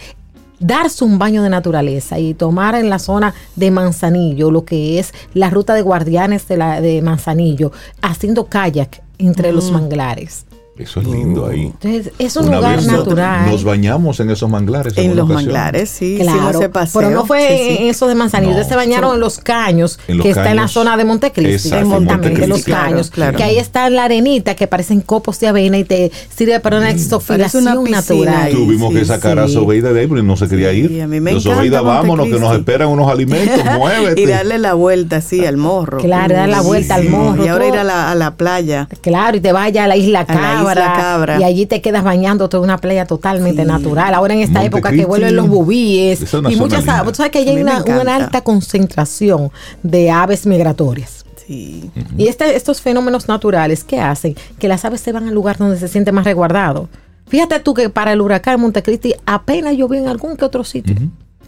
darse 0.59 1.03
un 1.03 1.17
baño 1.17 1.41
de 1.43 1.49
naturaleza 1.49 2.19
y 2.19 2.34
tomar 2.36 2.75
en 2.75 2.89
la 2.89 2.99
zona 2.99 3.34
de 3.55 3.71
Manzanillo 3.71 4.51
lo 4.51 4.65
que 4.65 4.99
es 4.99 5.13
la 5.34 5.49
ruta 5.49 5.73
de 5.73 5.81
guardianes 5.81 6.47
de, 6.47 6.57
la, 6.57 6.79
de 6.79 7.01
Manzanillo 7.01 7.71
haciendo 8.01 8.45
kayak 8.45 9.01
entre 9.17 9.51
los 9.51 9.71
manglares 9.71 10.45
Eso 10.76 11.01
es 11.01 11.07
lindo 11.07 11.45
ahí. 11.45 11.65
entonces 11.65 12.11
es 12.17 12.36
un 12.36 12.47
Una 12.47 12.55
lugar 12.57 12.84
natural 12.84 13.51
Nos 13.51 13.63
bañamos 13.63 14.19
en 14.19 14.32
esos 14.32 14.49
manglares. 14.49 14.97
En 14.97 15.15
los 15.15 15.26
ocasión. 15.26 15.36
manglares, 15.36 15.89
sí, 15.91 16.17
Claro, 16.19 16.38
hicimos 16.38 16.55
ese 16.55 16.69
paseo. 16.69 17.01
pero 17.01 17.13
no 17.13 17.26
fue 17.28 17.47
Sí, 17.47 17.76
sí. 17.78 17.84
en 17.84 17.89
eso 17.89 18.07
de 18.07 18.15
Manzanillo, 18.15 18.53
No. 18.53 18.57
ustedes 18.61 18.69
se 18.69 18.76
bañaron 18.76 19.13
en 19.13 19.19
los 19.19 19.38
caños, 19.38 19.99
En 20.07 20.17
los 20.17 20.24
que 20.24 20.32
está 20.32 20.49
en 20.49 20.55
la 20.57 20.67
zona 20.67 20.97
de 20.97 21.05
Montecristi, 21.05 21.67
Exacto, 21.67 21.76
en 21.97 22.03
exactamente, 22.03 22.30
los 22.39 22.47
Montecristi. 22.49 22.71
caños, 22.71 23.11
Claro, 23.11 23.38
que 23.38 23.43
ahí 23.43 23.57
está 23.59 23.88
la 23.91 24.05
arenita 24.05 24.55
que 24.55 24.65
parecen 24.67 25.01
copos 25.01 25.39
de 25.39 25.47
avena 25.47 25.78
y 25.78 25.84
te 25.84 26.11
sirve 26.36 26.59
para 26.59 26.78
una 26.78 26.88
una 26.89 26.93
piscina 26.95 27.76
natural. 27.76 28.51
Tuvimos 28.51 28.93
Sí, 28.93 28.99
que 28.99 29.05
sacar 29.05 29.38
a 29.39 29.47
sí. 29.47 29.53
Sobeida 29.53 29.93
de 29.93 29.99
ahí 30.01 30.07
porque 30.07 30.24
no 30.24 30.36
se 30.38 30.47
quería 30.47 30.74
ir. 30.74 30.88
Sí, 30.89 30.99
a 31.01 31.07
mí 31.07 31.19
me 31.19 31.32
encanta 31.32 31.53
Sobeida, 31.53 31.82
vámonos, 31.82 32.26
que 32.26 32.32
nos 32.32 32.41
Montecristi. 32.41 32.71
esperan 32.71 32.88
unos 32.89 33.11
alimentos, 33.11 33.63
muévete. 33.78 34.21
Y 34.21 34.26
darle 34.26 34.57
la 34.57 34.74
vuelta 34.74 35.17
así 35.17 35.45
al 35.45 35.57
morro. 35.57 35.99
Claro, 35.99 36.34
dar 36.34 36.49
la 36.49 36.61
vuelta 36.61 36.95
al 36.95 37.09
morro, 37.09 37.45
Y 37.45 37.47
ahora 37.47 37.67
ir 37.67 37.76
a 37.78 37.84
la, 38.15 38.34
playa. 38.38 38.88
Claro, 39.01 39.38
y 39.38 39.39
te 39.39 39.51
vaya 39.51 39.84
a 39.84 39.88
la 39.88 39.95
isla 39.97 40.26
Cabra, 40.26 40.62
Isla 40.72 40.93
Cabra. 40.95 41.39
y 41.39 41.43
allí 41.43 41.66
te 41.66 41.82
quedas 41.82 42.03
bañándote 42.03 42.57
en 42.57 42.64
una 42.64 42.78
playa 42.78 43.05
totalmente 43.05 43.61
Sí. 43.64 43.68
natural. 43.68 44.14
Ahora 44.14 44.34
en 44.34 44.41
esta 44.41 44.64
época 44.64 44.91
que 44.91 45.05
vuelven 45.05 45.36
los 45.36 45.47
bubíes 45.47 46.22
es 46.22 46.34
y 46.34 46.55
muchas, 46.55 46.80
linda. 46.80 47.03
tú 47.03 47.14
sabes 47.16 47.32
que 47.32 47.39
hay 47.39 47.61
una, 47.61 47.78
alta 48.16 48.41
concentración 48.41 49.51
de 49.84 50.11
aves 50.11 50.45
migratorias. 50.45 51.26
Sí. 51.45 51.91
Y 52.18 52.28
este, 52.28 52.55
estos 52.55 52.82
fenómenos 52.82 53.28
naturales 53.28 53.84
que 53.84 53.99
hacen 53.99 54.36
que 54.59 54.68
las 54.68 54.86
aves 54.86 55.01
se 55.01 55.11
van 55.11 55.28
al 55.28 55.34
lugar 55.34 55.57
donde 55.57 55.78
se 55.78 55.88
siente 55.88 56.11
más 56.11 56.24
resguardado. 56.26 56.88
Fíjate 57.28 57.59
tú 57.59 57.74
que 57.74 57.89
para 57.89 58.14
el 58.14 58.22
huracán 58.22 58.59
Montecristi 58.59 59.14
apenas 59.26 59.76
llovió 59.76 59.99
en 59.99 60.07
algún 60.07 60.38
que 60.38 60.45
otro 60.45 60.64
sitio. 60.64 60.95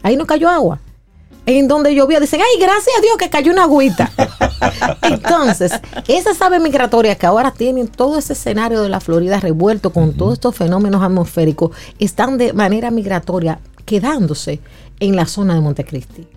Ahí 0.03 0.15
no 0.17 0.25
cayó 0.25 0.49
agua. 0.49 0.79
En 1.47 1.67
donde 1.67 1.93
llovía, 1.93 2.19
dicen, 2.19 2.41
ay, 2.41 2.59
gracias 2.59 2.97
a 2.97 3.01
Dios 3.01 3.17
que 3.17 3.29
cayó 3.29 3.51
una 3.51 3.63
agüita. 3.63 4.11
Entonces, 5.03 5.71
esas 6.07 6.41
aves 6.41 6.59
migratorias 6.61 7.17
que 7.17 7.25
ahora 7.27 7.51
tienen 7.51 7.87
todo 7.87 8.17
ese 8.17 8.33
escenario 8.33 8.81
de 8.81 8.89
la 8.89 8.99
Florida 8.99 9.39
revuelto 9.39 9.91
con 9.91 10.13
todos 10.13 10.33
estos 10.33 10.55
fenómenos 10.55 11.03
atmosféricos, 11.03 11.71
están 11.99 12.37
de 12.37 12.53
manera 12.53 12.89
migratoria 12.89 13.59
quedándose 13.85 14.59
en 14.99 15.15
la 15.15 15.25
zona 15.27 15.53
de 15.53 15.61
Montecristi. 15.61 16.27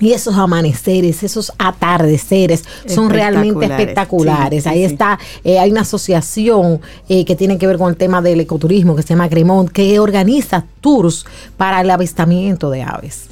Y 0.00 0.12
esos 0.12 0.36
amaneceres, 0.36 1.24
esos 1.24 1.50
atardeceres 1.58 2.64
son 2.86 3.10
realmente 3.10 3.64
Espectaculares. 3.66 4.58
espectaculares. 4.58 4.62
Sí, 4.64 4.68
sí, 4.70 4.74
Ahí 4.74 4.86
sí. 4.86 4.92
está, 4.92 5.18
eh, 5.42 5.58
hay 5.58 5.70
una 5.72 5.80
asociación 5.80 6.80
eh, 7.08 7.24
que 7.24 7.34
tiene 7.34 7.58
que 7.58 7.66
ver 7.66 7.78
con 7.78 7.88
el 7.90 7.96
tema 7.96 8.22
del 8.22 8.38
ecoturismo 8.40 8.94
que 8.94 9.02
se 9.02 9.08
llama 9.08 9.28
Cremont, 9.28 9.70
que 9.70 9.98
organiza 9.98 10.64
tours 10.80 11.24
para 11.56 11.80
el 11.80 11.90
avistamiento 11.90 12.70
de 12.70 12.82
aves. 12.82 13.28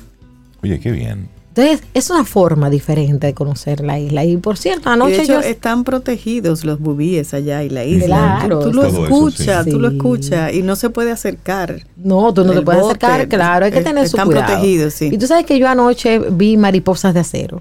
Oye, 0.67 0.81
qué 0.81 0.91
bien. 0.91 1.29
Entonces, 1.55 1.87
es 1.95 2.11
una 2.11 2.25
forma 2.27 2.69
diferente 2.69 3.27
de 3.29 3.33
conocer 3.33 3.81
la 3.81 3.99
isla. 3.99 4.25
Y 4.27 4.37
por 4.37 4.59
cierto, 4.59 4.91
de 4.91 4.95
anoche 4.95 5.23
hecho, 5.23 5.35
yo... 5.35 5.41
están 5.41 5.85
protegidos 5.85 6.65
los 6.67 6.79
bubíes 6.81 7.33
allá 7.33 7.63
y 7.63 7.71
la 7.71 7.83
isla. 7.85 8.37
Claro. 8.41 8.59
Tú, 8.61 8.71
tú 8.73 8.77
lo 8.77 8.85
escuchas, 8.85 9.65
sí. 9.65 9.71
tú 9.71 9.79
lo 9.81 9.89
Sí. 9.89 9.97
escuchar 9.97 10.55
y 10.55 10.61
no 10.61 10.77
se 10.77 10.91
puede 10.91 11.13
acercar. 11.13 11.81
No, 11.97 12.35
tú 12.35 12.45
no 12.45 12.53
te 12.53 12.61
puedes 12.61 12.83
bote, 12.83 13.07
acercar, 13.07 13.29
claro, 13.29 13.65
hay 13.65 13.73
que 13.73 13.81
tener 13.81 14.07
su 14.07 14.17
están 14.17 14.27
cuidado. 14.27 14.47
protegidos, 14.53 14.93
sí. 14.93 15.09
Y 15.11 15.17
tú 15.17 15.27
sabes 15.27 15.47
que 15.47 15.59
yo 15.59 15.67
anoche 15.67 16.19
vi 16.31 16.59
mariposas 16.59 17.15
de 17.15 17.21
acero. 17.21 17.59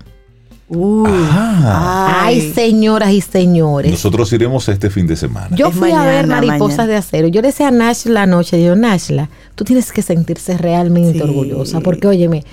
Uy. 0.68 1.08
Ah. 1.14 2.24
Ay, 2.26 2.51
señoras 2.53 3.12
y 3.14 3.22
señores. 3.22 3.89
Nosotros 3.91 4.34
iremos 4.34 4.68
este 4.68 4.89
fin 4.89 5.06
de 5.08 5.16
semana. 5.16 5.56
Yo 5.56 5.68
Es 5.70 5.76
fui 5.76 5.91
a 5.91 6.03
ver 6.03 6.28
mariposas 6.28 6.80
mañana. 6.80 6.88
de 6.88 6.95
acero. 6.97 7.28
Yo 7.30 7.41
le 7.41 7.47
decía 7.49 7.68
a 7.68 7.72
Nash 7.72 8.08
la 8.08 8.26
noche, 8.26 8.62
yo, 8.62 8.76
Nashla, 8.76 9.30
tú 9.53 9.64
tienes 9.64 9.91
que 9.93 10.01
sentirse 10.01 10.58
realmente 10.58 11.20
Sí. 11.20 11.22
orgullosa, 11.22 11.80
porque 11.82 12.08
óyeme, 12.08 12.43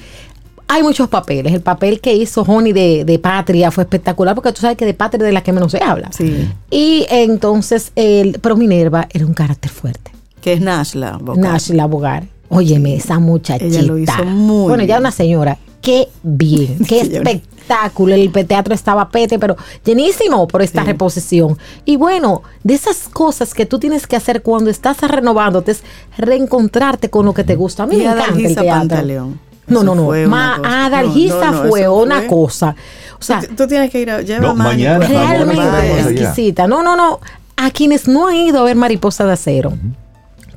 hay 0.72 0.82
muchos 0.82 1.08
papeles. 1.08 1.52
El 1.52 1.60
papel 1.60 2.00
que 2.00 2.14
hizo 2.14 2.42
Honey 2.42 2.72
de, 2.72 3.04
de 3.04 3.18
Patria 3.18 3.70
fue 3.70 3.84
espectacular, 3.84 4.34
porque 4.34 4.52
tú 4.52 4.62
sabes 4.62 4.78
que 4.78 4.86
de 4.86 4.94
Patria 4.94 5.18
es 5.18 5.26
de 5.26 5.32
la 5.32 5.42
que 5.42 5.52
menos 5.52 5.70
se 5.70 5.82
habla. 5.82 6.10
Sí. 6.16 6.48
Y 6.70 7.04
entonces, 7.10 7.92
el, 7.94 8.38
pero 8.40 8.56
Minerva 8.56 9.06
era 9.12 9.26
un 9.26 9.34
carácter 9.34 9.70
fuerte. 9.70 10.12
Que 10.40 10.54
es 10.54 10.62
Nashla. 10.62 11.18
Boca. 11.20 11.38
Nashla 11.38 11.84
Bogar. 11.84 12.24
Óyeme, 12.48 12.96
esa 12.96 13.18
muchachita. 13.18 13.66
Ella 13.66 13.82
lo 13.82 13.98
hizo 13.98 14.24
muy 14.24 14.68
Bueno, 14.68 14.84
ya 14.84 14.98
una 14.98 15.10
señora. 15.10 15.58
Qué 15.82 16.08
bien, 16.22 16.78
qué 16.88 17.02
espectáculo. 17.02 18.14
El 18.14 18.32
teatro 18.32 18.74
estaba 18.74 19.10
pete, 19.10 19.38
pero 19.38 19.56
llenísimo 19.84 20.48
por 20.48 20.62
esta 20.62 20.84
reposición. 20.84 21.58
Y 21.84 21.96
bueno, 21.96 22.42
de 22.64 22.72
esas 22.72 23.10
cosas 23.12 23.52
que 23.52 23.66
tú 23.66 23.78
tienes 23.78 24.06
que 24.06 24.16
hacer 24.16 24.40
cuando 24.40 24.70
estás 24.70 25.02
renovándote 25.02 25.72
es 25.72 25.82
reencontrarte 26.16 27.10
con 27.10 27.26
lo 27.26 27.34
que 27.34 27.44
te 27.44 27.56
gusta. 27.56 27.82
A 27.82 27.86
mí 27.86 27.96
Y 27.96 27.98
me 27.98 28.04
encanta 28.04 28.38
el 28.38 28.54
teatro. 28.54 28.66
Pantaleón. 28.66 29.51
No, 29.66 29.82
no, 29.84 29.94
no. 29.94 30.08
Ma, 30.28 30.58
No, 30.58 30.62
no, 30.62 31.52
no, 31.52 31.68
fue 31.68 31.88
una 31.88 32.18
fue- 32.18 32.26
cosa. 32.26 32.74
O 33.18 33.22
sea, 33.22 33.40
tú, 33.40 33.54
tú 33.54 33.66
tienes 33.68 33.90
que 33.90 34.00
ir 34.00 34.10
a 34.10 34.20
lleva 34.22 34.40
No, 34.48 34.54
mañana, 34.54 35.06
realmente 35.06 36.00
exquisita. 36.00 36.66
No, 36.66 36.82
no, 36.82 36.96
no. 36.96 37.20
A 37.56 37.70
quienes 37.70 38.08
no 38.08 38.26
han 38.26 38.34
ido 38.34 38.60
a 38.60 38.64
ver 38.64 38.74
Mariposa 38.76 39.24
de 39.24 39.32
Acero, 39.34 39.72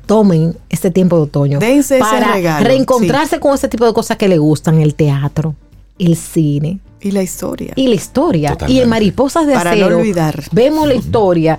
tomen 0.06 0.56
este 0.68 0.90
tiempo 0.90 1.16
de 1.16 1.22
otoño 1.22 1.58
Dense 1.58 1.98
para 1.98 2.34
regalo, 2.34 2.66
reencontrarse 2.66 3.40
con 3.40 3.54
ese 3.54 3.68
tipo 3.68 3.86
de 3.86 3.92
cosas 3.92 4.16
que 4.16 4.28
le 4.28 4.38
gustan, 4.38 4.80
el 4.80 4.94
teatro, 4.94 5.54
el 5.98 6.16
cine 6.16 6.78
Y 7.00 7.10
la 7.12 7.22
historia. 7.22 7.72
y 7.76 7.88
la 7.88 7.94
historia. 7.94 8.50
Totalmente. 8.50 8.80
Y 8.80 8.82
en 8.82 8.88
Mariposas 8.88 9.46
de 9.46 9.54
Para 9.54 9.74
no 9.76 9.84
Acero 9.84 9.98
olvidar. 9.98 10.42
vemos 10.52 10.86
la 10.88 10.94
historia. 10.94 11.58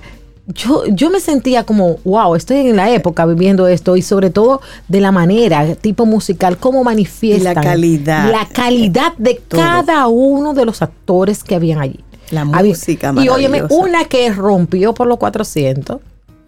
Yo, 0.54 0.86
yo 0.88 1.10
me 1.10 1.20
sentía 1.20 1.64
como, 1.66 1.98
wow, 2.06 2.36
estoy 2.36 2.68
en 2.68 2.76
la 2.78 2.90
época 2.92 3.26
viviendo 3.26 3.68
esto 3.68 3.98
y 3.98 4.02
sobre 4.02 4.30
todo 4.30 4.62
de 4.88 5.02
la 5.02 5.12
manera, 5.12 5.76
tipo 5.76 6.06
musical, 6.06 6.58
cómo 6.58 6.84
manifiestan. 6.86 7.52
Y 7.52 7.56
la 7.56 7.62
calidad. 7.62 8.32
La 8.32 8.46
calidad 8.48 9.14
de 9.18 9.36
Todo. 9.48 9.60
cada 9.60 10.08
uno 10.08 10.54
de 10.54 10.66
los 10.66 10.82
actores 10.82 11.44
que 11.44 11.56
habían 11.56 11.80
allí. 11.80 12.00
La 12.32 12.42
Había- 12.42 12.72
música 12.72 13.14
Y 13.18 13.30
óyeme, 13.30 13.64
una 13.70 14.06
que 14.06 14.32
rompió 14.32 14.94
por 14.94 15.08
los 15.08 15.18
400 15.18 16.00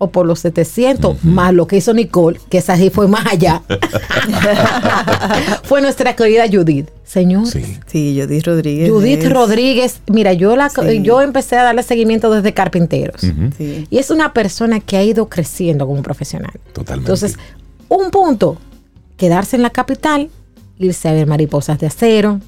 o 0.01 0.09
por 0.09 0.25
los 0.25 0.39
700, 0.39 1.23
más 1.23 1.53
lo 1.53 1.67
que 1.67 1.77
hizo 1.77 1.93
Nicole, 1.93 2.39
que 2.49 2.57
esa 2.57 2.75
sí 2.77 2.89
fue 2.89 3.07
más 3.07 3.25
allá. 3.27 3.61
fue 5.63 5.81
nuestra 5.81 6.15
querida 6.15 6.45
Judith. 6.51 6.89
Señor, 7.03 7.47
Sí. 7.47 7.77
Sí, 7.87 8.19
Judith 8.21 8.45
Rodríguez. 8.45 8.89
Judith 8.91 9.23
es- 9.23 9.29
Rodríguez, 9.33 10.01
mira, 10.07 10.33
yo 10.33 10.55
la 10.55 10.69
Sí. 10.69 11.01
yo 11.01 11.21
empecé 11.21 11.57
a 11.57 11.63
darle 11.63 11.83
seguimiento 11.83 12.29
desde 12.31 12.53
Carpinteros. 12.53 13.21
Sí. 13.57 13.87
Y 13.89 13.97
es 13.97 14.09
una 14.11 14.31
persona 14.33 14.79
que 14.79 14.97
ha 14.97 15.03
ido 15.03 15.27
creciendo 15.27 15.87
como 15.87 16.01
profesional. 16.03 16.53
Totalmente. 16.73 17.11
Entonces, 17.11 17.37
un 17.87 18.11
punto, 18.11 18.57
quedarse 19.17 19.55
en 19.55 19.63
la 19.63 19.71
capital, 19.71 20.29
irse 20.77 21.09
a 21.09 21.13
ver 21.13 21.25
mariposas 21.27 21.79
de 21.79 21.87
acero, 21.87 22.39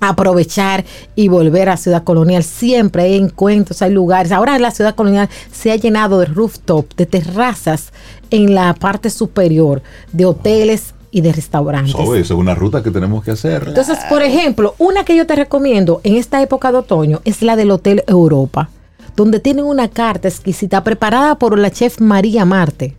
aprovechar 0.00 0.84
y 1.14 1.28
volver 1.28 1.68
a 1.68 1.76
Ciudad 1.76 2.04
Colonial. 2.04 2.42
Siempre 2.42 3.04
hay 3.04 3.16
encuentros, 3.16 3.82
hay 3.82 3.90
lugares. 3.90 4.32
Ahora 4.32 4.58
la 4.58 4.70
Ciudad 4.70 4.94
Colonial 4.94 5.28
se 5.52 5.72
ha 5.72 5.76
llenado 5.76 6.18
de 6.18 6.26
rooftop, 6.26 6.94
de 6.96 7.06
terrazas 7.06 7.92
en 8.30 8.54
la 8.54 8.74
parte 8.74 9.10
superior, 9.10 9.82
de 10.12 10.26
hoteles 10.26 10.94
y 11.10 11.20
de 11.20 11.32
restaurantes. 11.32 11.94
Eso 11.94 12.14
es 12.14 12.30
una 12.30 12.54
ruta 12.54 12.82
que 12.82 12.90
tenemos 12.90 13.24
que 13.24 13.30
hacer. 13.30 13.64
Entonces, 13.68 13.98
por 14.08 14.22
ejemplo, 14.22 14.74
una 14.78 15.04
que 15.04 15.16
yo 15.16 15.26
te 15.26 15.36
recomiendo 15.36 16.00
en 16.04 16.16
esta 16.16 16.42
época 16.42 16.70
de 16.70 16.78
otoño 16.78 17.20
es 17.24 17.42
la 17.42 17.56
del 17.56 17.70
Hotel 17.70 18.04
Europa, 18.06 18.68
donde 19.16 19.40
tienen 19.40 19.64
una 19.64 19.88
carta 19.88 20.28
exquisita 20.28 20.84
preparada 20.84 21.38
por 21.38 21.58
la 21.58 21.70
chef 21.70 22.00
María 22.00 22.44
Marte, 22.44 22.94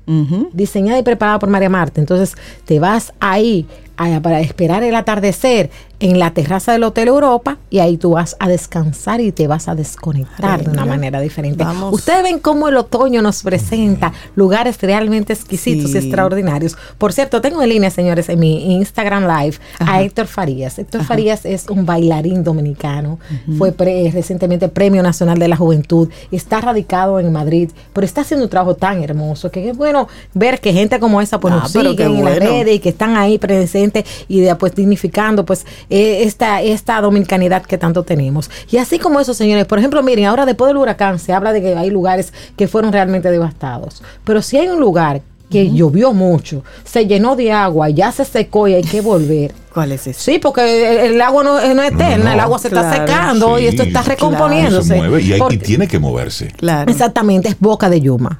diseñada 0.53 0.99
y 0.99 1.03
preparada 1.03 1.39
por 1.39 1.49
María 1.49 1.69
Marte. 1.69 2.01
Entonces, 2.01 2.35
te 2.65 2.79
vas 2.79 3.13
ahí 3.19 3.67
a- 3.99 4.19
para 4.21 4.39
esperar 4.39 4.83
el 4.83 4.95
atardecer 4.95 5.69
en 6.01 6.17
la 6.17 6.31
terraza 6.33 6.71
del 6.71 6.83
Hotel 6.85 7.09
Europa 7.09 7.57
y 7.69 7.79
ahí 7.79 7.97
tú 7.97 8.11
vas 8.11 8.37
a 8.39 8.47
descansar 8.47 9.19
y 9.19 9.33
te 9.33 9.47
vas 9.47 9.67
a 9.67 9.75
desconectar 9.75 10.59
Ay, 10.59 10.65
de 10.65 10.71
una 10.71 10.83
mira. 10.83 10.95
manera 10.95 11.19
diferente. 11.19 11.61
Vamos. 11.65 11.93
Ustedes 11.93 12.23
ven 12.23 12.39
cómo 12.39 12.69
el 12.69 12.77
otoño 12.77 13.21
nos 13.21 13.43
presenta 13.43 14.13
lugares 14.35 14.77
realmente 14.81 15.33
exquisitos 15.33 15.91
Sí. 15.91 15.97
y 15.97 15.99
extraordinarios. 15.99 16.77
Por 16.97 17.11
cierto, 17.11 17.41
tengo 17.41 17.61
en 17.61 17.67
línea, 17.69 17.89
señores, 17.89 18.29
en 18.29 18.39
mi 18.39 18.75
Instagram 18.75 19.23
Live 19.27 19.57
a 19.79 20.01
Héctor 20.01 20.27
Farías. 20.27 20.79
Héctor 20.79 21.03
Farías 21.03 21.45
es 21.45 21.67
un 21.69 21.85
bailarín 21.85 22.45
dominicano. 22.45 23.19
Fue 23.57 23.73
pre- 23.73 24.09
recientemente 24.11 24.69
Premio 24.69 25.03
Nacional 25.03 25.37
de 25.37 25.49
la 25.49 25.57
Juventud. 25.57 26.07
Está 26.31 26.61
radicado 26.61 27.19
en 27.19 27.29
Madrid, 27.33 27.71
pero 27.91 28.05
está 28.05 28.21
haciendo 28.21 28.45
un 28.45 28.49
trabajo 28.49 28.75
tan 28.75 29.03
hermoso 29.03 29.51
que 29.51 29.69
es 29.69 29.75
bueno 29.75 30.07
ver 30.33 30.61
que 30.61 30.71
gente 30.71 30.97
como 31.01 31.19
esa 31.19 31.41
pues 31.41 31.53
Ah, 31.53 31.57
nos 31.63 31.71
siguen 31.73 31.99
en 31.99 32.23
las 32.23 32.37
bueno. 32.39 32.39
redes 32.39 32.75
y 32.75 32.79
que 32.79 32.89
están 32.89 33.17
ahí 33.17 33.37
presentes 33.37 33.88
y 34.27 34.41
de, 34.41 34.55
pues 34.55 34.75
dignificando 34.75 35.45
pues 35.45 35.65
eh, 35.89 36.23
esta, 36.23 36.61
esta 36.61 37.01
dominicanidad 37.01 37.63
que 37.63 37.77
tanto 37.77 38.03
tenemos. 38.03 38.49
Y 38.71 38.77
así 38.77 38.99
como 38.99 39.19
eso, 39.19 39.33
señores, 39.33 39.65
por 39.65 39.79
ejemplo, 39.79 40.01
miren, 40.03 40.25
ahora 40.25 40.45
después 40.45 40.67
del 40.69 40.77
huracán 40.77 41.19
se 41.19 41.33
habla 41.33 41.53
de 41.53 41.61
que 41.61 41.75
hay 41.75 41.89
lugares 41.89 42.33
que 42.55 42.67
fueron 42.67 42.91
realmente 42.93 43.29
devastados. 43.31 44.01
Pero 44.23 44.41
si 44.41 44.57
hay 44.57 44.67
un 44.67 44.79
lugar 44.79 45.21
que 45.49 45.71
llovió 45.71 46.13
mucho, 46.13 46.63
se 46.83 47.07
llenó 47.07 47.35
de 47.35 47.51
agua, 47.51 47.89
ya 47.89 48.11
se 48.11 48.23
secó 48.23 48.67
y 48.67 48.75
hay 48.75 48.83
que 48.83 49.01
volver. 49.01 49.51
¿Cuál 49.73 49.91
es 49.93 50.05
ese? 50.05 50.19
Sí, 50.33 50.37
porque 50.39 51.05
el, 51.05 51.13
el 51.15 51.21
agua 51.21 51.43
no, 51.43 51.53
no 51.73 51.81
es 51.83 51.91
eterna, 51.91 52.25
no, 52.25 52.31
el 52.33 52.39
agua 52.39 52.59
se 52.59 52.67
está 52.67 52.93
secando 52.93 53.57
y 53.57 53.65
esto 53.65 53.81
está 53.81 54.03
claro, 54.03 54.09
recomponiéndose. 54.09 54.89
Se 54.89 54.95
mueve 54.95 55.21
y, 55.23 55.31
hay- 55.31 55.37
y 55.37 55.41
Porque- 55.41 55.57
tiene 55.57 55.87
que 55.87 55.97
moverse. 55.97 56.49
Claro. 56.55 56.91
Exactamente, 56.91 57.49
es 57.49 57.59
Boca 57.59 57.89
de 57.89 57.99
Yuma. 57.99 58.39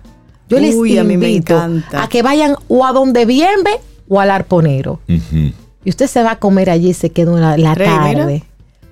Yo 0.50 0.60
les 0.60 0.76
Uy, 0.76 0.98
a 1.00 1.04
mí 1.04 1.18
me 1.18 1.30
invito 1.30 1.56
encanta. 1.56 2.04
a 2.04 2.10
que 2.10 2.22
vayan 2.24 2.56
o 2.68 2.86
a 2.86 2.92
donde 2.92 3.26
Bienve 3.26 3.72
o 4.10 4.20
al 4.20 4.32
Arponero. 4.32 5.00
Y 5.08 5.90
usted 5.90 6.08
se 6.08 6.22
va 6.24 6.32
a 6.32 6.40
comer 6.40 6.70
allí 6.70 6.90
y 6.90 6.94
se 6.94 7.12
queda 7.12 7.32
una, 7.32 7.56
la 7.58 7.74
Rey, 7.76 7.88
mira. 7.88 8.20
tarde. 8.24 8.44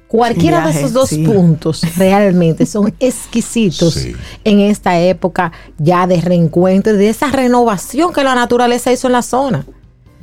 Cualquiera 0.07 0.65
de 0.65 0.71
esos 0.71 0.93
dos 0.93 1.09
sí. 1.09 1.23
puntos 1.25 1.81
realmente 1.97 2.65
son 2.65 2.93
exquisitos 3.01 3.93
Sí. 3.95 4.15
en 4.45 4.61
esta 4.61 4.97
época 5.01 5.51
ya 5.77 6.07
de 6.07 6.21
reencuentro, 6.21 6.93
de 6.93 7.09
esa 7.09 7.29
renovación 7.29 8.13
que 8.13 8.23
la 8.23 8.33
naturaleza 8.33 8.89
hizo 8.93 9.07
en 9.07 9.13
la 9.13 9.21
zona. 9.21 9.65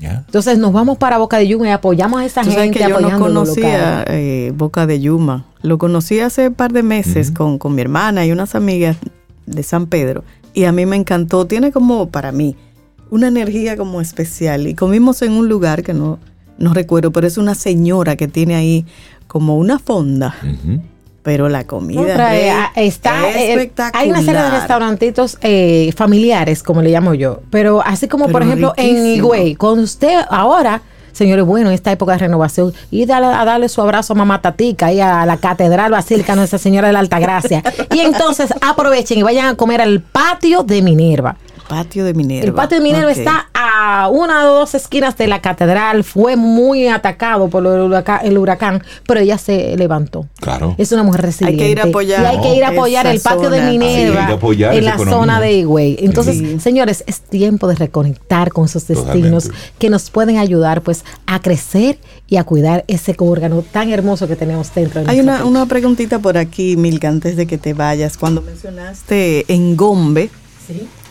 Entonces 0.00 0.58
nos 0.58 0.72
vamos 0.72 0.98
para 0.98 1.16
Boca 1.18 1.38
de 1.38 1.48
Yuma 1.48 1.66
y 1.68 1.70
apoyamos 1.70 2.20
a 2.20 2.24
esa 2.26 2.42
Tú 2.42 2.50
sabes 2.50 2.64
gente 2.64 2.78
que 2.80 2.88
yo 2.90 3.00
no 3.00 3.18
conocía 3.18 4.04
eh, 4.08 4.52
Boca 4.54 4.86
de 4.86 5.00
Yuma. 5.00 5.46
Lo 5.62 5.78
conocí 5.78 6.20
hace 6.20 6.48
un 6.48 6.54
par 6.54 6.72
de 6.72 6.82
meses 6.82 7.30
con, 7.30 7.58
con 7.58 7.74
mi 7.74 7.80
hermana 7.80 8.26
y 8.26 8.32
unas 8.32 8.54
amigas 8.54 8.96
de 9.46 9.62
San 9.62 9.86
Pedro. 9.86 10.22
Y 10.52 10.64
a 10.64 10.72
mí 10.72 10.84
me 10.84 10.96
encantó. 10.96 11.46
Tiene 11.46 11.72
como, 11.72 12.10
para 12.10 12.32
mí, 12.32 12.54
una 13.14 13.28
energía 13.28 13.76
como 13.76 14.00
especial. 14.00 14.66
Y 14.66 14.74
comimos 14.74 15.22
en 15.22 15.32
un 15.32 15.48
lugar 15.48 15.82
que 15.82 15.94
no, 15.94 16.18
no 16.58 16.74
recuerdo, 16.74 17.10
pero 17.12 17.26
es 17.26 17.38
una 17.38 17.54
señora 17.54 18.16
que 18.16 18.28
tiene 18.28 18.54
ahí 18.56 18.84
como 19.26 19.56
una 19.56 19.78
fonda. 19.78 20.34
Pero 21.22 21.48
la 21.48 21.62
No, 21.62 21.66
comida 21.68 22.36
eh, 22.36 22.50
ah, 22.50 22.70
está, 22.76 23.28
es 23.30 23.36
eh, 23.36 23.52
espectacular. 23.52 24.02
hay 24.04 24.10
una 24.10 24.20
serie 24.22 24.42
de 24.42 24.50
restaurantitos 24.50 25.38
eh, 25.40 25.90
familiares, 25.96 26.62
como 26.62 26.82
le 26.82 26.90
llamo 26.90 27.14
yo. 27.14 27.40
Pero 27.50 27.82
así 27.82 28.08
como, 28.08 28.28
por 28.28 28.42
ejemplo, 28.42 28.74
en. 28.76 29.06
Higüey, 29.06 29.54
con 29.54 29.78
usted 29.78 30.20
ahora, 30.28 30.82
señores, 31.12 31.46
bueno, 31.46 31.68
en 31.68 31.74
esta 31.74 31.90
época 31.92 32.12
de 32.12 32.18
renovación, 32.18 32.74
y 32.90 33.06
dale- 33.06 33.26
a 33.28 33.42
darle 33.46 33.70
su 33.70 33.80
abrazo 33.80 34.12
a 34.12 34.16
mamá 34.16 34.42
Tatica 34.42 34.92
y 34.92 35.00
a 35.00 35.24
la 35.24 35.38
Catedral 35.38 35.90
Basílica 35.92 36.34
Nuestra 36.36 36.58
Señora 36.58 36.88
de 36.88 36.92
la 36.92 36.98
Altagracia. 37.00 37.62
y 37.94 38.00
entonces 38.00 38.52
aprovechen 38.60 39.18
y 39.18 39.22
vayan 39.22 39.46
a 39.46 39.54
comer 39.56 39.80
al 39.80 40.00
patio 40.02 40.62
de 40.62 40.82
Minerva. 40.82 41.36
Patio 41.68 42.04
de 42.04 42.14
Minerva. 42.14 42.46
El 42.46 42.52
patio 42.54 42.78
de 42.78 42.84
Minerva 42.84 43.10
está 43.10 43.48
a 43.54 44.08
una 44.08 44.50
o 44.50 44.54
dos 44.60 44.74
esquinas 44.74 45.16
de 45.16 45.26
la 45.26 45.40
catedral. 45.40 46.04
Fue 46.04 46.36
muy 46.36 46.88
atacado 46.88 47.48
por 47.48 47.66
el 47.66 47.80
huracán, 47.80 48.20
el 48.24 48.36
huracán, 48.38 48.82
pero 49.06 49.20
ella 49.20 49.38
se 49.38 49.76
levantó. 49.76 50.26
Claro. 50.40 50.74
Es 50.78 50.92
una 50.92 51.02
mujer 51.02 51.22
resiliente. 51.22 51.62
Hay 51.64 51.68
que 51.68 51.72
ir 51.72 51.80
a 51.80 51.84
apoyar 51.88 52.22
Y 52.22 52.26
hay 52.26 52.40
que 52.40 52.54
ir 52.56 52.64
a 52.64 52.68
apoyar 52.68 53.06
el 53.06 53.20
patio 53.20 53.48
de 53.50 53.58
zona. 53.58 53.70
Sí, 53.70 53.78
Minerva 53.78 54.26
que 54.26 54.32
apoyar 54.34 54.74
en 54.74 54.84
la 54.84 54.90
economía. 54.94 55.14
zona 55.18 55.40
de 55.40 55.52
Higüey. 55.52 55.96
Entonces, 56.00 56.36
Sí. 56.36 56.60
señores, 56.60 57.02
es 57.06 57.20
tiempo 57.20 57.66
de 57.66 57.76
reconectar 57.76 58.50
con 58.50 58.66
esos 58.66 58.86
destinos 58.86 59.44
Totalmente. 59.44 59.72
que 59.78 59.90
nos 59.90 60.10
pueden 60.10 60.38
ayudar 60.38 60.82
pues 60.82 61.04
a 61.26 61.40
crecer 61.40 61.98
y 62.28 62.36
a 62.36 62.44
cuidar 62.44 62.84
ese 62.88 63.14
órgano 63.18 63.62
tan 63.62 63.90
hermoso 63.90 64.28
que 64.28 64.36
tenemos 64.36 64.74
dentro 64.74 65.02
de 65.02 65.10
Hay 65.10 65.20
una, 65.20 65.44
una 65.44 65.66
preguntita 65.66 66.18
por 66.18 66.36
aquí, 66.36 66.76
Milka, 66.76 67.08
antes 67.08 67.36
de 67.36 67.46
que 67.46 67.56
te 67.58 67.72
vayas. 67.74 68.16
Cuando 68.18 68.42
mencionaste 68.42 69.44
en 69.52 69.76
Gombe, 69.76 70.30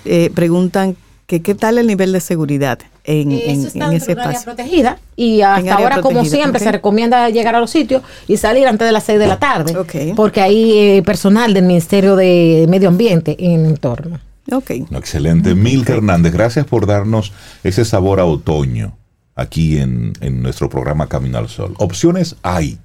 eh, 0.06 0.30
preguntan 0.34 0.96
que 1.28 1.42
qué 1.42 1.56
tal 1.56 1.78
el 1.78 1.88
nivel 1.88 2.12
de 2.12 2.20
seguridad 2.20 2.80
en, 3.06 3.32
en- 3.32 3.60
Eso 3.60 3.68
está 3.68 3.86
en 3.88 3.94
ese 3.94 4.08
de 4.08 4.14
un 4.14 4.20
área 4.20 4.32
espacio. 4.40 4.54
protegida 4.56 5.00
y 5.16 5.42
hasta 5.42 5.76
ahora, 5.76 6.02
como 6.02 6.24
siempre, 6.26 6.60
se 6.60 6.72
recomienda 6.72 7.30
llegar 7.30 7.56
a 7.56 7.60
los 7.60 7.72
sitios 7.72 8.04
y 8.28 8.38
salir 8.38 8.68
antes 8.68 8.86
de 8.86 8.92
las 8.92 9.04
6 9.06 9.20
de 9.20 9.28
la 9.28 9.40
tarde, 9.40 9.74
porque 10.16 10.42
hay 10.42 10.72
eh, 10.98 11.04
personal 11.04 11.54
del 11.54 11.64
Ministerio 11.66 12.16
de 12.16 12.66
Medio 12.70 12.90
Ambiente 12.90 13.36
en 13.40 13.62
el 13.62 13.66
entorno. 13.72 14.20
Ok. 14.52 14.72
No, 14.90 14.98
excelente. 15.00 15.56
Milka 15.56 15.94
Hernández, 15.94 16.34
gracias 16.34 16.66
por 16.66 16.86
darnos 16.86 17.32
ese 17.64 17.86
sabor 17.86 18.20
a 18.20 18.26
otoño 18.26 18.98
aquí 19.36 19.78
en, 19.80 20.14
en 20.20 20.44
nuestro 20.44 20.70
programa 20.70 21.08
Camino 21.08 21.38
al 21.38 21.48
Sol. 21.50 21.74
Opciones 21.78 22.36
hay. 22.44 22.78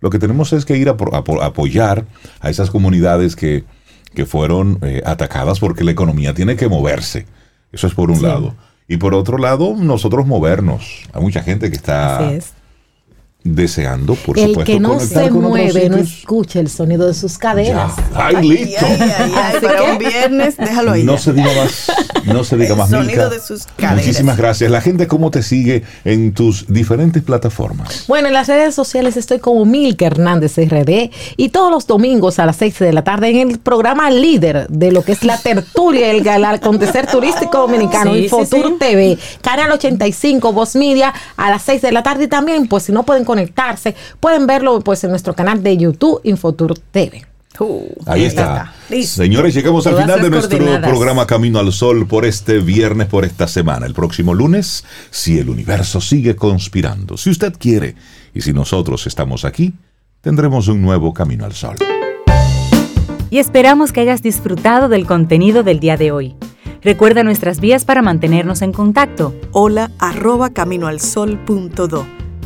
Lo 0.00 0.10
que 0.10 0.18
tenemos 0.18 0.52
es 0.52 0.64
que 0.66 0.76
ir 0.76 0.88
a, 0.88 0.92
a 0.92 0.96
po- 1.24 1.42
apoyar 1.42 2.04
a 2.40 2.50
esas 2.50 2.70
comunidades 2.70 3.34
que, 3.36 3.64
que 4.14 4.26
fueron 4.26 4.78
eh, 4.82 5.02
atacadas 5.04 5.60
porque 5.60 5.84
la 5.84 5.90
economía 5.90 6.34
tiene 6.34 6.56
que 6.56 6.68
moverse. 6.68 7.26
Eso 7.72 7.86
es 7.86 7.94
por 7.94 8.10
un 8.10 8.22
lado. 8.22 8.54
Y 8.88 8.96
por 8.96 9.14
otro 9.14 9.38
lado, 9.38 9.74
nosotros 9.76 10.26
movernos. 10.26 11.02
Hay 11.12 11.22
mucha 11.22 11.42
gente 11.42 11.70
que 11.70 11.76
está 11.76 12.32
es. 12.32 12.52
Deseando, 13.42 14.14
por 14.16 14.38
el 14.38 14.48
supuesto, 14.48 14.64
que 14.72 14.78
no 14.80 15.00
se 15.00 15.30
mueve 15.30 15.88
no 15.88 15.96
escucha 15.96 16.60
el 16.60 16.68
sonido 16.68 17.06
de 17.06 17.14
sus 17.14 17.38
caderas. 17.38 17.92
Ya. 17.96 18.26
¡Ay, 18.26 18.46
listo! 18.48 18.84
Ay, 18.86 18.98
ay, 19.00 19.32
ay, 19.34 19.60
para 19.60 19.82
un 19.84 19.98
viernes, 19.98 20.56
déjalo 20.58 20.92
ahí. 20.92 21.04
No 21.04 21.16
se 21.16 21.32
diga 21.32 21.48
más, 21.54 21.90
no 22.26 22.44
se 22.44 22.56
diga 22.56 22.72
El 22.72 22.78
más, 22.78 22.90
sonido 22.90 23.06
Milka. 23.06 23.28
de 23.30 23.40
sus 23.40 23.64
caderas. 23.76 23.96
Muchísimas 24.06 24.36
gracias. 24.36 24.70
La 24.70 24.80
gente, 24.82 25.06
¿cómo 25.06 25.30
te 25.30 25.42
sigue 25.42 25.84
en 26.04 26.32
tus 26.34 26.66
diferentes 26.68 27.22
plataformas? 27.22 28.04
Bueno, 28.08 28.28
en 28.28 28.34
las 28.34 28.46
redes 28.48 28.74
sociales 28.74 29.16
estoy 29.16 29.38
como 29.38 29.64
Milka 29.64 30.06
Hernández 30.06 30.56
RD 30.58 31.10
y 31.36 31.48
todos 31.48 31.70
los 31.70 31.86
domingos 31.86 32.38
a 32.38 32.46
las 32.46 32.56
6 32.56 32.78
de 32.80 32.92
la 32.92 33.04
tarde 33.04 33.30
en 33.40 33.50
el 33.50 33.58
programa 33.58 34.10
líder 34.10 34.66
de 34.68 34.92
lo 34.92 35.02
que 35.02 35.12
es 35.12 35.24
la 35.24 35.38
tertulia, 35.38 36.10
el, 36.10 36.26
el 36.26 36.44
acontecer 36.44 37.06
turístico 37.06 37.58
dominicano, 37.58 38.12
Sí, 38.12 38.18
sí, 38.18 38.24
Infotur 38.24 38.68
sí. 38.68 38.76
TV, 38.78 39.18
Canal 39.40 39.72
85, 39.72 40.52
Voz 40.52 40.76
Media 40.76 41.14
a 41.36 41.48
las 41.50 41.62
6 41.62 41.80
de 41.82 41.92
la 41.92 42.02
tarde 42.02 42.24
y 42.24 42.28
también, 42.28 42.68
pues 42.68 42.84
si 42.84 42.92
no 42.92 43.02
pueden 43.04 43.24
conectarse, 43.30 43.94
pueden 44.18 44.44
verlo 44.48 44.80
pues 44.80 45.04
en 45.04 45.10
nuestro 45.10 45.34
canal 45.34 45.62
de 45.62 45.76
YouTube, 45.76 46.20
Infotur 46.24 46.76
TV. 46.76 47.24
Uh, 47.60 47.84
Ahí 48.06 48.24
está. 48.24 48.72
Señores, 49.04 49.54
llegamos 49.54 49.86
al 49.86 49.96
final 49.98 50.20
de 50.20 50.30
nuestro 50.30 50.58
programa 50.80 51.28
Camino 51.28 51.60
al 51.60 51.72
Sol 51.72 52.08
por 52.08 52.24
este 52.24 52.58
viernes, 52.58 53.06
por 53.06 53.24
esta 53.24 53.46
semana. 53.46 53.86
El 53.86 53.94
próximo 53.94 54.34
lunes, 54.34 54.84
si 55.10 55.38
el 55.38 55.48
universo 55.48 56.00
sigue 56.00 56.34
conspirando, 56.34 57.16
si 57.16 57.30
usted 57.30 57.54
quiere 57.56 57.94
y 58.34 58.40
si 58.40 58.52
nosotros 58.52 59.06
estamos 59.06 59.44
aquí, 59.44 59.74
tendremos 60.22 60.66
un 60.66 60.82
nuevo 60.82 61.14
Camino 61.14 61.44
al 61.44 61.52
Sol. 61.52 61.76
Y 63.30 63.38
esperamos 63.38 63.92
que 63.92 64.00
hayas 64.00 64.22
disfrutado 64.24 64.88
del 64.88 65.06
contenido 65.06 65.62
del 65.62 65.78
día 65.78 65.96
de 65.96 66.10
hoy. 66.10 66.34
Recuerda 66.82 67.22
nuestras 67.22 67.60
vías 67.60 67.84
para 67.84 68.02
mantenernos 68.02 68.60
en 68.62 68.72
contacto. 68.72 69.34
Hola 69.52 69.92
arroba 70.00 70.50
caminoalsol.do. 70.50 72.19